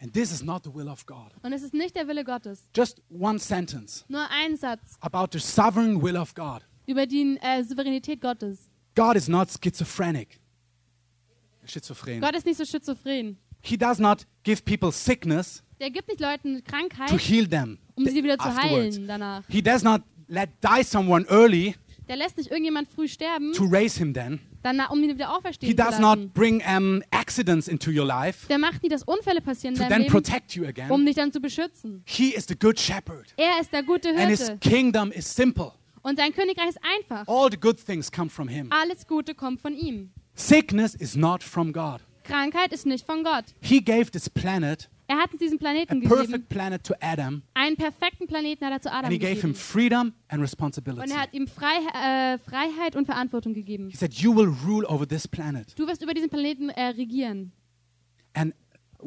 And 0.00 0.12
this 0.12 0.32
is 0.32 0.42
not 0.42 0.64
the 0.64 0.70
will 0.70 0.88
of 0.88 1.06
God. 1.06 1.32
Und 1.44 1.52
es 1.52 1.62
ist 1.62 1.72
nicht 1.72 1.94
der 1.94 2.08
Wille 2.08 2.24
Gottes. 2.24 2.68
Just 2.74 3.00
one 3.08 3.38
sentence 3.38 4.04
Nur 4.08 4.28
ein 4.30 4.56
Satz 4.56 4.96
about 5.00 5.28
the 5.32 5.38
sovereign 5.38 6.02
will 6.02 6.16
of 6.16 6.34
God. 6.34 6.62
über 6.86 7.06
die 7.06 7.38
äh, 7.40 7.62
Souveränität 7.62 8.20
Gottes. 8.20 8.68
God 8.96 9.14
is 9.16 9.28
not 9.28 9.48
schizophrenic. 9.62 10.40
Schizophren. 11.64 12.20
Gott 12.20 12.34
ist 12.36 12.46
nicht 12.46 12.58
so 12.58 12.64
schizophren. 12.64 13.36
He 13.60 13.76
does 13.76 13.98
not 13.98 14.26
give 14.44 14.62
people 14.62 14.92
sickness 14.92 15.62
Der 15.80 15.90
gibt 15.90 16.08
nicht 16.08 16.20
Leuten 16.20 16.62
to 16.64 16.70
Krankheit, 16.70 17.10
heal 17.20 17.46
them 17.48 17.78
um 17.96 18.06
sie 18.06 18.22
wieder 18.22 18.38
zu 18.38 18.44
afterwards. 18.48 18.96
heilen 18.96 19.06
danach. 19.08 19.42
He 19.48 19.60
does 19.62 19.82
not 19.82 20.02
let 20.28 20.50
die 20.62 20.82
someone 20.84 21.26
early 21.28 21.74
Der 22.08 22.16
lässt 22.16 22.36
nicht 22.36 22.50
irgendjemand 22.50 22.88
früh 22.88 23.08
sterben, 23.08 23.52
to 23.52 23.64
raise 23.64 23.98
him 23.98 24.14
then. 24.14 24.38
danach, 24.62 24.90
um 24.90 25.02
ihn 25.02 25.08
wieder 25.14 25.26
He 25.28 25.32
auferstehen 25.36 25.70
zu 25.70 25.76
does 25.76 25.98
not 25.98 26.18
lassen. 26.18 26.30
bring 26.32 26.62
um, 26.64 27.02
accidents 27.10 27.66
into 27.66 27.90
your 27.90 28.06
life 28.06 28.46
Der 28.46 28.58
macht 28.58 28.82
nie, 28.84 28.88
dass 28.88 29.02
Unfälle 29.02 29.40
passieren 29.40 29.74
in 29.74 29.78
to 29.82 29.88
deinem 29.88 29.90
then 29.90 30.02
Leben, 30.02 30.12
protect 30.12 30.54
you 30.54 30.64
again. 30.66 30.90
um 30.92 31.04
dich 31.04 31.16
dann 31.16 31.32
zu 31.32 31.40
beschützen. 31.40 32.02
He 32.06 32.28
is 32.34 32.46
the 32.46 32.56
good 32.56 32.78
shepherd. 32.78 33.34
Er 33.36 33.60
ist 33.60 33.72
der 33.72 33.82
gute 33.82 34.10
And 34.10 34.28
his 34.30 34.46
Hirte. 34.46 34.58
kingdom 34.58 35.10
is 35.10 35.34
simple. 35.34 35.72
Und 36.06 36.18
sein 36.18 36.32
Königreich 36.32 36.68
ist 36.68 36.78
einfach. 36.84 37.26
All 37.26 37.50
the 37.50 37.58
good 37.58 37.84
things 37.84 38.12
come 38.12 38.30
from 38.30 38.46
him. 38.46 38.70
Alles 38.70 39.08
Gute 39.08 39.34
kommt 39.34 39.60
von 39.60 39.74
ihm. 39.74 40.12
Sickness 40.36 40.94
is 40.94 41.16
not 41.16 41.42
from 41.42 41.72
God. 41.72 42.00
Krankheit 42.22 42.72
ist 42.72 42.86
nicht 42.86 43.04
von 43.04 43.24
Gott. 43.24 43.46
He 43.60 43.80
gave 43.80 44.12
this 44.12 44.30
planet, 44.30 44.88
Er 45.08 45.16
hat 45.16 45.32
uns 45.32 45.40
diesen 45.40 45.58
Planeten 45.58 46.00
gegeben. 46.00 46.14
perfect 46.14 46.48
planet 46.48 46.84
to 46.84 46.94
Adam, 47.00 47.42
Einen 47.54 47.76
perfekten 47.76 48.28
Planeten 48.28 48.64
hat 48.64 48.72
er 48.72 48.80
zu 48.82 48.92
Adam 48.92 49.10
he 49.10 49.18
gave 49.18 49.32
him 49.32 49.52
gegeben. 49.52 49.54
freedom 49.56 50.12
and 50.28 50.40
Und 50.40 51.10
er 51.10 51.20
hat 51.22 51.34
ihm 51.34 51.48
Frei, 51.48 51.74
äh, 51.92 52.38
Freiheit 52.38 52.94
und 52.94 53.06
Verantwortung 53.06 53.52
gegeben. 53.52 53.88
He 53.90 53.96
said, 53.96 54.14
You 54.14 54.32
will 54.32 54.54
rule 54.64 54.86
over 54.86 55.08
this 55.08 55.26
planet. 55.26 55.76
Du 55.76 55.88
wirst 55.88 56.04
über 56.04 56.14
diesen 56.14 56.30
Planeten 56.30 56.68
äh, 56.68 56.86
regieren. 56.90 57.50
And 58.32 58.54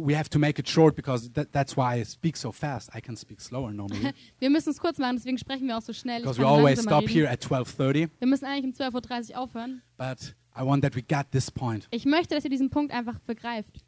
we 0.06 0.16
have 0.16 0.30
to 0.30 0.40
make 0.40 0.60
it 0.60 0.68
short 0.68 0.96
because 0.96 1.30
that, 1.34 1.52
that's 1.52 1.76
why 1.76 1.96
I 2.00 2.04
speak 2.04 2.38
so 2.38 2.52
fast. 2.52 2.90
I 2.96 3.02
can 3.02 3.16
speak 3.16 3.42
slower 3.42 3.72
normally 3.74 4.14
Wir 4.40 4.50
müssen 4.50 4.70
es 4.72 4.80
kurz 4.80 4.98
machen, 4.98 5.18
deswegen 5.18 5.38
sprechen 5.38 5.68
wir 5.68 5.78
auch 5.78 5.82
so 5.82 5.94
schnell. 5.94 6.22
Because 6.22 6.40
we 6.40 6.46
always 6.46 6.82
stop 6.82 7.02
reden. 7.04 7.14
here 7.14 7.30
at 7.30 7.42
12:30. 7.44 8.10
Wir 8.20 8.28
müssen 8.28 8.46
eigentlich 8.46 8.66
um 8.80 8.88
12.30 8.88 9.32
Uhr 9.32 9.38
aufhören. 9.40 9.82
But 9.98 10.36
I 10.56 10.64
want 10.66 10.84
that 10.84 10.96
we 10.96 11.02
get 11.02 11.32
this 11.32 11.52
point. 11.52 11.88
Ich 11.92 12.06
möchte, 12.06 12.36
dass 12.36 12.44
ihr 12.44 12.50
diesen 12.50 12.70
Punkt 12.70 12.94
einfach 12.94 13.20
begreift. 13.20 13.84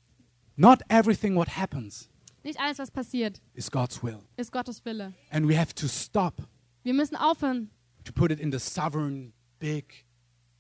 Not 0.56 0.82
everything 0.90 1.36
what 1.36 1.58
happens 1.58 2.10
Nicht 2.44 2.60
alles, 2.60 2.78
was 2.80 2.92
passiert, 2.92 3.42
is 3.54 3.72
God's 3.72 4.04
will, 4.04 4.20
ist 4.38 4.52
Gottes 4.52 4.84
Wille. 4.86 5.14
and 5.30 5.48
we 5.48 5.58
have 5.58 5.74
to 5.76 5.88
stop 5.88 6.36
Wir 6.84 6.94
müssen 6.94 7.16
aufhören, 7.16 7.70
to 8.04 8.12
put 8.12 8.32
it 8.32 8.40
in 8.40 8.52
the 8.52 8.60
sovereign, 8.60 9.34
big 9.60 10.06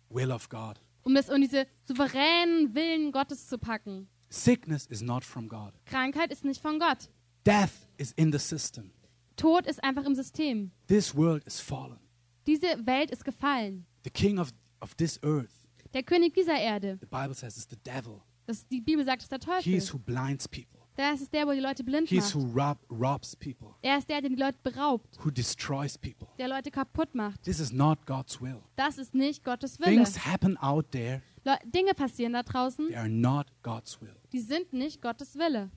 will 0.09 0.31
of 0.31 0.47
God. 0.49 0.79
um 1.03 1.13
das 1.15 1.29
um 1.29 1.41
diese 1.41 1.65
souveränen 1.85 2.73
Willen 2.75 3.11
Gottes 3.11 3.47
zu 3.47 3.57
packen. 3.57 4.07
Sickness 4.31 4.85
is 4.87 5.01
not 5.01 5.23
from 5.25 5.47
God. 5.49 5.73
Krankheit 5.85 6.31
ist 6.31 6.45
nicht 6.45 6.61
von 6.61 6.79
Gott. 6.79 7.09
Death 7.45 7.87
is 7.97 8.11
in 8.13 8.31
the 8.31 8.39
system. 8.39 8.91
Tod 9.35 9.65
ist 9.67 9.83
einfach 9.83 10.05
im 10.05 10.15
System. 10.15 10.71
This 10.87 11.15
world 11.15 11.43
is 11.45 11.59
fallen. 11.59 11.99
Diese 12.47 12.67
Welt 12.85 13.11
ist 13.11 13.25
gefallen. 13.25 13.85
The 14.03 14.09
king 14.09 14.39
of, 14.39 14.51
of 14.79 14.95
this 14.95 15.19
earth, 15.23 15.51
Der 15.93 16.03
König 16.03 16.33
dieser 16.33 16.57
Erde, 16.57 16.97
the 17.01 17.05
Bible 17.07 17.33
says, 17.33 17.57
is 17.57 17.67
the 17.69 17.75
devil. 17.83 18.21
das, 18.45 18.65
die 18.67 18.79
Bibel 18.81 19.03
sagt, 19.03 19.21
ist 19.23 19.31
der 19.31 19.39
He 19.59 19.75
is 19.75 19.87
Teufel. 19.87 19.99
who 19.99 20.03
blinds 20.05 20.47
people. 20.47 20.79
Das 20.95 21.21
ist 21.21 21.33
der, 21.33 21.47
wo 21.47 21.51
die 21.51 21.59
Leute 21.59 21.83
blind 21.83 22.07
He 22.09 22.17
is 22.17 22.33
macht. 22.33 22.55
who 22.55 22.59
rob, 22.59 22.77
robs 22.89 23.35
people, 23.35 23.75
Er 23.81 23.97
ist 23.97 24.09
der, 24.09 24.21
der 24.21 24.29
die 24.29 24.35
Leute 24.35 24.57
beraubt, 24.63 25.17
who 25.23 25.29
destroys 25.31 25.97
people. 25.97 26.27
der 26.37 26.47
Leute 26.47 26.71
kaputt 26.71 27.13
macht. 27.15 27.43
This 27.43 27.59
is 27.59 27.71
not 27.71 28.05
God's 28.05 28.39
will. 28.41 28.61
Das 28.75 28.97
ist 28.97 29.13
nicht 29.13 29.43
Gottes 29.43 29.79
Wille. 29.79 29.91
Things 30.03 30.25
happen 30.25 30.57
out 30.57 30.91
there, 30.91 31.21
Le 31.43 31.57
Dinge 31.65 31.93
passieren 31.95 32.33
da 32.33 32.43
draußen, 32.43 32.87
they 32.87 32.95
are 32.95 33.09
not 33.09 33.47
God's 33.63 33.99
will. 34.01 34.15
die 34.31 34.39
sind 34.39 34.73
nicht 34.73 35.01
Gottes 35.01 35.35
Wille. 35.35 35.71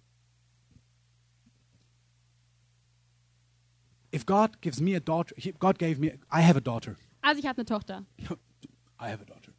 If 4.13 4.25
God 4.27 4.61
gives 4.61 4.81
me 4.81 4.95
a 4.95 5.01
daughter, 5.01 5.35
he, 5.37 5.53
God 5.53 5.79
gave 5.79 5.99
me, 5.99 6.13
I 6.31 6.41
have 6.41 6.57
a 6.57 6.61
daughter. 6.61 6.97
Also 7.21 7.41
ich 7.41 7.47
habe 7.47 7.59
eine 7.59 7.65
Tochter. 7.65 8.05
I 9.01 9.09
have 9.09 9.21
a 9.21 9.25
daughter. 9.25 9.53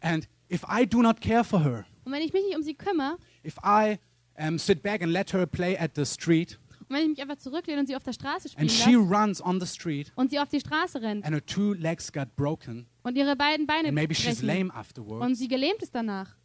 And 0.00 0.28
if 0.50 0.64
I 0.68 0.84
do 0.84 1.00
not 1.02 1.20
care 1.20 1.44
for 1.44 1.60
her, 1.62 1.86
Und 2.04 2.12
wenn 2.12 2.22
ich 2.22 2.32
mich 2.32 2.44
nicht 2.44 2.56
um 2.56 2.62
sie 2.62 2.74
kümmere 2.74 3.16
if 3.44 3.56
I 3.64 3.98
um, 4.38 4.58
sit 4.58 4.82
back 4.82 5.02
and 5.02 5.12
let 5.12 5.32
her 5.32 5.46
play 5.46 5.76
at 5.78 5.92
the 5.96 6.04
street, 6.04 6.58
und 6.88 6.90
wenn 6.90 7.02
ich 7.02 7.08
mich 7.08 7.22
einfach 7.22 7.36
zurücklehne 7.38 7.80
und 7.80 7.86
sie 7.86 7.96
auf 7.96 8.02
der 8.04 8.12
Straße 8.12 8.48
spielen 8.50 8.68
and 8.68 8.70
she 8.70 8.92
lasse 8.94 9.14
runs 9.14 9.40
on 9.42 9.60
the 9.60 9.66
street, 9.66 10.12
und 10.14 10.30
sie 10.30 10.38
auf 10.38 10.48
die 10.48 10.60
Straße 10.60 11.00
rennt 11.00 11.24
and 11.24 11.34
her 11.34 11.44
two 11.44 11.72
legs 11.72 12.12
got 12.12 12.36
broken, 12.36 12.86
und 13.06 13.16
ihre 13.16 13.36
beiden 13.36 13.66
Beine 13.66 13.88
and 13.88 13.94
maybe 13.94 14.14
she's 14.14 14.40
brechen 14.40 14.70
und 15.08 15.34
sie 15.36 15.46
gelähmt 15.48 15.80
ist 15.82 15.94
danach, 15.94 16.36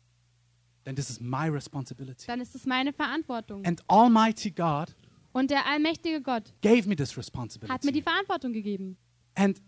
then 0.83 0.95
this 0.95 1.09
is 1.09 1.19
my 1.19 1.47
responsibility. 1.49 2.27
dann 2.27 2.39
ist 2.39 2.53
es 2.55 2.65
meine 2.65 2.93
Verantwortung. 2.93 3.65
And 3.65 3.81
Almighty 3.89 4.51
God 4.51 4.95
Und 5.33 5.49
der 5.49 5.65
allmächtige 5.65 6.21
Gott 6.21 6.53
gave 6.61 6.87
me 6.87 6.95
this 6.95 7.09
hat 7.17 7.33
mir 7.33 7.91
die 7.91 7.99
responsibility. 7.99 8.01
Verantwortung 8.03 8.53
gegeben. 8.53 8.97
And 9.35 9.61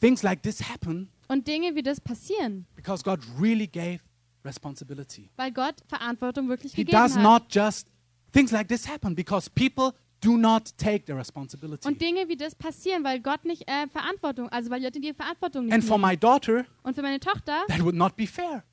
things 0.00 0.22
like 0.22 0.42
this 0.42 0.68
happen 0.68 1.10
Und 1.26 1.48
Dinge 1.48 1.74
wie 1.74 1.82
das 1.82 2.00
passieren, 2.00 2.66
because 2.76 3.02
God 3.02 3.20
really 3.40 3.66
gave 3.66 3.98
responsibility. 4.44 5.30
weil 5.36 5.50
Gott 5.52 5.76
Verantwortung 5.88 6.48
wirklich 6.48 6.72
He 6.72 6.84
gegeben 6.84 7.02
does 7.02 7.16
hat. 7.16 7.22
not 7.22 7.42
just, 7.52 7.88
things 8.32 8.52
like 8.52 8.68
this 8.68 8.86
happen 8.88 9.14
because 9.14 9.50
people 9.50 9.92
do 10.20 10.36
not 10.36 10.76
take 10.78 11.04
their 11.04 11.16
responsibility. 11.16 11.86
Und 11.86 12.00
Dinge 12.00 12.28
wie 12.28 12.36
das 12.36 12.54
passieren, 12.54 13.04
weil 13.04 13.20
Gott 13.20 13.44
nicht 13.44 13.68
äh, 13.68 13.86
Verantwortung, 13.88 14.48
also 14.48 14.70
weil 14.70 14.80
die 14.80 14.86
Leute 14.86 15.00
die 15.00 15.12
Verantwortung 15.14 15.66
nicht 15.66 15.74
And 15.74 15.84
for 15.84 15.98
nehmen. 15.98 16.10
my 16.10 16.16
daughter, 16.16 16.64
Und 16.82 16.94
für 16.94 17.02
meine 17.02 17.20
Tochter, 17.20 17.62
that 17.68 17.80
would 17.82 17.94
not 17.94 18.16
be 18.16 18.26
fair. 18.26 18.64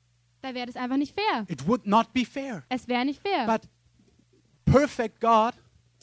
da 0.42 0.52
wäre 0.54 0.66
das 0.66 0.76
einfach 0.76 0.96
nicht 0.96 1.14
fair. 1.14 1.44
It 1.48 1.66
would 1.66 1.86
not 1.86 2.12
be 2.12 2.24
fair. 2.24 2.62
Es 2.68 2.86
wäre 2.88 3.04
nicht 3.04 3.20
fair. 3.22 3.46
But 3.46 3.62
perfect 4.64 5.20
God, 5.20 5.54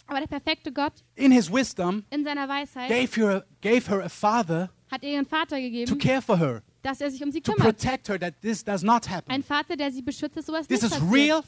Aber 0.08 0.20
der 0.20 0.28
perfekte 0.28 0.72
Gott 0.72 0.94
in 1.16 1.32
his 1.32 1.52
wisdom, 1.52 2.04
in 2.10 2.24
seiner 2.24 2.48
Weisheit 2.48 2.90
gave 2.90 3.16
her, 3.22 3.46
gave 3.62 3.90
her 3.90 4.04
a 4.04 4.10
father 4.10 4.70
hat 4.92 5.02
ihr 5.04 5.12
ihren 5.14 5.26
Vater 5.26 5.56
to 5.56 5.62
gegeben, 5.62 5.98
care 5.98 6.22
for 6.22 6.38
her, 6.38 6.62
dass 6.84 7.02
er 7.02 7.10
sich 7.10 7.24
um 7.24 7.32
sie 7.32 7.42
to 7.42 7.52
kümmert. 7.54 7.78
protect 7.78 8.10
her 8.10 8.20
that 8.20 8.40
this 8.42 8.64
does 8.64 8.84
not 8.84 9.10
happen. 9.10 9.32
Ein 9.32 9.44
Vater, 9.44 9.76
der 9.76 9.92
sie 9.92 10.02
beschützt, 10.02 10.38
dass 10.38 10.46
sowas 10.46 10.68
This 10.68 10.82
nicht 10.84 10.94
is 10.94 11.00
passiert. 11.00 11.14
real 11.14 11.44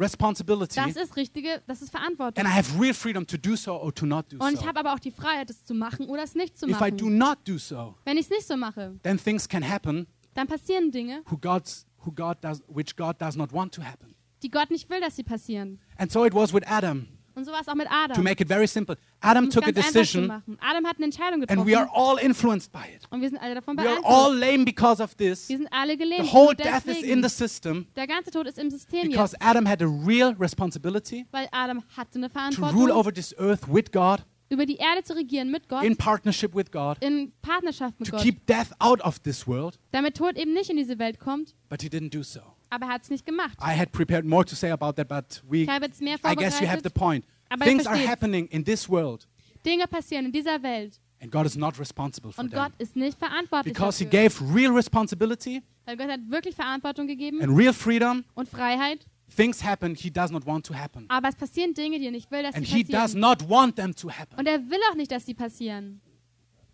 responsibility. 0.00 0.76
Das 0.76 0.96
ist 0.96 1.16
richtige, 1.16 1.62
das 1.66 1.82
ist 1.82 1.90
Verantwortung. 1.90 2.44
And 2.44 2.52
I 2.52 2.56
have 2.56 2.80
real 2.80 2.94
freedom 2.94 3.26
to 3.26 3.36
do 3.36 3.54
so 3.56 3.74
or 3.74 3.94
to 3.94 4.06
not 4.06 4.32
do 4.32 4.38
Und 4.38 4.54
ich 4.54 4.60
so. 4.60 4.66
habe 4.66 4.80
aber 4.80 4.94
auch 4.94 4.98
die 4.98 5.10
Freiheit, 5.10 5.50
es 5.50 5.64
zu 5.64 5.74
machen 5.74 6.06
oder 6.08 6.22
es 6.22 6.34
nicht 6.34 6.58
zu 6.58 6.66
If 6.68 6.80
I 6.80 6.90
do 6.90 7.04
machen. 7.06 7.18
not 7.18 7.38
do 7.46 7.58
so, 7.58 7.94
Wenn 8.04 8.16
ich 8.16 8.24
es 8.24 8.30
nicht 8.30 8.46
so 8.46 8.56
mache, 8.56 8.98
then 9.02 9.18
things 9.18 9.48
can 9.48 9.62
happen 9.68 10.06
dann 10.34 10.46
passieren 10.46 10.90
Dinge, 10.90 11.22
who 11.30 11.36
God's, 11.36 11.86
who 12.04 12.12
God 12.12 12.38
does, 12.40 12.62
which 12.68 12.96
God 12.96 13.20
does 13.20 13.36
not 13.36 13.52
want 13.52 13.74
to 13.74 13.82
happen. 13.82 14.14
die 14.42 14.50
Gott 14.50 14.70
nicht 14.70 14.88
will, 14.88 15.00
dass 15.00 15.16
sie 15.16 15.22
passieren. 15.24 15.78
And 15.98 16.10
so 16.10 16.24
it 16.24 16.32
was 16.34 16.52
with 16.54 16.62
Adam. 16.66 17.08
Und 17.40 17.46
so 17.46 17.52
war 17.52 17.60
es 17.62 17.68
auch 17.68 17.74
mit 17.74 17.86
To 17.88 17.92
Adam. 17.94 18.22
make 18.22 18.42
it 18.42 18.48
very 18.48 18.66
simple, 18.66 18.96
Adam 19.20 19.44
Um 19.44 19.50
took 19.50 19.66
a 19.66 19.72
decision. 19.72 20.30
Adam 20.60 20.86
hat 20.86 20.96
eine 20.96 21.06
Entscheidung 21.06 21.42
and 21.44 21.66
we 21.66 21.74
are 21.74 21.86
getroffen 21.86 21.90
all 21.94 22.18
influenced 22.18 22.70
by 22.70 22.80
it. 22.94 23.00
und 23.10 23.22
wir 23.22 23.30
sind 23.30 23.38
alle 23.40 23.54
davon 23.54 23.78
We 23.78 23.82
are 23.88 23.98
all 24.04 24.32
beeinflusst. 24.38 24.40
lame 24.52 24.64
because 24.66 25.02
of 25.02 25.14
this. 25.16 25.48
Wir 25.48 25.56
sind 25.56 25.68
alle 25.72 25.96
gelähmt. 25.96 26.26
The 26.26 26.32
whole 26.32 26.54
death 26.54 26.84
is 26.86 27.02
in 27.02 27.22
the 27.22 27.30
system 27.30 27.86
Der 27.96 28.06
ganze 28.06 28.30
Tod 28.30 28.46
ist 28.46 28.58
im 28.58 28.68
System 28.70 29.08
because 29.08 29.32
jetzt, 29.32 29.42
Adam 29.42 29.66
had 29.66 29.80
a 29.82 29.86
real 29.86 30.34
responsibility 30.38 31.24
weil 31.30 31.48
Adam 31.50 31.82
hatte 31.96 32.16
eine 32.18 32.28
to 32.30 32.38
rule 32.38 32.52
Verantwortung, 32.52 32.90
over 32.90 33.12
this 33.14 33.34
earth 33.38 33.62
with 33.72 33.90
God, 33.90 34.22
über 34.50 34.66
die 34.66 34.76
Erde 34.76 35.02
zu 35.02 35.14
regieren 35.14 35.50
mit 35.50 35.66
Gott, 35.68 35.82
in 35.82 35.96
partnership 35.96 36.54
with 36.54 36.70
God, 36.70 36.98
in 37.00 37.32
Partnerschaft 37.40 37.98
mit 37.98 38.08
to 38.10 38.16
Gott, 38.16 38.22
keep 38.22 38.44
death 38.46 38.68
out 38.80 39.00
of 39.02 39.18
this 39.20 39.46
world, 39.46 39.78
damit 39.92 40.16
Tod 40.18 40.36
eben 40.36 40.52
nicht 40.52 40.68
in 40.68 40.76
diese 40.76 40.98
Welt 40.98 41.18
kommt, 41.18 41.54
but 41.70 41.80
he 41.80 41.88
didn't 41.88 42.10
do 42.10 42.22
so. 42.22 42.40
Aber 42.70 42.86
er 42.86 42.92
hat 42.94 43.02
es 43.02 43.10
nicht 43.10 43.26
gemacht. 43.26 43.58
I 43.60 43.76
had 43.78 43.92
prepared 43.92 44.24
more 44.24 44.44
to 44.44 44.54
say 44.54 44.70
about 44.70 44.92
that, 44.94 45.08
but 45.08 45.42
we, 45.48 45.58
Ich 45.64 45.68
habe 45.68 45.86
jetzt 45.86 46.00
mehr 46.00 46.16
I 46.24 46.34
guess 46.34 46.60
you 46.60 46.66
have 46.68 46.80
the 46.82 46.90
point. 46.90 47.24
Aber 47.48 47.64
Things 47.64 47.86
are 47.86 47.98
happening 48.08 48.46
in 48.48 48.64
this 48.64 48.88
world 48.88 49.26
Dinge 49.66 49.86
passieren 49.86 50.26
in 50.26 50.32
dieser 50.32 50.62
Welt, 50.62 51.00
And 51.22 51.30
God 51.30 51.44
is 51.44 51.54
not 51.56 51.78
responsible 51.78 52.32
for 52.32 52.42
Und 52.42 52.50
them. 52.50 52.60
Gott 52.62 52.72
ist 52.78 52.96
nicht 52.96 53.18
verantwortlich 53.18 53.74
Because 53.74 53.98
He 53.98 54.04
dafür. 54.08 54.28
gave 54.30 54.54
real 54.54 54.72
responsibility 54.72 55.62
Weil 55.84 55.96
Gott 55.98 56.08
hat 56.08 56.20
wirklich 56.30 56.54
Verantwortung 56.54 57.06
gegeben 57.06 57.42
and 57.42 57.56
real 57.58 57.72
freedom. 57.74 58.24
und 58.34 58.48
Freiheit. 58.48 59.04
Things 59.36 59.62
happen 59.62 59.94
He 59.94 60.10
does 60.10 60.30
not 60.30 60.46
want 60.46 60.64
to 60.66 60.74
happen. 60.74 61.04
Aber 61.08 61.28
es 61.28 61.34
passieren 61.36 61.74
Dinge, 61.74 61.98
die 61.98 62.06
er 62.06 62.10
nicht 62.10 62.30
will, 62.30 62.42
dass 62.42 62.54
And 62.54 62.66
sie 62.66 62.76
He 62.78 62.84
does 62.84 62.92
passieren. 63.14 63.20
not 63.20 63.48
want 63.48 63.76
them 63.76 63.94
to 63.94 64.10
happen. 64.10 64.38
Und 64.38 64.46
er 64.46 64.58
will 64.70 64.80
auch 64.90 64.94
nicht, 64.96 65.10
dass 65.12 65.26
sie 65.26 65.34
passieren. 65.34 66.00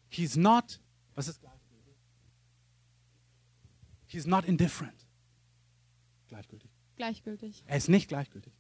He's 0.09 0.37
not, 0.37 0.81
was 1.15 1.29
ist? 1.29 1.41
He's 4.07 4.27
not 4.27 4.45
indifferent. 4.45 5.06
Gleichgültig. 6.29 6.71
Gleichgültig. 6.97 7.65
Er 7.67 7.77
ist 7.77 7.89
nicht 7.89 8.09
gleichgültig. 8.09 8.53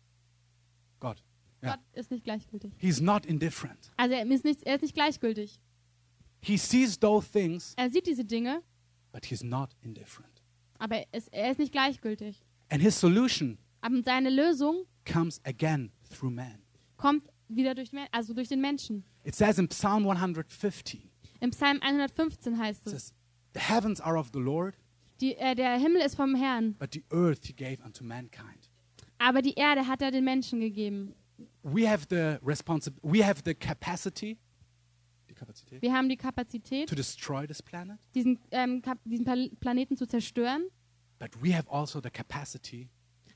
Gott. 1.00 1.22
Ja. 1.62 1.76
Gott 1.76 1.80
ist 1.94 2.10
nicht 2.10 2.24
gleichgültig. 2.24 2.72
He's 2.78 3.00
not 3.00 3.26
indifferent. 3.26 3.90
Also 3.96 4.14
er 4.14 4.26
ist 4.26 4.44
nicht, 4.44 4.62
er 4.64 4.74
ist 4.76 4.82
nicht 4.82 4.94
gleichgültig. 4.94 5.58
He 6.42 6.56
sees 6.56 6.98
those 6.98 7.28
things, 7.30 7.72
Er 7.76 7.90
sieht 7.90 8.06
diese 8.06 8.24
Dinge, 8.24 8.62
but 9.12 9.24
he's 9.26 9.42
not 9.42 9.70
indifferent. 9.80 10.42
aber 10.78 10.96
er 10.98 11.06
ist, 11.12 11.32
er 11.32 11.50
ist 11.50 11.58
nicht 11.58 11.72
gleichgültig. 11.72 12.44
And 12.68 12.82
his 12.82 12.98
solution 13.00 13.58
Aber 13.80 14.02
seine 14.02 14.30
Lösung 14.30 14.84
comes 15.10 15.40
again 15.44 15.90
through 16.10 16.30
man. 16.32 16.62
kommt 16.98 17.28
wieder 17.48 17.74
durch, 17.74 17.90
also 18.12 18.34
durch 18.34 18.48
den 18.48 18.60
Menschen. 18.60 19.04
It 19.24 19.34
says 19.34 19.58
in 19.58 19.68
Psalm 19.68 20.06
115, 20.06 21.10
Im 21.40 21.50
Psalm 21.50 21.80
115 21.82 22.58
heißt 22.58 22.86
it 22.86 22.92
es, 22.92 22.92
says, 22.92 23.14
The 23.54 23.60
heavens 23.60 24.00
are 24.00 24.18
of 24.18 24.30
the 24.32 24.38
Lord, 24.40 24.76
die, 25.20 25.36
äh, 25.36 25.54
der 25.54 25.76
Himmel 25.78 26.02
ist 26.02 26.14
vom 26.16 26.34
Herrn, 26.34 26.74
but 26.74 26.92
the 26.94 27.04
earth 27.10 27.44
he 27.46 27.52
gave 27.54 27.78
unto 27.84 28.04
mankind. 28.04 28.70
aber 29.18 29.42
die 29.42 29.54
Erde 29.54 29.86
hat 29.86 30.02
er 30.02 30.10
den 30.10 30.24
Menschen 30.24 30.60
gegeben. 30.60 31.14
We 31.62 31.88
have 31.88 32.06
the 32.08 32.38
responsibility, 32.46 33.20
we 33.20 33.26
have 33.26 33.42
the 33.44 33.54
capacity, 33.54 34.38
die 35.28 35.34
Kapazität, 35.34 35.82
Wir 35.82 35.92
haben 35.92 36.08
die 36.08 36.16
Kapazität, 36.16 36.88
to 36.88 36.94
destroy 36.94 37.46
this 37.46 37.62
planet, 37.62 37.98
diesen, 38.14 38.38
ähm, 38.50 38.82
diesen 39.04 39.56
Planeten 39.60 39.96
zu 39.96 40.06
zerstören, 40.06 40.64
but 41.18 41.30
we 41.42 41.54
have 41.54 41.68
also 41.70 42.00
the 42.02 42.10
capacity 42.10 42.88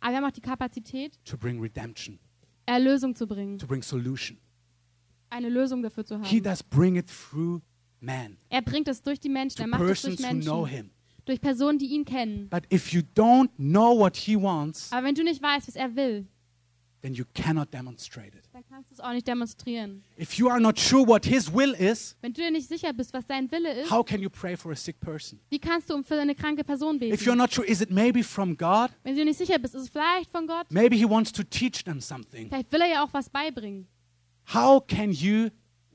aber 0.03 0.13
wir 0.13 0.17
haben 0.19 0.25
auch 0.25 0.31
die 0.31 0.41
Kapazität, 0.41 1.19
to 1.27 1.37
bring 1.37 1.61
redemption, 1.61 2.19
Erlösung 2.67 3.15
zu 3.15 3.27
bringen, 3.27 3.59
to 3.59 3.67
bring 3.67 3.83
solution. 3.83 4.39
eine 5.29 5.49
Lösung 5.51 5.83
dafür 5.83 6.05
zu 6.07 6.19
He 6.23 6.37
haben. 6.37 6.43
does 6.43 6.63
bring 6.63 6.97
it 6.97 7.07
through 7.07 7.61
man, 8.01 8.39
Er 8.49 8.63
bringt 8.63 8.89
es 8.89 9.03
durch 9.03 9.21
die 9.21 9.29
Menschen, 9.29 9.57
to 9.59 9.63
er 9.65 9.69
macht 9.69 9.83
es 9.83 10.03
durch 10.03 10.17
persons 10.17 10.47
who 10.47 10.51
know 10.51 10.63
Menschen, 10.63 10.77
him. 10.77 10.91
Durch 11.31 11.41
Personen, 11.41 11.79
die 11.79 11.87
ihn 11.87 12.05
kennen. 12.05 12.49
But 12.51 12.65
if 12.73 12.93
you 12.93 13.01
don't 13.15 13.49
know 13.57 13.99
what 13.99 14.17
he 14.17 14.37
wants, 14.37 14.93
Aber 14.93 15.07
wenn 15.07 15.15
du 15.15 15.23
nicht 15.25 15.43
weißt, 15.43 15.69
was 15.69 15.77
er 15.77 15.95
will, 15.97 16.27
then 17.03 17.15
you 17.15 17.25
cannot 17.35 17.73
demonstrate 17.73 18.37
it. 18.37 18.45
dann 18.53 18.63
kannst 18.69 18.91
du 18.91 18.95
es 18.95 19.01
auch 19.01 19.13
nicht 19.13 19.27
demonstrieren. 19.27 20.03
If 20.19 20.35
you 20.35 20.49
are 20.51 20.61
not 20.61 20.79
sure 20.79 21.07
what 21.07 21.25
his 21.25 21.51
will 21.53 21.73
is, 21.73 22.15
Wenn 22.21 22.33
du 22.35 22.43
dir 22.43 22.51
nicht 22.51 22.69
sicher 22.69 22.93
bist, 22.93 23.15
was 23.15 23.27
sein 23.27 23.51
Wille 23.51 23.73
ist, 23.81 23.91
how 23.91 24.05
can 24.05 24.21
you 24.21 24.29
pray 24.29 24.55
for 24.57 24.73
a 24.73 24.77
sick 24.77 25.01
person? 25.01 25.41
wie 25.49 25.59
kannst 25.59 25.89
du 25.89 25.95
um 25.95 26.05
für 26.05 26.21
eine 26.21 26.35
kranke 26.35 26.63
Person 26.63 26.97
If 27.01 27.23
you're 27.23 27.31
beten? 27.31 27.39
not 27.39 27.53
sure, 27.55 27.67
is 27.67 27.81
it 27.81 27.91
maybe 27.91 28.23
from 28.23 28.55
God? 28.57 28.91
Wenn 29.03 29.15
du 29.15 29.21
dir 29.21 29.25
nicht 29.25 29.39
sicher 29.39 29.59
bist, 29.59 29.75
ist 29.75 29.83
es 29.85 29.89
vielleicht 29.89 30.31
von 30.31 30.47
Gott? 30.47 30.67
Maybe 30.71 30.95
he 30.97 31.09
wants 31.09 31.33
to 31.33 31.43
teach 31.43 31.85
them 31.85 32.01
something. 32.01 32.49
Vielleicht 32.49 32.71
will 32.71 32.83
er 32.83 32.89
ja 32.89 33.05
auch 33.05 33.13
was 33.15 33.31
beibringen. 33.31 33.87
How 34.53 34.85
can 34.87 35.13
you 35.13 35.49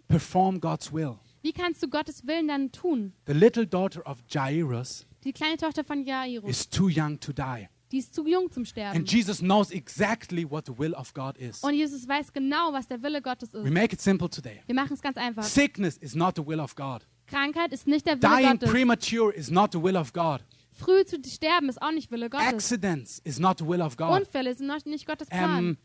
perform 0.08 0.60
God's 0.60 0.92
will? 0.92 1.18
Wie 1.44 1.54
kannst 1.54 1.84
du 1.84 1.88
Gottes 1.88 2.26
Willen 2.26 2.48
dann 2.48 2.72
tun? 2.72 3.14
The 3.28 3.34
little 3.34 3.68
daughter 3.68 4.02
of 4.10 4.18
Jairus 4.28 5.06
Die 5.26 5.34
kleine 5.34 5.58
Tochter 5.58 5.84
von 5.84 6.04
Jairus, 6.04 6.50
is 6.50 6.70
too 6.70 6.88
young 6.88 7.20
to 7.20 7.34
die. 7.34 7.68
die 7.92 7.98
ist 7.98 8.14
zu 8.14 8.28
jung 8.28 8.52
zum 8.52 8.66
Sterben. 8.66 8.98
And 8.98 9.12
Jesus 9.12 9.40
knows 9.40 9.72
exactly 9.72 10.50
what 10.50 10.66
the 10.66 10.78
will 10.78 10.94
of 10.94 11.14
God 11.14 11.38
is. 11.38 11.64
Und 11.64 11.74
Jesus 11.74 12.08
weiß 12.08 12.32
genau, 12.34 12.74
was 12.74 12.88
der 12.88 13.02
Wille 13.02 13.22
Gottes 13.22 13.54
We 13.54 13.60
ist. 13.60 13.74
make 13.74 13.94
it 13.94 14.02
simple 14.02 14.30
today. 14.30 14.62
Wir 14.66 14.76
machen 14.76 14.94
es 14.94 15.02
ganz 15.02 15.18
einfach. 15.18 15.44
Sickness 15.44 15.98
is 15.98 16.14
not 16.14 16.36
the 16.36 16.46
will 16.46 16.60
of 16.60 16.76
God. 16.76 17.08
Krankheit 17.28 17.74
ist 17.74 17.88
nicht 17.88 18.06
der 18.06 18.22
Wille 18.22 18.36
Dying 18.38 18.60
Gottes. 18.60 18.70
premature 18.72 19.34
is 19.34 19.50
not 19.50 19.72
the 19.72 19.82
will 19.82 19.96
of 19.96 20.14
God. 20.14 20.44
Früh 20.72 21.06
zu 21.06 21.18
sterben 21.26 21.70
ist 21.70 21.82
auch 21.82 21.92
nicht 21.92 22.12
Wille 22.12 22.30
Gottes. 22.30 22.48
Accidents 22.48 23.20
is 23.24 23.40
not 23.40 23.58
the 23.60 23.66
will 23.66 23.82
of 23.82 23.98
God. 23.98 24.22
Unfälle 24.22 24.54
sind 24.54 24.68
noch 24.68 24.84
nicht 24.86 25.08
Gottes 25.08 25.30
Plan. 25.30 25.70
Um, 25.70 25.78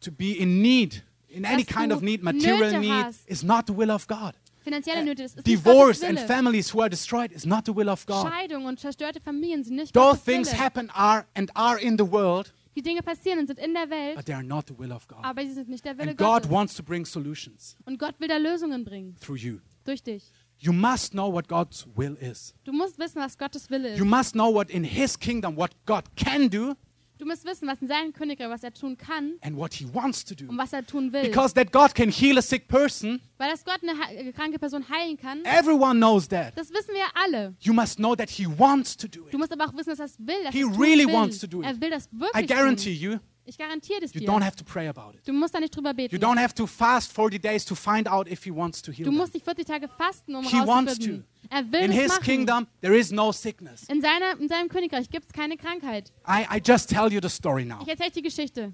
to 0.00 0.10
be 0.10 0.32
in 0.32 0.62
need, 0.62 1.04
in 1.28 1.44
any 1.44 1.64
Dass 1.64 1.76
kind 1.76 1.92
du 1.92 1.96
of 1.96 2.02
need, 2.02 2.22
material 2.22 2.80
need, 2.80 3.06
is 3.26 3.42
not 3.42 3.66
the 3.66 3.76
will 3.76 3.90
of 3.90 4.06
God. 4.08 4.34
Finanzielle 4.62 5.00
Uh, 5.02 5.04
Nöte, 5.04 5.22
das 5.24 5.34
ist 5.34 5.46
Divorce 5.46 6.02
and 6.04 6.18
families 6.20 6.72
who 6.74 6.80
are 6.80 6.88
destroyed 6.90 7.32
is 7.32 7.44
not 7.44 7.64
the 7.66 7.74
will 7.74 7.88
of 7.88 8.06
God. 8.06 8.26
Scheidung 8.28 8.64
und 8.66 8.78
zerstörte 8.80 9.20
Familien 9.20 9.64
sind 9.64 9.76
nicht 9.76 9.92
Those 9.94 10.10
Gottes 10.18 10.24
things 10.24 10.52
Wille. 10.52 10.58
happen 10.64 10.90
are 10.90 11.26
and 11.34 11.50
are 11.54 11.80
in 11.80 11.96
the 11.98 12.10
world, 12.10 12.52
Die 12.74 12.82
Dinge 12.82 13.02
passieren 13.02 13.40
und 13.40 13.46
sind 13.48 13.58
in 13.58 13.74
der 13.74 13.90
Welt, 13.90 14.16
but 14.16 14.24
they 14.24 14.34
are 14.34 14.42
not 14.44 14.66
the 14.68 14.78
will 14.78 14.92
of 14.92 15.06
God. 15.08 15.18
aber 15.22 15.42
sie 15.42 15.52
sind 15.52 15.68
nicht 15.68 15.84
der 15.84 15.98
Wille 15.98 16.10
And 16.10 16.18
God 16.18 16.26
Gottes. 16.44 16.50
wants 16.50 16.74
to 16.76 16.82
bring 16.82 17.04
solutions 17.04 17.76
Und 17.84 17.98
Gott 17.98 18.14
will 18.18 18.28
da 18.28 18.36
Lösungen 18.38 18.84
bringen. 18.84 19.16
through 19.20 19.36
you. 19.38 19.58
Durch 19.84 20.02
dich. 20.02 20.24
You 20.58 20.72
must 20.72 21.10
know 21.10 21.30
what 21.32 21.48
God's 21.48 21.86
will 21.96 22.16
is. 22.20 22.54
Du 22.64 22.72
musst 22.72 22.96
wissen, 22.98 23.20
was 23.20 23.36
Gottes 23.36 23.68
Wille 23.68 23.88
You 23.96 24.04
ist. 24.04 24.10
must 24.10 24.32
know 24.34 24.54
what 24.54 24.70
in 24.70 24.84
His 24.84 25.18
kingdom, 25.18 25.56
what 25.56 25.72
God 25.86 26.04
can 26.16 26.48
do 26.48 26.74
Du 27.22 27.28
musst 27.28 27.44
wissen, 27.44 27.68
was 27.68 27.80
in 27.80 27.86
seinem 27.86 28.12
Königreich, 28.12 28.48
was 28.50 28.64
er 28.64 28.74
tun 28.74 28.96
kann 28.98 29.34
and 29.42 29.56
what 29.56 29.74
He 29.74 29.86
wants 29.94 30.24
to 30.24 30.34
und 30.34 30.50
do. 30.50 30.56
was 30.58 30.72
er 30.72 30.84
tun 30.84 31.12
will. 31.12 31.22
Because 31.22 31.54
that 31.54 31.70
God 31.70 31.94
can 31.94 32.10
heal 32.10 32.36
a 32.36 32.42
sick 32.42 32.66
person, 32.66 33.20
Weil 33.38 33.48
das 33.48 33.64
Gott 33.64 33.78
eine 33.80 33.92
he- 34.24 34.32
kranke 34.32 34.58
Person 34.58 34.84
heilen 34.88 35.16
kann, 35.16 35.44
everyone 35.44 35.98
knows 36.00 36.26
that. 36.26 36.58
das 36.58 36.70
wissen 36.70 36.92
wir 36.94 37.04
alle. 37.14 37.54
You 37.60 37.72
must 37.72 37.98
know 37.98 38.16
that 38.16 38.28
He 38.28 38.46
wants 38.58 38.96
to 38.96 39.06
do 39.06 39.20
Du 39.20 39.28
it. 39.28 39.38
musst 39.38 39.52
aber 39.52 39.66
auch 39.66 39.72
wissen, 39.76 39.90
dass 39.90 40.00
er 40.00 40.06
es 40.06 40.18
will. 40.18 40.34
Dass 40.42 40.52
He 40.52 40.62
er 40.62 40.66
es 40.66 40.72
tun 40.72 40.82
really 40.82 41.06
will. 41.06 41.14
wants 41.14 41.38
to 41.38 41.46
do 41.46 41.60
it. 41.60 41.66
Er 41.68 41.80
will 41.80 41.90
das 41.90 42.06
I 42.12 42.18
wirklich 42.20 42.48
guarantee 42.48 42.98
tun. 42.98 43.12
you, 43.12 43.18
Ich 43.44 43.58
garantiere 43.58 44.00
you 44.02 44.20
dir. 44.20 44.28
don't 44.28 44.44
have 44.44 44.54
to 44.56 44.64
pray 44.64 44.86
about 44.88 45.16
it. 45.16 45.26
Du 45.26 45.32
musst 45.32 45.54
da 45.54 45.58
nicht 45.60 45.74
drüber 45.74 45.92
beten. 45.94 46.14
You 46.14 46.20
don't 46.20 46.38
have 46.40 46.54
to 46.54 46.66
fast 46.66 47.12
40 47.12 47.40
days 47.40 47.64
to 47.64 47.74
find 47.74 48.06
out 48.08 48.30
if 48.30 48.44
He 48.44 48.54
wants 48.54 48.80
to 48.82 48.92
heal 48.92 49.04
Du 49.04 49.10
musst 49.12 49.34
nicht 49.34 49.44
40 49.44 49.66
Tage 49.66 49.88
fasten, 49.88 50.34
um 50.36 50.44
He 50.44 50.52
wants 50.58 50.92
herauszufinden. 50.92 51.24
Er 51.50 51.72
will 51.72 51.80
In 51.80 51.90
His 51.90 52.08
machen. 52.08 52.22
kingdom, 52.24 52.66
there 52.80 52.96
is 52.96 53.10
no 53.10 53.32
sickness. 53.32 53.84
In, 53.88 54.00
seiner, 54.00 54.38
in 54.40 54.48
seinem 54.48 54.68
Königreich 54.68 55.10
gibt 55.10 55.26
es 55.26 55.32
keine 55.32 55.56
Krankheit. 55.56 56.12
I, 56.26 56.44
I 56.56 56.60
just 56.64 56.88
tell 56.88 57.12
you 57.12 57.20
the 57.20 57.28
story 57.28 57.64
now 57.64 57.80
Ich 57.82 57.88
erzähle 57.88 58.10
die 58.12 58.22
Geschichte, 58.22 58.72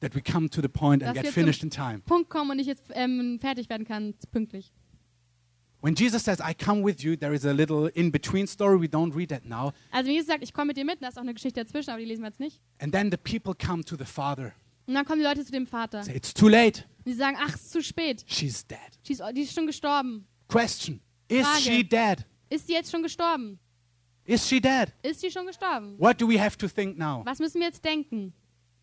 that 0.00 0.14
we 0.14 0.22
come 0.22 0.48
to 0.48 0.62
the 0.62 0.68
point 0.68 1.02
and 1.02 1.14
dass 1.14 1.22
get 1.22 1.24
wir 1.24 1.32
finished 1.32 1.62
in 1.62 1.70
time. 1.70 2.00
Punkt 2.06 2.30
kommen 2.30 2.50
und 2.52 2.58
ich 2.58 2.66
jetzt 2.66 2.84
ähm, 2.94 3.38
fertig 3.40 3.68
werden 3.68 3.86
kann, 3.86 4.14
pünktlich. 4.32 4.72
When 5.84 5.94
Jesus 5.94 6.22
says, 6.22 6.40
I 6.40 6.54
come 6.54 6.80
with 6.80 7.04
you, 7.04 7.14
there 7.14 7.34
is 7.34 7.44
a 7.44 7.52
little 7.52 7.88
in 7.88 8.10
between 8.10 8.46
story. 8.46 8.78
We 8.78 8.88
don't 8.88 9.14
read 9.14 9.28
that 9.28 9.44
now. 9.44 9.74
Also 9.92 10.06
wenn 10.06 10.14
Jesus 10.14 10.28
sagt, 10.28 10.42
ich 10.42 10.54
komme 10.54 10.68
mit 10.68 10.78
dir 10.78 10.84
mit, 10.86 11.02
da 11.02 11.08
ist 11.08 11.18
auch 11.18 11.22
eine 11.22 11.34
Geschichte 11.34 11.62
dazwischen, 11.62 11.90
aber 11.90 11.98
die 11.98 12.06
lesen 12.06 12.22
wir 12.22 12.28
jetzt 12.28 12.40
nicht. 12.40 12.58
And 12.80 12.90
then 12.90 13.10
the 13.10 13.18
people 13.18 13.54
come 13.54 13.84
to 13.84 13.94
the 13.94 14.06
Father. 14.06 14.54
Und 14.86 14.94
dann 14.94 15.04
kommen 15.04 15.18
die 15.18 15.26
Leute 15.26 15.44
zu 15.44 15.52
dem 15.52 15.66
Vater. 15.66 16.02
Say, 16.02 16.16
It's 16.16 16.32
too 16.32 16.48
late. 16.48 16.84
Und 17.04 17.12
sie 17.12 17.18
sagen, 17.18 17.36
ach, 17.38 17.54
es 17.54 17.64
ist 17.64 17.72
zu 17.72 17.82
spät. 17.82 18.24
She's 18.26 18.66
dead. 18.66 18.78
Die 19.06 19.12
ist, 19.12 19.22
die 19.34 19.42
ist 19.42 19.54
schon 19.54 19.66
gestorben. 19.66 20.26
Question 20.48 21.02
Is 21.28 21.46
Frage. 21.46 21.60
she 21.60 21.84
dead? 21.86 22.24
Ist 22.48 22.66
sie 22.66 22.72
jetzt 22.72 22.90
schon 22.90 23.02
gestorben? 23.02 23.58
Is 24.24 24.48
she 24.48 24.62
dead? 24.62 24.90
Ist 25.02 25.20
sie 25.20 25.30
schon 25.30 25.46
gestorben? 25.46 25.98
What 25.98 26.18
do 26.18 26.26
we 26.26 26.40
have 26.40 26.56
to 26.56 26.66
think 26.66 26.96
now? 26.96 27.20
Was 27.26 27.40
müssen 27.40 27.60
wir 27.60 27.66
jetzt 27.66 27.84
denken? 27.84 28.32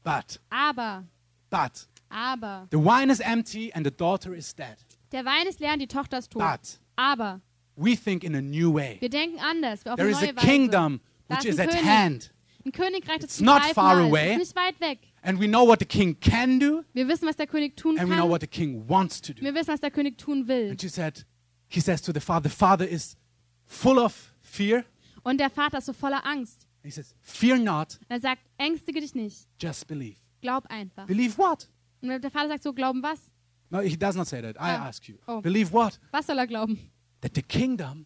But, 0.04 0.40
Aber, 0.52 1.08
but, 1.50 1.88
aber, 2.10 2.68
the 2.70 2.78
wine 2.78 3.12
is 3.12 3.20
empty 3.22 3.72
and 3.74 3.88
the 3.88 3.92
daughter 3.92 4.36
is 4.36 4.54
dead. 4.54 4.78
der 5.12 5.26
Wein 5.26 5.48
ist 5.48 5.60
leer 5.60 5.74
und 5.74 5.80
die 5.80 5.88
Tochter 5.88 6.20
ist 6.20 6.32
tot. 6.32 6.44
But 6.44 6.80
Aber, 7.02 7.42
we 7.76 7.96
think 7.96 8.24
in 8.24 8.36
a 8.36 8.42
new 8.42 8.74
way. 8.74 8.98
wir 9.00 9.10
denken 9.10 9.40
anders, 9.40 9.86
auf 9.88 9.96
There 9.96 10.08
eine 10.08 10.12
is 10.12 10.18
a 10.18 10.26
neue 10.28 10.36
Weise. 10.36 10.46
kingdom 10.48 11.00
Da 11.28 11.36
which 11.38 11.46
is 11.46 11.60
at 11.60 11.70
König. 11.70 11.86
hand. 11.86 12.34
Ein 12.66 12.72
Königreich, 12.72 13.16
das 13.20 13.24
It's 13.32 13.42
not 13.42 13.64
far 13.74 14.00
ist. 14.00 14.08
away. 14.08 14.34
Ist 14.34 14.38
nicht 14.40 14.56
weit 14.56 14.80
weg. 14.80 15.00
And 15.24 15.40
we 15.40 15.48
know 15.48 15.66
what 15.68 15.80
the 15.80 15.86
king 15.86 16.20
can 16.20 16.60
do 16.60 16.84
Wir 16.94 17.08
wissen, 17.08 17.28
was 17.28 17.36
der 17.36 17.48
König 17.48 17.76
tun 17.76 17.98
and 17.98 18.08
we 18.10 18.14
know 18.16 18.24
kann. 18.24 18.30
what 18.32 18.42
the 18.42 18.48
king 18.48 18.88
wants 18.88 19.20
to 19.22 19.34
do. 19.34 19.42
Wir 19.42 19.54
wissen, 19.56 19.70
was 19.74 19.80
der 19.80 19.90
König 19.92 20.18
tun 20.18 20.48
will. 20.48 20.70
And 20.70 20.80
she 20.80 20.90
said, 20.90 21.26
he 21.70 21.80
says 21.80 22.02
to 22.04 22.12
the 22.14 22.20
father, 22.20 22.50
the 22.50 22.56
father 22.56 22.88
is 22.88 23.16
full 23.66 23.98
of 23.98 24.34
fear. 24.42 24.84
Und 25.24 25.40
der 25.40 25.50
Vater 25.50 25.78
ist 25.80 25.86
so 25.86 25.94
voller 25.94 26.24
Angst. 26.26 26.68
He 26.84 26.90
says, 26.92 27.16
Fear 27.22 27.58
not, 27.60 28.00
Und 28.02 28.10
er 28.10 28.20
sagt, 28.20 28.42
ängstige 28.58 29.00
dich 29.02 29.14
nicht. 29.16 29.48
just 29.62 29.88
believe. 29.88 30.18
Glaub 30.42 30.66
einfach. 30.68 31.06
Believe 31.06 31.38
what? 31.38 31.68
Und 32.02 32.10
der 32.10 32.32
Vater 32.32 32.48
sagt 32.50 32.64
so, 32.64 32.74
glauben 32.74 33.02
was? 33.04 33.20
No, 33.70 33.80
he 33.80 33.96
does 33.96 34.16
not 34.16 34.28
say 34.28 34.42
that. 34.42 34.56
I 34.58 34.76
Ah. 34.76 34.88
ask 34.88 35.08
you. 35.08 35.18
Oh. 35.28 35.40
Believe 35.42 35.72
what? 35.72 36.00
Was 36.12 36.26
soll 36.28 36.38
er 36.40 36.48
glauben? 36.48 36.91
That 37.22 37.32
the 37.36 37.42
kingdom, 37.42 38.06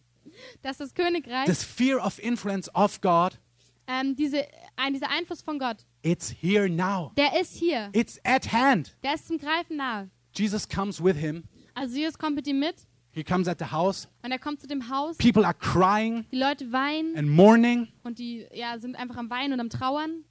Dass 0.62 0.78
das 0.78 0.94
Königreich, 0.94 1.46
the 1.46 1.54
sphere 1.54 1.98
of 2.00 2.18
influence 2.18 2.68
of 2.74 3.00
God, 3.00 3.38
ähm, 3.86 4.14
diese, 4.16 4.44
ein, 4.76 4.92
dieser 4.92 5.10
Einfluss 5.10 5.42
von 5.42 5.58
Gott, 5.58 5.86
it's 6.02 6.30
here 6.30 6.68
now. 6.68 7.12
der 7.16 7.40
ist 7.40 7.54
hier. 7.56 7.88
It's 7.92 8.18
at 8.24 8.52
hand. 8.52 8.96
Der 9.02 9.14
ist 9.14 9.26
zum 9.28 9.38
Greifen 9.38 9.76
nahe. 9.76 10.10
Jesus 10.34 10.68
comes 10.68 11.02
with 11.02 11.16
him. 11.16 11.44
Also 11.74 11.96
Jesus 11.96 12.18
kommt 12.18 12.36
mit 12.36 12.46
ihm 12.46 12.58
mit 12.58 12.86
He 13.12 13.24
comes 13.24 13.48
at 13.48 13.58
the 13.58 13.70
house. 13.70 14.08
und 14.22 14.30
er 14.30 14.38
kommt 14.38 14.60
zu 14.60 14.66
dem 14.66 14.90
Haus. 14.90 15.16
People 15.16 15.44
are 15.46 15.54
crying 15.54 16.26
Die 16.30 16.36
Leute 16.38 16.70
weinen 16.72 17.16
and 17.16 17.30
mourning. 17.30 17.88
und 18.02 18.18
die 18.18 18.46
ja, 18.52 18.78
sind 18.78 18.96
einfach 18.96 19.16
am 19.16 19.30
Weinen 19.30 19.54
und 19.54 19.60
am 19.60 19.70
Trauern. 19.70 20.24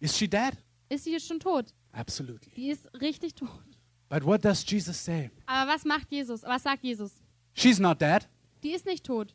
Is 0.00 0.16
she 0.16 0.26
dead? 0.28 0.52
Ist 0.88 1.04
sie 1.04 1.12
jetzt 1.12 1.26
schon 1.26 1.40
tot? 1.40 1.74
Absolutely. 1.92 2.52
Die 2.54 2.70
ist 2.70 2.88
richtig 3.00 3.34
tot. 3.34 3.50
But 4.08 4.24
what 4.24 4.44
does 4.44 4.64
Jesus 4.66 5.04
say? 5.04 5.30
Aber 5.46 5.70
was 5.72 5.84
macht 5.84 6.10
Jesus? 6.10 6.42
Was 6.44 6.62
sagt 6.62 6.84
Jesus? 6.84 7.12
She's 7.56 7.78
not 7.80 8.00
dead. 8.00 8.28
Die 8.62 8.72
ist 8.72 8.86
nicht 8.86 9.04
tot. 9.04 9.34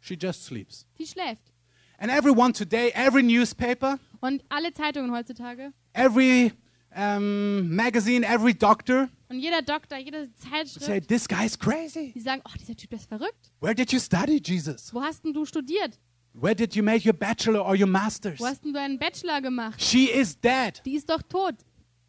She 0.00 0.14
just 0.14 0.44
sleeps. 0.44 0.86
Die 0.98 1.06
schläft. 1.06 1.52
And 1.98 2.10
everyone 2.10 2.52
today, 2.52 2.90
every 2.94 3.22
newspaper, 3.22 3.98
Und 4.20 4.42
alle 4.48 4.72
Zeitungen 4.72 5.12
heutzutage, 5.12 5.72
every 5.92 6.52
um, 6.96 7.74
magazine, 7.74 8.24
every 8.24 8.54
doctor 8.54 9.08
Und 9.28 9.40
jeder 9.40 9.60
Doktor, 9.62 9.98
jede 9.98 10.20
would 10.20 10.38
say, 10.38 10.50
Zeitschrift, 10.50 11.08
This 11.08 11.28
guy's 11.28 11.58
crazy. 11.58 12.12
die 12.14 12.20
sagen, 12.20 12.40
oh, 12.46 12.52
dieser 12.58 12.76
Typ 12.76 12.92
ist 12.92 13.08
verrückt. 13.08 13.52
Where 13.60 13.74
did 13.74 13.92
you 13.92 13.98
study, 13.98 14.40
Jesus? 14.42 14.94
Wo 14.94 15.02
hast 15.02 15.24
denn 15.24 15.34
du 15.34 15.44
studiert? 15.44 15.98
Where 16.32 16.54
did 16.54 16.74
you 16.76 16.82
make 16.84 17.04
your 17.04 17.14
bachelor 17.14 17.64
or 17.66 17.74
your 17.74 17.88
master's? 17.88 18.38
Wo 18.38 18.46
hast 18.46 18.64
denn 18.64 18.72
du 18.72 18.80
einen 18.80 18.98
Bachelor 18.98 19.40
gemacht? 19.42 19.82
She 19.82 20.08
is 20.08 20.38
dead. 20.40 20.80
Die 20.86 20.94
ist 20.94 21.10
doch 21.10 21.22
tot. 21.22 21.54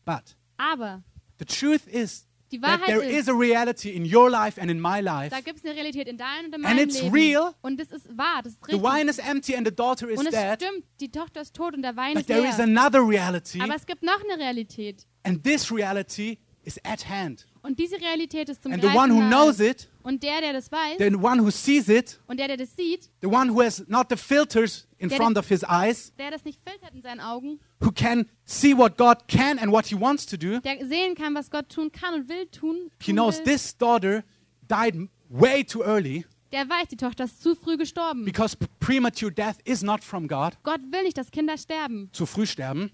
But 0.05 0.35
Aber 0.57 1.03
the 1.39 1.45
truth 1.45 1.87
is 1.87 2.27
die 2.51 2.61
Wahrheit 2.61 2.85
there 2.87 3.03
ist, 3.03 3.19
is 3.21 3.29
a 3.29 3.33
reality 3.33 3.89
in 3.89 4.03
your 4.13 4.29
life 4.29 4.59
and 4.59 4.69
in 4.71 4.79
my 4.79 4.99
life. 5.01 5.29
da 5.29 5.41
gibt 5.41 5.59
es 5.59 5.65
eine 5.65 5.75
Realität 5.75 6.07
in 6.07 6.17
deinem 6.17 6.45
und 6.45 6.55
in 6.55 6.65
And 6.65 6.75
meinem 6.75 6.89
it's 6.89 7.01
Leben. 7.01 7.13
real. 7.15 7.53
Und 7.61 7.79
es 7.79 7.91
ist 7.91 8.17
wahr, 8.17 8.41
das 8.43 8.53
ist 8.53 8.59
The 8.65 8.73
richtig. 8.75 8.91
wine 8.91 9.09
is 9.09 9.17
empty 9.19 9.55
and 9.55 9.67
the 9.67 9.75
daughter 9.75 10.09
is 10.09 10.19
und 10.19 10.27
es 10.27 10.33
dead. 10.33 10.55
stimmt, 10.61 10.85
die 10.99 11.11
Tochter 11.11 11.41
ist 11.41 11.55
tot 11.55 11.73
und 11.75 11.81
der 11.81 11.95
Wein 11.95 12.13
But 12.13 12.21
ist 12.21 12.27
there 12.27 12.47
is 12.47 12.57
leer. 12.57 12.65
another 12.65 13.07
reality, 13.07 13.61
Aber 13.61 13.75
es 13.75 13.85
gibt 13.85 14.03
noch 14.03 14.19
eine 14.23 14.39
Realität. 14.41 15.05
and 15.23 15.43
this 15.43 15.71
reality 15.71 16.39
is 16.63 16.79
at 16.83 17.07
hand. 17.07 17.45
Und 17.61 17.77
diese 17.77 17.97
Realität 17.99 18.47
ist 18.49 18.63
zum 18.63 18.71
And 18.71 18.81
the 18.81 18.87
one 18.89 19.13
who 19.13 19.19
knows 19.19 19.59
it, 19.59 19.89
Und 20.03 20.23
der, 20.23 20.39
der 20.41 20.53
das 20.53 20.71
weiß, 20.71 20.97
the 20.97 21.13
one 21.15 21.41
who 21.43 21.49
sees 21.51 21.89
it, 21.89 22.19
und 22.27 22.37
der, 22.39 22.47
der 22.47 22.57
das 22.57 22.75
sieht, 22.75 23.09
the 23.21 23.27
one 23.27 23.53
who 23.53 23.61
has 23.61 23.83
not 23.87 24.07
the 24.09 24.15
filters 24.15 24.87
in 24.97 25.09
Der- 25.09 25.17
front 25.17 25.37
of 25.37 25.47
his 25.47 25.63
eyes, 25.63 26.13
der 26.17 26.31
das 26.31 26.45
nicht 26.45 26.59
filtert 26.65 26.93
in 26.95 27.01
seinen 27.01 27.19
Augen, 27.19 27.59
who 27.81 27.91
can 27.91 28.25
see 28.45 28.75
what 28.75 28.97
God 28.97 29.27
can 29.27 29.59
and 29.59 29.71
what 29.71 29.85
he 29.87 29.99
wants 29.99 30.25
to 30.25 30.37
do, 30.37 30.59
der 30.61 30.85
sehen 30.87 31.15
kann, 31.15 31.35
was 31.35 31.49
Gott 31.51 31.69
tun 31.69 31.91
kann 31.91 32.13
und 32.13 32.29
will 32.29 32.45
tun, 32.47 32.89
he 32.99 33.11
tun 33.11 33.15
knows 33.15 33.37
will, 33.39 33.45
this 33.45 33.77
daughter 33.77 34.23
died 34.69 34.95
m- 34.95 35.09
way 35.29 35.63
too 35.63 35.83
early 35.83 36.25
der 36.51 36.67
weiß, 36.67 36.87
die 36.87 36.97
Tochter 36.97 37.25
ist 37.25 37.43
zu 37.43 37.53
früh 37.55 37.77
gestorben. 37.77 38.25
because 38.25 38.55
p- 38.57 38.65
premature 38.79 39.31
death 39.31 39.57
is 39.65 39.83
not 39.83 40.03
from 40.03 40.27
God. 40.27 40.53
Gott 40.63 40.79
will 40.91 41.03
nicht, 41.03 41.15
dass 41.17 41.29
Kinder 41.29 41.57
sterben. 41.57 42.09
Zu 42.13 42.25
früh 42.25 42.47
sterben. 42.47 42.89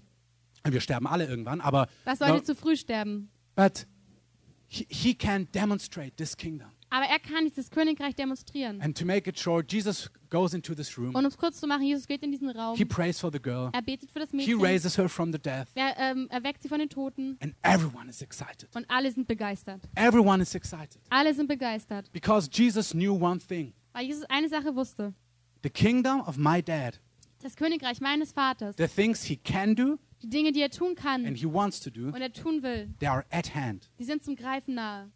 Wir 0.68 0.80
sterben 0.80 1.06
alle 1.06 1.26
irgendwann, 1.26 1.60
aber 1.62 1.86
Was 2.04 2.18
sollte 2.18 2.34
no, 2.34 2.40
zu 2.40 2.54
früh 2.56 2.76
sterben? 2.76 3.30
but 3.54 3.86
he, 4.78 4.86
he 4.90 5.14
can 5.14 5.48
demonstrate 5.52 6.16
this 6.16 6.36
kingdom. 6.36 6.68
Aber 6.88 7.04
er 7.06 7.18
kann 7.18 7.50
das 7.54 7.70
Königreich 7.70 8.14
demonstrieren. 8.14 8.80
And 8.80 8.96
to 8.96 9.04
make 9.04 9.28
it 9.28 9.38
short, 9.38 9.70
Jesus 9.72 10.08
goes 10.30 10.54
into 10.54 10.72
this 10.74 10.96
room. 10.96 11.14
Und 11.14 11.24
um 11.24 11.26
es 11.26 11.36
kurz 11.36 11.58
zu 11.58 11.66
machen, 11.66 11.82
Jesus 11.82 12.06
geht 12.06 12.22
in 12.22 12.30
diesen 12.30 12.48
Raum. 12.48 12.76
He 12.76 12.84
prays 12.84 13.18
for 13.18 13.30
the 13.32 13.40
girl. 13.40 13.70
Er 13.72 13.82
betet 13.82 14.10
für 14.12 14.20
das 14.20 14.30
He 14.30 14.36
Mädchen. 14.36 14.60
raises 14.60 14.96
her 14.96 15.08
from 15.08 15.32
the 15.32 15.38
death. 15.38 15.66
Er 15.74 15.94
ähm, 15.98 16.28
erweckt 16.30 16.62
sie 16.62 16.68
von 16.68 16.78
den 16.78 16.88
Toten. 16.88 17.36
And 17.40 17.54
everyone 17.62 18.08
is 18.08 18.22
excited. 18.22 18.68
Und 18.74 18.88
alle 18.88 19.10
sind 19.10 19.26
begeistert. 19.26 19.82
Everyone 19.96 20.40
is 20.42 20.54
excited. 20.54 21.00
Alle 21.10 21.34
sind 21.34 21.48
begeistert. 21.48 22.10
Because 22.12 22.48
Jesus 22.52 22.92
knew 22.92 23.12
one 23.20 23.40
thing 23.40 23.72
Weil 23.92 24.06
Jesus 24.06 24.24
eine 24.28 24.48
Sache 24.48 24.74
wusste. 24.76 25.12
the 25.64 25.70
kingdom 25.70 26.20
of 26.20 26.36
my 26.38 26.62
dad, 26.62 27.00
Das 27.42 27.56
Königreich 27.56 28.00
meines 28.00 28.30
Vaters, 28.32 28.76
the 28.78 28.86
things 28.86 29.24
he 29.24 29.36
can 29.36 29.74
do 29.74 29.98
die 30.26 30.36
Dinge, 30.36 30.52
die 30.52 30.60
er 30.60 30.70
tun 30.70 30.94
kann 30.94 31.24
and 31.26 31.36
he 31.36 31.46
wants 31.46 31.80
to 31.80 31.90
do, 31.90 32.06
und 32.08 32.20
er 32.20 32.32
tun 32.32 32.62
will, 32.62 32.88
they 32.98 33.08
are 33.08 33.24
at 33.30 33.54
hand. 33.54 33.90
die 33.98 34.04
sind 34.04 34.24
zum 34.24 34.36
Greifen 34.36 34.74
nahe. 34.74 35.10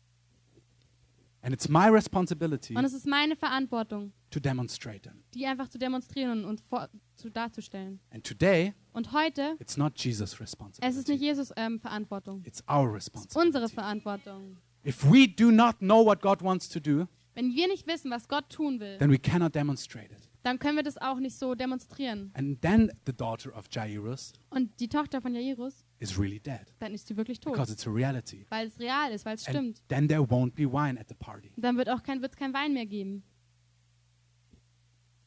And 1.43 1.55
it's 1.55 1.69
my 1.69 1.89
responsibility 1.89 2.77
Und 2.77 2.85
es 2.85 2.93
ist 2.93 3.07
meine 3.07 3.35
Verantwortung, 3.35 4.13
to 4.31 4.41
demonstrate 4.41 5.01
them. 5.03 5.23
die 5.35 5.47
einfach 5.47 5.69
zu 5.69 5.79
demonstrieren 5.79 6.45
und, 6.45 6.61
vor, 6.61 6.91
zu, 7.17 7.31
darzustellen. 7.31 7.99
And 8.11 8.25
today, 8.25 8.75
Und 8.93 9.13
heute, 9.13 9.57
it's 9.59 9.77
not 9.79 9.95
Jesus' 9.99 10.21
es 10.21 10.33
ist 10.33 10.41
nicht 10.41 10.41
responsibility. 10.41 11.13
Jesus 11.15 11.53
ähm, 11.57 11.81
Verantwortung. 11.81 12.43
It's 12.45 12.63
our 12.69 12.95
Es 12.97 13.07
ist 13.07 13.15
responsibility. 13.15 13.47
unsere 13.47 13.69
Verantwortung. 13.71 14.59
If 14.87 15.03
we 15.05 15.27
do 15.29 15.51
not 15.51 15.79
know 15.79 16.05
what 16.05 16.21
God 16.21 16.43
wants 16.43 16.69
to 16.69 16.79
do, 16.81 17.07
Wenn 17.35 17.55
wir 17.55 17.69
nicht 17.69 17.87
wissen, 17.87 18.11
was 18.11 18.29
Gott 18.29 18.51
tun 18.51 18.79
will, 18.81 18.99
then 18.99 19.11
we 19.11 19.19
cannot 19.19 19.55
demonstrate 19.55 20.13
it. 20.13 20.30
Dann 20.43 20.59
können 20.59 20.77
wir 20.77 20.83
das 20.83 20.97
auch 20.97 21.19
nicht 21.19 21.37
so 21.37 21.55
demonstrieren. 21.55 22.31
And 22.35 22.61
then 22.63 22.91
the 23.07 23.13
daughter 23.13 23.55
of 23.57 23.67
Jairus 23.71 24.33
Und 24.51 24.79
die 24.81 24.89
Tochter 24.89 25.21
von 25.21 25.35
Jairus, 25.35 25.85
is 25.99 26.19
really 26.19 26.41
dead 26.41 26.75
dann 26.79 26.95
ist 26.95 27.07
sie 27.09 27.17
wirklich 27.17 27.41
tot. 27.41 27.53
because 27.53 27.73
it's 27.73 27.87
a 27.87 27.91
reality. 27.91 28.47
Weil 28.49 28.69
es 28.69 28.79
real 28.79 29.13
ist, 29.13 29.25
weil 29.25 29.35
es 29.35 29.47
And 29.47 29.57
stimmt. 29.57 29.83
then 29.89 30.09
there 30.09 30.23
won't 30.23 30.53
be 30.55 30.65
wine 30.71 30.99
at 30.99 31.09
the 31.09 31.15
party. 31.15 31.53
Dann 31.57 31.77
wird 31.77 31.89
auch 31.91 32.03
kein, 32.03 32.23
wird's 32.23 32.37
kein 32.37 32.55
Wein 32.55 32.73
mehr 32.73 32.87
geben. 32.87 33.23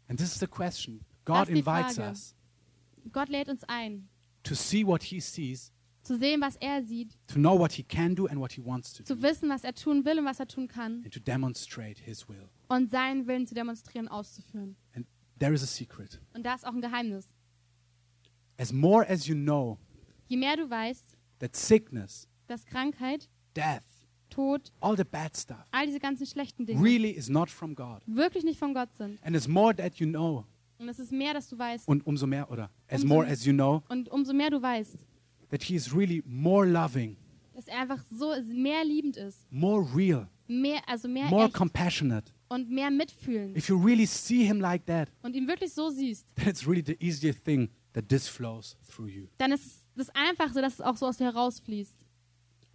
And 0.08 0.19
this 0.19 0.34
is 0.34 0.39
the 0.39 0.47
question. 0.47 1.02
God 1.26 1.43
ist 1.43 1.49
die 1.49 1.60
invites 1.60 1.95
Frage. 1.95 2.10
us 2.12 2.36
Gott 3.12 3.30
lädt 3.30 3.49
uns 3.49 3.63
ein, 3.65 4.08
to 4.43 4.56
see 4.56 4.86
what 4.86 5.04
he 5.04 5.19
sees, 5.19 5.71
zu 6.04 6.17
sehen, 6.17 6.41
was 6.41 6.56
er 6.58 6.84
sieht, 6.84 7.17
to 7.28 7.36
know 7.36 7.58
what 7.58 7.71
he 7.73 7.84
can 7.84 8.15
do 8.15 8.26
and 8.28 8.39
what 8.39 8.52
he 8.54 8.62
wants 8.63 8.93
to 8.93 9.04
zu 9.04 9.15
do, 9.15 9.21
wissen, 9.21 9.49
was 9.49 9.63
er 9.63 9.73
tun 9.73 10.04
will 10.06 10.19
und 10.19 10.26
was 10.26 10.39
er 10.39 10.47
tun 10.47 10.67
kann 10.67 11.02
and 11.04 11.13
to 11.13 11.19
demonstrate 11.19 11.99
his 12.02 12.28
will. 12.28 12.49
Und 12.74 12.90
seinen 12.92 13.28
Willen 13.28 13.48
zu 13.48 13.54
demonstrieren, 13.56 14.08
auszuführen. 14.08 14.76
And 14.96 15.06
there 15.40 15.54
is 15.54 15.64
a 15.64 15.68
secret. 15.68 16.20
Und 16.34 16.44
da 16.46 16.56
ist 16.56 16.66
auch 16.66 16.74
ein 16.74 16.82
Geheimnis. 16.82 17.30
As 18.58 18.72
more 18.72 19.08
as 19.10 19.28
you 19.28 19.36
know 19.36 19.78
Je 20.28 20.38
mehr 20.38 20.56
du 20.58 20.70
weißt, 20.70 21.18
that 21.40 21.56
sickness, 21.56 22.28
dass 22.48 22.66
Krankheit, 22.66 23.30
death, 23.56 23.84
Tod, 24.30 24.72
all 24.80 24.98
the 24.98 25.04
bad 25.04 25.38
stuff 25.38 25.58
all 25.72 25.86
diese 25.86 26.00
ganzen 26.00 26.26
schlechten 26.26 26.66
Dinge 26.66 26.82
really 26.82 27.12
is 27.12 27.30
not 27.30 27.50
from 27.50 27.76
God. 27.76 28.02
wirklich 28.08 28.44
nicht 28.44 28.58
von 28.60 28.74
Gott 28.74 28.94
sind. 28.96 29.22
And 29.24 29.36
as 29.36 29.48
more 29.48 29.76
that 29.76 29.96
you 29.96 30.08
know, 30.08 30.46
Und 30.80 30.90
es 30.90 30.98
ist 31.00 31.12
mehr, 31.12 31.34
dass 31.34 31.50
du 31.50 31.58
weißt. 31.58 31.88
und 31.88 32.06
umso 32.08 32.26
mehr, 32.26 32.50
oder 32.50 32.72
as 32.88 33.04
Umso 33.04 33.14
more 33.16 33.28
as 33.28 33.46
you 33.46 33.54
know, 33.54 33.84
Und 33.90 34.10
umso 34.10 34.34
mehr 34.34 34.50
du 34.50 34.62
weißt, 34.62 34.98
that 35.50 35.62
he 35.64 35.76
is 35.76 35.94
really 35.94 36.24
more 36.26 36.66
loving, 36.66 37.16
dass 37.54 37.68
er 37.68 37.80
einfach 37.82 38.04
so 38.10 38.34
mehr 38.52 38.84
liebend 38.84 39.18
ist, 39.18 39.46
more 39.52 39.86
real, 39.96 40.28
mehr, 40.48 40.82
also 40.88 41.08
mehr 41.08 41.26
more 41.30 41.46
echt 41.46 41.54
compassionate. 41.54 42.33
Und 42.49 42.69
mehr 42.69 42.91
mitfühlend 42.91 43.58
If 43.58 43.69
you 43.69 43.77
really 43.77 44.06
see 44.06 44.43
him 44.45 44.60
like 44.62 44.86
that, 44.86 45.10
und 45.21 45.36
ihn 45.36 45.47
wirklich 45.47 45.73
so 45.73 45.89
siehst, 45.89 46.25
then 46.36 46.47
it's 46.49 46.67
really 46.67 46.84
the 46.86 46.97
easiest 46.99 47.43
thing 47.43 47.69
that 47.93 48.08
this 48.10 48.27
flows 48.27 48.75
through 48.89 49.08
you. 49.10 49.27
dann 49.38 49.51
ist 49.51 49.86
das 49.95 50.10
einfach 50.15 50.53
so, 50.53 50.62
dass 50.62 50.73
es 50.75 50.82
auch 50.82 50.97
so 50.97 51.06
aus 51.08 51.17
dir 51.17 51.25
herausfließt. 51.25 51.97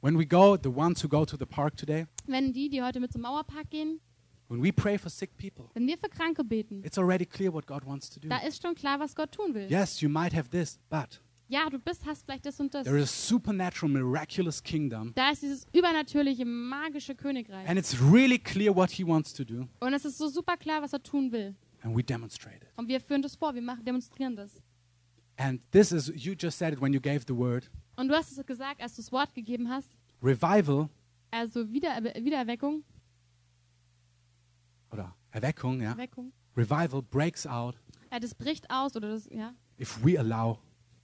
When 0.01 0.17
we 0.19 0.25
go, 0.27 0.57
the 0.63 0.69
ones 0.69 1.03
who 1.03 1.09
go 1.09 1.25
to 1.25 1.37
the 1.37 1.47
park 1.47 1.77
today, 1.77 2.07
Wenn 2.27 2.53
die, 2.53 2.69
die 2.69 2.83
heute 2.83 3.01
mit 3.01 3.13
zum 3.13 3.23
Mauerpark 3.23 3.69
gehen, 3.71 4.01
when 4.49 4.63
we 4.63 4.73
pray 4.73 4.97
for 4.97 5.11
sick 5.11 5.37
people, 5.37 5.67
wenn 5.75 5.87
wir 5.87 5.99
für 5.99 6.09
Kranke 6.09 6.45
beten, 6.45 6.83
it's 6.85 6.97
already 6.99 7.27
clear 7.27 7.53
what 7.53 7.67
God 7.67 7.85
wants 7.85 8.09
to 8.11 8.21
do. 8.21 8.29
da 8.29 8.39
ist 8.39 8.63
schon 8.63 8.75
klar, 8.77 9.01
was 9.01 9.15
Gott 9.15 9.33
tun 9.33 9.55
will. 9.55 9.69
Yes, 9.71 10.01
you 10.01 10.09
might 10.09 10.33
have 10.33 10.49
this, 10.51 10.79
but 10.89 11.21
Ja, 11.51 11.71
du 11.71 11.79
bist, 11.79 12.05
hast 12.05 12.25
vielleicht 12.25 12.45
das 12.45 12.61
und 12.61 12.75
das. 12.75 12.85
there 12.85 12.99
is 12.99 13.05
a 13.05 13.07
supernatural, 13.07 13.91
miraculous 13.91 14.63
kingdom, 14.63 15.13
Da 15.15 15.31
ist 15.31 15.43
dieses 15.43 15.67
übernatürliche, 15.73 16.45
magische 16.45 17.15
Königreich. 17.15 17.67
and 17.69 17.79
it's 17.79 17.97
really 18.01 18.39
clear 18.39 18.75
what 18.75 18.91
He 18.91 19.05
wants 19.07 19.33
to 19.33 19.45
do, 19.45 19.67
Und 19.81 19.95
es 19.95 20.05
ist 20.05 20.19
so 20.19 20.29
super 20.29 20.57
klar, 20.59 20.83
was 20.83 20.93
er 20.93 21.03
tun 21.03 21.33
will. 21.33 21.55
and 21.83 21.97
we 21.97 22.03
demonstrate 22.05 22.57
it. 22.63 22.69
Und 22.77 22.89
wir 22.89 23.01
führen 23.01 23.23
das 23.23 23.35
vor, 23.35 23.55
wir 23.55 23.63
machen, 23.63 23.85
demonstrieren 23.85 24.37
das. 24.37 24.61
And 25.39 25.61
this 25.71 25.91
is, 25.93 26.09
you 26.15 26.35
just 26.39 26.59
said 26.59 26.73
it 26.75 26.81
when 26.83 26.93
you 26.93 27.01
gave 27.01 27.21
the 27.27 27.35
word 27.37 27.71
Und 27.97 28.09
du 28.09 28.15
hast 28.15 28.37
es 28.37 28.45
gesagt, 28.45 28.83
als 28.83 28.97
du 28.97 29.03
das 29.03 29.11
Wort 29.13 29.35
gegeben 29.35 29.69
hast, 29.71 29.91
revival, 30.23 30.89
also 31.31 31.71
Wieder, 31.73 32.03
Wiedererweckung, 32.03 32.85
oder 34.91 35.15
Erweckung, 35.31 35.81
ja. 35.81 35.93
Erweckung. 35.93 36.33
Revival 36.57 37.03
breaks 37.03 37.47
out 37.47 37.77
Ja, 38.11 38.19
das 38.19 38.35
bricht 38.35 38.69
aus 38.71 38.97
oder 38.97 39.09
das, 39.11 39.29
ja, 39.31 39.55
if 39.81 39.99
we 40.05 40.19
allow 40.19 40.59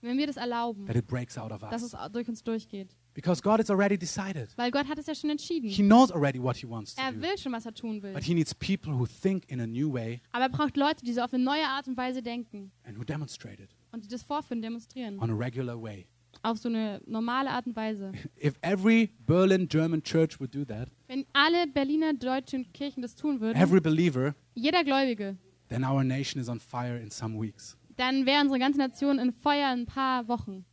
wenn 0.05 0.17
wir 0.17 0.27
das 0.27 0.37
erlauben, 0.37 0.85
that 0.85 0.95
it 0.95 1.07
breaks 1.07 1.37
out 1.37 1.51
of 1.51 1.59
dass 1.69 1.83
us. 1.83 1.93
es 1.93 2.11
durch 2.11 2.27
uns 2.27 2.43
durchgeht. 2.43 2.95
Because 3.13 3.41
God 3.41 3.59
has 3.59 3.69
already 3.69 3.97
decided. 3.97 4.49
Weil 4.57 4.71
Gott 4.71 4.87
hat 4.87 4.97
es 4.99 5.07
ja 5.07 5.15
schon 5.15 5.29
entschieden. 5.29 5.69
He 5.69 5.81
knows 5.83 6.11
already 6.11 6.41
what 6.41 6.57
He 6.57 6.67
wants 6.67 6.95
to 6.95 7.01
Er 7.01 7.11
do. 7.13 7.21
will 7.21 7.37
schon, 7.37 7.51
was 7.53 7.65
er 7.65 7.73
tun 7.73 8.01
will. 8.03 8.13
But 8.13 8.23
He 8.23 8.33
needs 8.33 8.53
people 8.53 8.93
who 8.93 9.05
think 9.05 9.49
in 9.49 9.59
a 9.61 9.67
new 9.67 9.91
way 9.93 10.21
Aber 10.33 10.43
er 10.45 10.49
braucht 10.49 10.75
Leute, 10.77 11.03
die 11.05 11.13
so 11.13 11.21
auf 11.21 11.33
eine 11.33 11.43
neue 11.43 11.65
Art 11.65 11.87
und 11.87 11.95
Weise 11.97 12.21
denken 12.21 12.71
and 12.83 12.97
who 12.97 13.03
demonstrate 13.03 13.61
it 13.63 13.69
und 13.91 14.03
die 14.03 14.09
das 14.09 14.23
vorführen, 14.23 14.61
demonstrieren. 14.61 15.19
on 15.19 15.29
a 15.31 15.33
regular 15.35 15.81
way. 15.81 16.05
Auf 16.43 16.57
so 16.57 16.67
eine 16.67 17.01
normale 17.07 17.49
Art 17.49 17.65
und 17.65 17.75
Weise. 17.75 18.11
If 18.43 18.55
every 18.61 19.09
Berlin 19.25 19.67
German 19.69 20.03
church 20.03 20.39
would 20.39 20.53
do 20.53 20.65
that, 20.65 20.89
Wenn 21.07 21.25
alle 21.33 21.65
Berliner 21.67 22.13
deutschen 22.13 22.71
Kirchen 22.73 23.01
das 23.01 23.15
tun 23.15 23.39
würden, 23.39 23.57
every 23.59 23.79
believer, 23.79 24.35
jeder 24.53 24.83
Gläubige, 24.83 25.37
then 25.69 25.83
our 25.85 26.03
nation 26.03 26.41
is 26.41 26.49
on 26.49 26.59
fire 26.59 26.97
in 27.01 27.09
some 27.09 27.39
weeks. 27.41 27.77
Dann 27.97 28.25
wäre 28.25 28.41
unsere 28.41 28.59
ganze 28.59 28.79
Nation 28.79 29.19
in 29.19 29.31
Feuer 29.31 29.73
in 29.73 29.81
ein 29.81 29.85
paar 29.85 30.27
Wochen. 30.27 30.65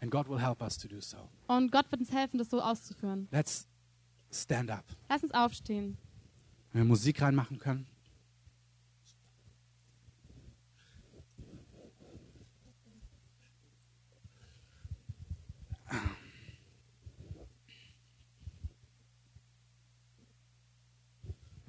And 0.00 0.10
God 0.10 0.28
will 0.28 0.40
help 0.40 0.62
us 0.62 0.78
to 0.78 0.88
do 0.88 1.00
so. 1.00 1.28
Und 1.46 1.72
Gott 1.72 1.90
wird 1.90 2.00
uns 2.00 2.12
helfen, 2.12 2.38
das 2.38 2.50
so 2.50 2.60
auszuführen. 2.60 3.28
Let's 3.30 3.66
stand 4.32 4.70
up. 4.70 4.84
Lass 5.08 5.22
uns 5.22 5.32
aufstehen. 5.32 5.96
Wenn 6.72 6.82
wir 6.82 6.88
Musik 6.88 7.22
reinmachen 7.22 7.58
können. 7.58 7.86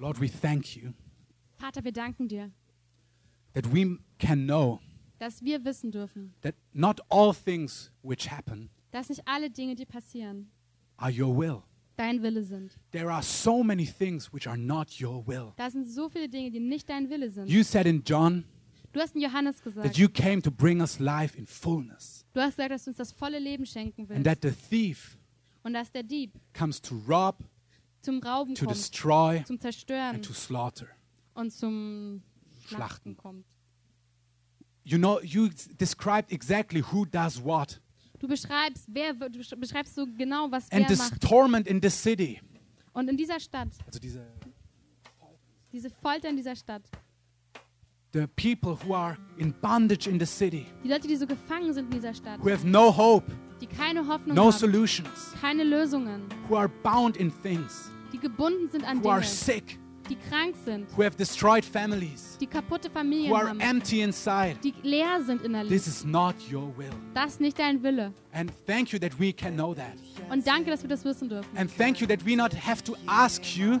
Lord, 0.00 0.20
we 0.20 0.28
thank 0.28 0.76
you 0.76 0.92
Vater, 1.58 1.82
wir 1.82 1.92
danken 1.92 2.28
dir, 2.28 2.52
that 3.54 3.72
we 3.72 3.98
can 4.18 4.46
know 4.46 4.80
dass 5.18 5.42
wir 5.42 5.64
wissen 5.64 5.90
dürfen, 5.90 6.34
that 6.42 6.54
not 6.72 7.00
all 7.10 7.34
things 7.34 7.90
which 8.02 8.30
happen 8.30 8.70
dass 8.90 9.08
nicht 9.08 9.26
alle 9.26 9.50
Dinge, 9.50 9.74
die 9.74 9.84
passieren, 9.86 10.50
are 10.96 11.10
your 11.12 11.36
will. 11.36 11.62
dein 11.96 12.22
Wille 12.22 12.42
sind. 12.42 12.78
There 12.92 13.10
are 13.12 13.22
so 13.22 13.62
many 13.62 13.86
things 13.86 14.32
which 14.32 14.46
are 14.48 14.56
not 14.56 15.00
your 15.00 15.26
will. 15.26 15.52
Da 15.56 15.68
sind 15.70 15.84
so 15.84 16.08
viele 16.08 16.28
Dinge, 16.28 16.50
die 16.50 16.60
nicht 16.60 16.88
dein 16.88 17.10
Wille 17.10 17.30
sind. 17.30 17.48
You 17.48 17.62
said 17.62 17.86
in 17.86 18.02
John 18.04 18.44
Du 18.92 19.00
hast 19.00 19.14
in 19.14 19.20
Johannes 19.20 19.56
that 19.56 19.64
gesagt, 19.64 19.98
you 19.98 20.08
came 20.08 20.40
to 20.40 20.50
bring 20.50 20.80
us 20.80 20.98
life 20.98 21.36
in 21.36 21.46
fullness, 21.46 22.24
du 22.32 22.40
hast 22.40 22.56
gesagt, 22.56 22.70
dass 22.70 22.84
du 22.84 22.90
uns 22.90 22.96
das 22.96 23.12
volle 23.12 23.38
Leben 23.38 23.66
schenken 23.66 24.02
and 24.02 24.10
willst. 24.10 24.24
that 24.24 24.38
the 24.42 24.50
thief 24.50 25.18
und 25.62 25.74
dass 25.74 25.92
der 25.92 26.02
Dieb 26.02 26.32
comes 26.54 26.80
to 26.80 26.94
rob, 27.06 27.36
zum 28.00 28.20
Rauben 28.22 28.54
to 28.54 28.64
kommt, 28.64 28.76
destroy, 28.76 29.44
zum 29.44 29.60
Zerstören 29.60 30.16
and 30.16 30.24
to 30.24 30.32
slaughter. 30.32 30.86
und 31.34 31.52
zum 31.52 32.22
Schlachten. 32.76 33.16
Kommt. 33.16 33.46
You 34.84 34.96
know, 34.98 35.20
you 35.22 35.50
described 35.78 36.32
exactly 36.32 36.82
who 36.92 37.04
does 37.04 37.42
what. 37.42 37.80
Du 38.18 38.26
beschreibst, 38.26 38.86
wer, 38.88 39.12
du 39.14 39.26
besch- 39.38 39.54
beschreibst 39.56 39.94
so 39.94 40.06
genau, 40.16 40.50
was 40.50 40.70
And 40.72 40.80
wer 40.82 40.88
this 40.88 40.98
macht. 40.98 41.20
torment 41.22 41.66
in 41.68 41.80
this 41.80 42.00
city. 42.02 42.40
Und 42.92 43.08
in 43.08 43.16
dieser 43.16 43.38
Stadt, 43.38 43.68
Also 43.86 43.98
diese, 44.00 44.26
diese 45.72 45.90
Folter 45.90 46.28
in 46.30 46.36
dieser 46.36 46.56
Stadt, 46.56 46.82
the 48.12 48.26
people 48.26 48.76
who 48.84 48.94
are 48.94 49.16
in 49.36 49.52
bondage 49.60 50.08
in 50.08 50.18
the 50.18 50.26
city, 50.26 50.66
die 50.82 50.88
Leute, 50.88 51.06
die 51.06 51.16
so 51.16 51.26
gefangen 51.26 51.72
sind 51.74 51.84
in 51.86 51.90
dieser 52.00 52.14
Stadt, 52.14 52.40
who 52.42 52.50
have 52.50 52.66
no 52.66 52.90
hope, 52.96 53.30
die 53.60 53.66
keine 53.66 54.06
Hoffnung 54.06 54.34
no 54.34 54.46
haben, 54.46 54.52
solutions, 54.58 55.32
keine 55.40 55.62
Lösungen, 55.64 56.22
who 56.48 56.56
are 56.56 56.68
bound 56.82 57.16
in 57.16 57.30
things, 57.42 57.90
die 58.12 58.18
gebunden 58.18 58.68
sind 58.70 58.84
an 58.84 59.02
who 59.04 59.10
are 59.10 59.20
Dinge, 59.20 59.30
sick, 59.32 59.78
die 60.08 60.16
krank 60.16 60.54
sind, 60.64 60.86
who 60.96 61.02
have 61.02 61.16
destroyed 61.16 61.64
families, 61.64 62.36
die 62.40 62.46
kaputte 62.46 62.88
who 62.88 62.94
Familien 62.94 63.32
are 63.32 63.48
haben, 63.48 63.60
empty 63.60 64.00
inside. 64.00 64.56
die 64.62 64.74
leer 64.82 65.22
sind 65.24 65.42
innerlich. 65.42 65.70
This 65.70 65.86
is 65.86 66.04
not 66.04 66.34
your 66.52 66.72
will. 66.76 66.90
Das 67.14 67.34
ist 67.34 67.40
nicht 67.40 67.58
dein 67.58 67.82
Wille. 67.82 68.12
And 68.32 68.52
thank 68.66 68.92
you 68.92 68.98
that 68.98 69.18
we 69.18 69.32
can 69.32 69.54
know 69.54 69.74
that. 69.74 69.94
Und 70.30 70.46
danke, 70.46 70.70
dass 70.70 70.82
wir 70.82 70.88
das 70.88 71.04
wissen 71.04 71.28
dürfen. 71.28 71.56
And 71.56 71.70
thank 71.76 72.00
you 72.00 72.06
that 72.06 72.24
we 72.24 72.36
not 72.36 72.52
have 72.54 72.82
to 72.84 72.96
ask 73.06 73.56
you 73.56 73.80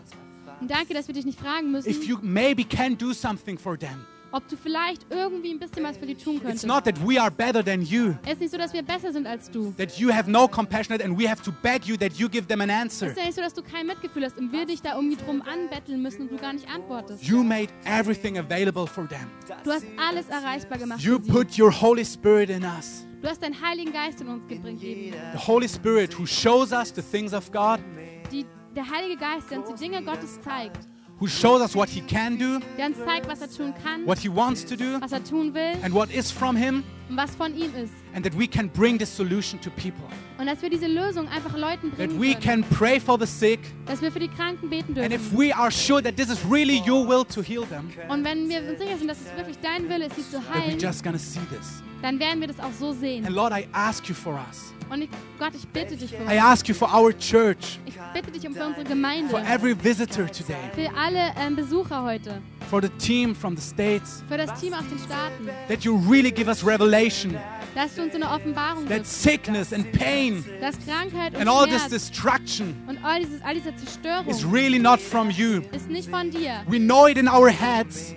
Und 0.60 0.70
danke, 0.70 0.92
dass 0.94 1.06
wir 1.06 1.14
dich 1.14 1.24
nicht 1.24 1.38
fragen 1.38 1.70
müssen, 1.70 1.88
if 1.88 2.04
you 2.04 2.18
maybe 2.22 2.64
can 2.64 2.96
do 2.96 3.12
something 3.12 3.58
for 3.58 3.78
them. 3.78 4.04
Ob 4.32 4.46
du 4.48 4.56
vielleicht 4.56 5.06
irgendwie 5.10 5.50
ein 5.52 5.58
bisschen 5.58 5.82
was 5.84 5.96
für 5.96 6.06
die 6.06 6.14
tun 6.14 6.34
It's 6.36 6.42
könntest. 6.44 6.66
not 6.66 6.84
that 6.84 6.96
we 7.06 7.20
are 7.20 7.30
better 7.30 7.64
than 7.64 7.82
you, 7.82 8.14
Es 8.24 8.32
ist 8.34 8.40
nicht 8.40 8.50
so, 8.52 8.58
dass 8.58 8.72
wir 8.72 8.82
besser 8.82 9.12
sind 9.12 9.26
als 9.26 9.50
du. 9.50 9.72
that 9.78 9.92
you 9.98 10.12
have 10.12 10.30
no 10.30 10.46
compassion 10.48 11.00
and 11.00 11.18
we 11.18 11.28
have 11.28 11.42
to 11.42 11.50
beg 11.62 11.84
you 11.86 11.96
that 11.96 12.12
you 12.14 12.28
give 12.28 12.46
them 12.46 12.60
an 12.60 12.68
Es 12.70 12.76
answer. 12.82 13.06
ist 13.08 13.16
ja 13.18 13.24
nicht 13.24 13.34
so, 13.36 13.40
dass 13.42 13.54
du 13.54 13.62
kein 13.62 13.86
Mitgefühl 13.86 14.24
hast 14.24 14.36
und 14.38 14.52
wir 14.52 14.66
dich 14.66 14.82
da 14.82 14.96
irgendwie 14.96 15.16
drum 15.16 15.42
anbetteln 15.42 16.02
müssen 16.02 16.22
und 16.22 16.30
du 16.32 16.36
gar 16.36 16.52
nicht 16.52 16.68
antwortest. 16.68 17.22
You 17.24 17.42
made 17.42 17.68
everything 17.84 18.38
available 18.38 18.86
for 18.86 19.08
them. 19.08 19.28
Du 19.64 19.70
hast 19.72 19.86
alles 19.96 20.28
erreichbar 20.28 20.78
gemacht 20.78 21.00
You 21.00 21.18
für 21.18 21.24
sie. 21.24 21.30
put 21.32 21.58
your 21.58 21.72
Holy 21.80 22.04
Spirit 22.04 22.50
in 22.50 22.64
us. 22.64 23.04
Du 23.20 23.28
hast 23.28 23.42
deinen 23.42 23.60
Heiligen 23.60 23.92
Geist 23.92 24.20
in 24.20 24.28
uns 24.28 24.46
gegeben. 24.46 24.78
The 25.32 25.38
Holy 25.46 25.68
Spirit 25.68 26.16
who 26.18 26.24
shows 26.26 26.70
us 26.70 26.92
the 26.94 27.02
things 27.02 27.32
of 27.32 27.50
God, 27.50 27.80
Die, 28.30 28.46
der 28.76 28.88
Heilige 28.88 29.16
Geist, 29.16 29.50
der 29.50 29.58
uns 29.60 29.70
die 29.70 29.88
Dinge 29.88 30.02
Gottes 30.04 30.38
zeigt. 30.42 30.86
Who 31.20 31.26
shows 31.28 31.60
us 31.60 31.74
what 31.74 31.88
He 31.88 32.00
can 32.00 32.36
do, 32.38 32.60
Der 32.78 32.86
uns 32.86 32.96
zeigt, 32.98 33.28
was 33.28 33.40
er 33.40 33.48
tun 33.48 33.74
kann, 33.82 34.06
what 34.06 34.18
He 34.18 34.28
wants 34.28 34.64
to 34.64 34.76
do, 34.76 35.00
was 35.00 35.12
er 35.12 35.22
tun 35.24 35.52
will. 35.54 35.76
and 35.82 35.92
what 35.94 36.10
is 36.10 36.30
from 36.30 36.56
Him, 36.56 36.84
und 37.08 37.16
was 37.16 37.34
von 37.34 37.54
ihm 37.56 37.70
ist. 37.74 37.92
and 38.14 38.24
that 38.24 38.36
we 38.38 38.46
can 38.46 38.68
bring 38.68 38.98
this 38.98 39.14
solution 39.14 39.60
to 39.60 39.70
people. 39.70 40.04
Und 40.38 40.46
dass 40.46 40.62
wir 40.62 40.70
diese 40.70 40.86
Lösung 40.86 41.26
einfach 41.28 41.56
Leuten 41.56 41.90
That 41.90 41.96
bringen 42.08 42.20
we 42.20 42.34
können. 42.34 42.62
can 42.62 42.76
pray 42.78 43.00
for 43.00 43.18
the 43.18 43.26
sick, 43.26 43.58
Dass 43.86 44.00
wir 44.00 44.12
für 44.12 44.20
die 44.20 44.28
Kranken 44.28 44.68
beten 44.70 44.96
and 44.98 45.12
if 45.12 45.20
dürfen. 45.30 45.38
we 45.38 45.52
are 45.54 45.70
sure 45.70 46.00
that 46.02 46.16
this 46.16 46.28
is 46.30 46.38
really 46.48 46.80
your 46.88 47.06
will 47.08 47.24
to 47.24 47.42
heal 47.42 47.64
them, 47.66 47.90
Und 48.08 48.22
wenn 48.24 48.48
wir 48.48 48.60
uns 48.60 48.78
sicher 48.78 48.96
sind, 48.98 49.08
dass 49.08 49.18
es 49.20 49.36
wirklich 49.36 49.58
dein 49.62 49.88
Wille 49.88 50.06
ist, 50.06 50.16
sie 50.16 50.22
zu 50.22 50.38
that 50.38 50.42
we're 50.54 50.62
heilen, 50.66 50.78
just 50.78 51.02
gonna 51.02 51.18
see 51.18 51.40
this. 51.50 51.82
dann 52.02 52.18
werden 52.20 52.40
wir 52.40 52.48
das 52.48 52.60
auch 52.60 52.72
so 52.78 52.92
sehen. 52.92 53.26
And 53.26 53.34
Lord, 53.34 53.52
I 53.52 53.66
ask 53.72 54.08
you 54.08 54.14
for 54.14 54.34
us. 54.48 54.72
Und 54.90 55.02
ich, 55.02 55.10
Gott, 55.38 55.52
ich 55.54 55.66
bitte 55.68 55.96
dich 55.96 56.10
für 56.10 56.22
I 56.22 56.36
uns. 56.36 56.42
ask 56.44 56.68
you 56.68 56.74
for 56.74 56.88
our 56.94 57.12
church, 57.18 57.78
Ich 57.84 57.94
bitte 58.14 58.30
dich 58.30 58.46
um 58.46 58.54
für 58.54 58.64
unsere 58.64 58.84
Gemeinde, 58.84 59.28
for 59.30 59.40
every 59.40 59.74
visitor 59.82 60.26
today, 60.30 60.56
für 60.74 60.88
alle 60.96 61.32
ähm, 61.38 61.56
Besucher 61.56 62.02
heute, 62.04 62.40
for 62.70 62.80
the 62.80 62.88
team 62.98 63.34
from 63.34 63.54
the 63.56 63.62
States, 63.62 64.22
für 64.28 64.38
das 64.38 64.58
Team 64.60 64.72
aus 64.72 64.84
den 64.88 64.98
Staaten, 64.98 65.48
that 65.68 65.84
you 65.84 65.96
really 66.08 66.30
give 66.30 66.48
us 66.48 66.64
revelation 66.64 66.97
dass 67.74 67.94
du 67.94 68.02
uns 68.02 68.14
eine 68.14 68.28
Offenbarung 68.30 68.86
that 68.88 69.06
sickness 69.06 69.72
and 69.72 69.90
pain 69.92 70.44
dass 70.60 70.74
Krankheit 70.84 71.34
und 71.34 71.40
and 71.40 71.48
all 71.48 71.66
this 71.66 71.82
Schmerz 71.86 71.90
destruction 72.10 72.74
und 72.88 72.98
all, 73.04 73.20
dieses, 73.20 73.40
all 73.42 73.54
diese 73.54 73.74
Zerstörung 73.76 74.26
is 74.26 74.44
really 74.44 74.78
not 74.78 75.00
from 75.00 75.30
you. 75.30 75.60
ist 75.72 75.88
nicht 75.88 76.08
von 76.10 76.30
dir. 76.30 76.62
We 76.66 76.78
know 76.78 77.06
it 77.06 77.16
in 77.18 77.28
our 77.28 77.50
heads, 77.50 78.14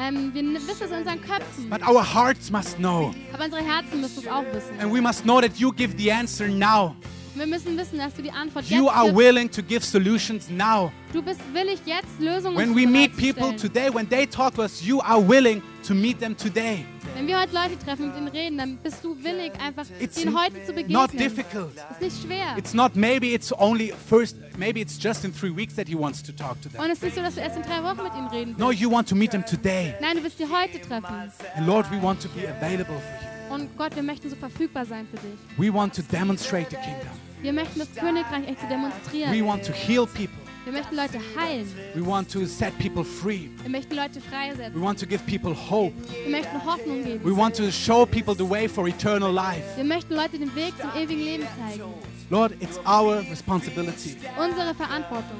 Ähm, 0.00 0.32
wir 0.32 0.42
wissen 0.44 0.84
es 0.84 0.90
in 0.92 0.98
unseren 0.98 1.20
Köpfen, 1.20 1.68
but 1.70 1.82
our 1.88 2.04
hearts 2.04 2.50
must 2.50 2.76
know. 2.76 3.12
aber 3.32 3.46
unsere 3.46 3.62
Herzen 3.64 4.00
müssen 4.00 4.20
es 4.20 4.28
auch 4.28 4.44
wissen. 4.52 4.78
And 4.80 4.92
we 4.94 5.00
must 5.00 5.22
know 5.24 5.40
that 5.40 5.56
you 5.56 5.72
give 5.72 5.94
the 5.96 6.12
answer 6.12 6.46
now. 6.48 6.94
Wir 7.34 7.46
müssen 7.46 7.76
wissen, 7.78 7.98
dass 7.98 8.14
du 8.14 8.22
die 8.22 8.30
Antwort 8.32 8.64
You 8.68 8.84
jetzt 8.86 8.94
are 8.96 9.04
gibst. 9.06 9.16
willing 9.18 9.50
to 9.50 9.62
give 9.62 9.84
solutions 9.84 10.48
now. 10.50 10.90
Du 11.12 11.22
bist 11.22 11.40
willig, 11.52 11.78
jetzt 11.84 12.18
Lösungen 12.20 12.56
When 12.56 12.74
we 12.76 12.86
meet 12.86 13.12
people 13.16 13.42
bereitzustellen. 13.50 13.58
today, 13.58 13.94
when 13.94 14.08
they 14.08 14.26
talk 14.26 14.54
to 14.54 14.62
us, 14.62 14.82
you 14.84 15.00
are 15.02 15.20
willing 15.20 15.62
to 15.86 15.94
meet 15.94 16.18
them 16.20 16.36
today. 16.36 16.84
Wenn 17.18 17.26
wir 17.26 17.40
heute 17.40 17.52
Leute 17.52 17.76
treffen 17.84 18.04
und 18.04 18.08
mit 18.10 18.18
ihnen 18.18 18.28
reden, 18.28 18.58
dann 18.58 18.76
bist 18.76 19.02
du 19.02 19.16
willig, 19.24 19.50
einfach 19.60 19.84
It's 19.98 20.22
ihnen 20.22 20.40
heute 20.40 20.64
zu 20.64 20.72
begegnen. 20.72 20.92
not 20.92 21.12
difficult. 21.12 21.72
ist 21.90 22.00
nicht 22.00 22.22
schwer. 22.22 22.56
It's 22.56 22.74
not 22.74 22.94
maybe 22.94 23.26
it's 23.34 23.52
only 23.52 23.92
first, 24.08 24.36
maybe 24.56 24.78
it's 24.78 24.96
just 25.02 25.24
in 25.24 25.34
three 25.34 25.50
weeks 25.50 25.74
that 25.74 25.88
he 25.88 25.96
wants 25.98 26.22
to 26.22 26.30
talk 26.30 26.62
to 26.62 26.68
them. 26.68 26.80
Und 26.80 26.90
es 26.90 26.98
ist 26.98 27.02
nicht 27.02 27.16
so, 27.16 27.22
dass 27.22 27.34
du 27.34 27.40
erst 27.40 27.56
in 27.56 27.62
drei 27.64 27.82
Wochen 27.82 28.04
mit 28.04 28.14
ihnen 28.14 28.28
reden 28.28 28.46
willst. 28.50 28.60
No, 28.60 28.70
you 28.70 28.88
want 28.88 29.08
to 29.08 29.16
meet 29.16 29.32
them 29.32 29.44
today. 29.44 29.94
Nein, 30.00 30.18
du 30.18 30.22
willst 30.22 30.38
sie 30.38 30.46
heute 30.46 30.80
treffen. 30.80 31.32
And 31.56 31.66
Lord, 31.66 31.90
we 31.90 32.00
want 32.00 32.22
to 32.22 32.28
be 32.28 32.48
available 32.48 32.94
for 33.00 33.48
you. 33.50 33.54
Und 33.54 33.76
Gott, 33.76 33.96
wir 33.96 34.04
möchten 34.04 34.30
so 34.30 34.36
verfügbar 34.36 34.86
sein 34.86 35.08
für 35.10 35.16
dich. 35.16 35.38
We 35.56 35.74
want 35.74 35.96
to 35.96 36.02
demonstrate 36.02 36.70
the 36.70 36.76
kingdom. 36.76 37.27
Wir 37.42 37.52
möchten 37.52 37.78
das 37.78 37.94
Königreich 37.94 38.48
echt 38.48 38.60
zu 38.60 38.66
We 38.66 38.68
demonstrieren. 38.68 39.46
want 39.46 39.64
to 39.64 39.72
heal 39.72 40.06
people. 40.06 40.36
Wir 40.64 40.72
möchten 40.72 40.96
Leute 40.96 41.18
heilen. 41.34 41.66
We 41.94 42.04
want 42.06 42.30
to 42.32 42.44
set 42.44 42.76
people 42.78 43.02
free. 43.04 43.48
Wir 43.62 43.70
möchten 43.70 43.94
Leute 43.94 44.16
We 44.16 44.20
freisetzen. 44.20 44.82
want 44.82 44.98
to 45.00 45.06
give 45.06 45.22
people 45.24 45.54
hope. 45.54 45.94
Wir 46.24 46.30
möchten 46.30 46.62
Hoffnung 46.64 46.98
We 47.04 47.18
geben. 47.18 47.36
want 47.36 47.56
to 47.56 47.70
show 47.70 48.04
people 48.04 48.34
the 48.34 48.48
way 48.48 48.68
for 48.68 48.86
eternal 48.86 49.32
life. 49.32 49.62
Wir 49.76 49.84
möchten 49.84 50.14
Leute 50.14 50.38
den 50.38 50.54
Weg 50.54 50.74
zum 50.78 50.90
ewigen 50.94 51.22
Leben 51.22 51.46
zeigen. 51.58 51.82
Lord, 52.28 52.52
it's 52.60 52.78
our 52.86 53.20
responsibility. 53.30 54.16
Unsere 54.38 54.74
Verantwortung. 54.74 55.38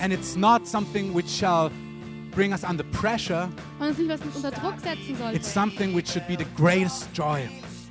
And 0.00 0.12
it's 0.12 0.34
not 0.34 0.66
something 0.66 1.14
which 1.14 1.28
shall 1.28 1.70
bring 2.34 2.52
us 2.52 2.64
under 2.64 2.82
pressure. 2.84 3.48
Und 3.78 3.86
es 3.86 3.90
ist 3.92 3.98
nicht, 3.98 4.08
was 4.10 4.20
uns 4.22 4.36
unter 4.36 4.50
Druck 4.50 4.80
setzen 4.80 5.16
sollte. 5.16 5.36
It's 5.36 5.52
something 5.52 5.94
which 5.94 6.08
should 6.10 6.26
be 6.26 6.36
the 6.36 6.46
greatest 6.56 7.08
joy. 7.14 7.48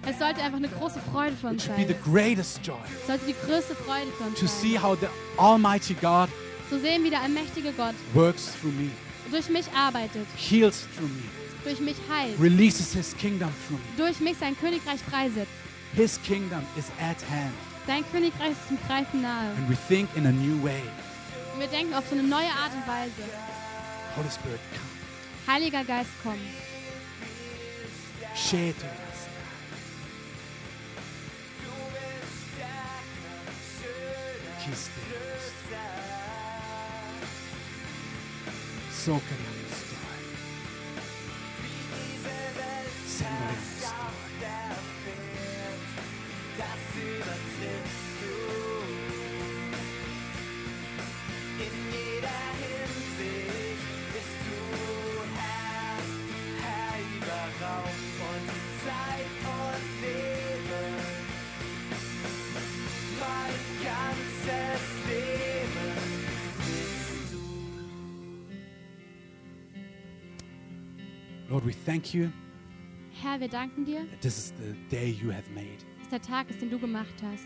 Es 0.08 0.18
sollte 0.18 0.42
einfach 0.42 0.58
eine 0.58 0.68
große 0.68 1.00
Freude 1.12 1.36
für 1.36 1.52
It 1.52 1.58
be 1.58 1.64
sein. 1.76 1.88
the 1.88 1.96
greatest 2.12 2.60
joy 2.66 2.76
Es 3.02 3.08
sollte 3.08 3.26
die 3.28 3.36
größte 3.46 3.76
Freude 3.76 4.08
uns 4.20 4.40
to 4.40 4.48
sein. 4.48 4.60
see 4.62 4.80
how 4.80 4.98
the 5.00 5.08
Almighty 5.38 5.94
God 5.96 6.30
Zu 6.70 6.80
sehen, 6.80 7.04
wie 7.04 7.10
der 7.10 7.22
allmächtige 7.22 7.72
Gott 7.74 7.94
works 8.14 8.50
through 8.60 8.72
me, 8.74 8.90
durch 9.30 9.50
mich 9.50 9.66
arbeitet, 9.76 10.26
heals 10.38 10.88
through 10.98 11.10
me, 11.10 11.24
durch 11.64 11.80
mich 11.80 11.98
heilt, 12.10 12.40
releases 12.40 12.94
His 12.94 13.16
kingdom 13.18 13.50
through 13.68 13.78
me. 13.78 13.86
durch 13.98 14.20
mich 14.20 14.38
sein 14.40 14.58
Königreich 14.60 15.00
freisetzt. 15.02 15.52
His 15.96 16.20
kingdom 16.24 16.62
is 16.78 16.86
at 17.00 17.18
hand. 17.30 17.54
Sein 17.86 18.04
Königreich 18.12 18.52
ist 18.52 18.68
zum 18.70 18.78
Greifen 18.88 19.22
nahe. 19.22 19.50
And 19.58 19.70
we 19.70 19.76
think 19.88 20.08
in 20.16 20.26
a 20.26 20.32
new 20.32 20.64
way. 20.64 20.82
Und 21.54 21.60
wir 21.60 21.68
denken 21.68 21.94
auf 21.94 22.06
so 22.10 22.16
eine 22.16 22.24
neue 22.24 22.48
Art 22.48 22.72
und 22.74 22.88
Weise. 22.88 23.30
Holy 24.16 24.30
Spirit, 24.32 24.60
come. 24.72 25.54
Heiliger 25.56 25.84
Geist, 25.84 26.10
komm. 26.24 26.36
Share 28.36 28.70
us. 28.70 29.11
kiss 34.66 34.90
this. 34.90 35.54
The 38.90 38.94
start. 43.08 43.71
Lord, 71.62 71.66
we 71.66 71.74
thank 71.86 72.14
you 72.14 72.32
Herr, 73.22 73.40
wir 73.40 73.48
danken 73.50 73.86
dir, 73.86 74.00
that 74.10 74.22
this 74.22 74.38
is 74.38 74.54
the 74.58 74.74
day 74.90 75.12
you 75.12 75.32
have 75.32 75.48
made. 75.54 75.78
dass 76.00 76.10
der 76.10 76.22
Tag 76.22 76.50
ist, 76.50 76.60
den 76.62 76.70
du 76.72 76.80
gemacht 76.80 77.14
hast. 77.22 77.46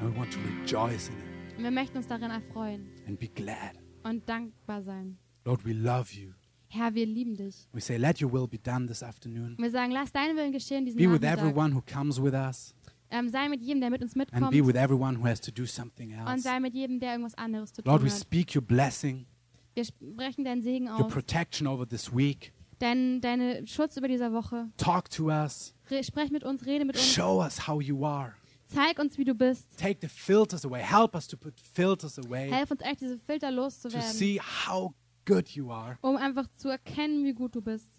And 0.00 0.12
we 0.12 0.18
want 0.18 0.32
to 0.32 0.40
rejoice 0.40 1.08
in 1.08 1.14
it 1.14 1.56
Und 1.58 1.62
wir 1.62 1.70
möchten 1.70 1.96
uns 1.98 2.06
darin 2.08 2.30
erfreuen 2.30 2.88
and 3.06 3.18
be 3.18 3.28
glad. 3.28 3.74
und 4.02 4.28
dankbar 4.28 4.82
sein. 4.82 5.18
Lord, 5.44 5.64
we 5.64 5.72
love 5.72 6.12
you. 6.12 6.32
Herr, 6.68 6.94
wir 6.94 7.06
lieben 7.06 7.36
dich. 7.36 7.68
We 7.72 7.80
say, 7.80 7.96
let 7.96 8.20
your 8.20 8.32
will 8.32 8.48
be 8.48 8.58
done 8.58 8.88
this 8.88 9.02
afternoon. 9.04 9.52
Und 9.56 9.58
wir 9.62 9.70
sagen, 9.70 9.92
lass 9.92 10.10
deinen 10.10 10.36
Willen 10.36 10.50
geschehen 10.52 10.84
diesen 10.84 10.96
Be 10.98 11.04
with 11.04 11.20
Nachmittag. 11.20 11.38
everyone 11.38 11.74
who 11.74 11.82
comes 11.82 12.20
with 12.20 12.32
us 12.34 12.74
Ähm, 13.10 13.28
sei 13.28 13.48
mit 13.48 13.62
jedem, 13.62 13.80
der 13.80 13.90
mit 13.90 14.02
uns 14.02 14.16
and 14.16 14.32
mitkommt. 14.32 14.50
be 14.50 14.66
with 14.66 14.74
everyone 14.74 15.16
who 15.20 15.26
has 15.28 15.40
to 15.40 15.52
do 15.52 15.66
something 15.66 16.12
Und 16.18 16.26
else. 16.26 16.42
sei 16.42 16.58
mit 16.58 16.74
jedem, 16.74 16.98
der 16.98 17.12
irgendwas 17.12 17.34
anderes 17.36 17.72
zu 17.72 17.82
tun 17.82 17.90
Lord, 17.92 18.02
we 18.02 18.08
hat. 18.10 18.18
speak 18.18 18.56
your 18.56 18.62
blessing, 18.62 19.26
Wir 19.74 19.84
sprechen 19.84 20.44
deinen 20.44 20.62
Segen 20.62 20.88
your 20.88 21.04
aus, 21.04 21.12
protection 21.12 21.68
over 21.68 21.86
this 21.86 22.12
week. 22.12 22.52
Dein, 22.84 23.20
deine 23.20 23.66
Schutz 23.66 23.96
über 23.96 24.08
dieser 24.08 24.32
Woche. 24.32 24.70
Talk 24.76 25.10
to 25.10 25.26
us. 25.26 25.74
Re 25.90 26.04
sprech 26.04 26.30
mit 26.30 26.44
uns, 26.44 26.64
rede 26.66 26.84
mit 26.84 26.96
uns. 26.96 27.04
Show 27.04 27.42
us 27.42 27.66
how 27.66 27.80
you 27.80 28.04
are. 28.04 28.34
Zeig 28.66 28.98
uns, 28.98 29.18
wie 29.18 29.24
du 29.24 29.34
bist. 29.34 29.78
Take 29.78 29.98
the 30.00 30.08
filters 30.08 30.64
away. 30.64 30.80
Help 30.82 31.14
us 31.14 31.26
to 31.28 31.36
put 31.36 31.54
filters 31.60 32.18
away 32.18 32.50
Helf 32.50 32.70
uns 32.70 32.80
echt, 32.80 33.00
diese 33.00 33.18
Filter 33.18 33.50
to 33.50 33.54
loszuwerden, 33.54 34.02
see 34.02 34.40
how 34.40 34.94
good 35.26 35.48
you 35.50 35.70
are. 35.70 35.98
um 36.00 36.16
einfach 36.16 36.46
zu 36.56 36.68
erkennen, 36.68 37.24
wie 37.24 37.34
gut 37.34 37.54
du 37.54 37.62
bist. 37.62 37.90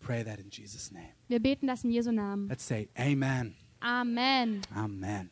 Pray 0.00 0.24
that 0.24 0.40
in 0.40 0.50
Jesus' 0.50 0.90
name. 0.90 1.14
Wir 1.28 1.40
beten 1.40 1.66
das 1.66 1.84
in 1.84 1.90
Jesu 1.90 2.10
Namen. 2.10 2.48
Let's 2.48 2.66
say 2.66 2.88
amen. 2.96 3.54
Amen. 3.80 4.62
Amen. 4.74 5.30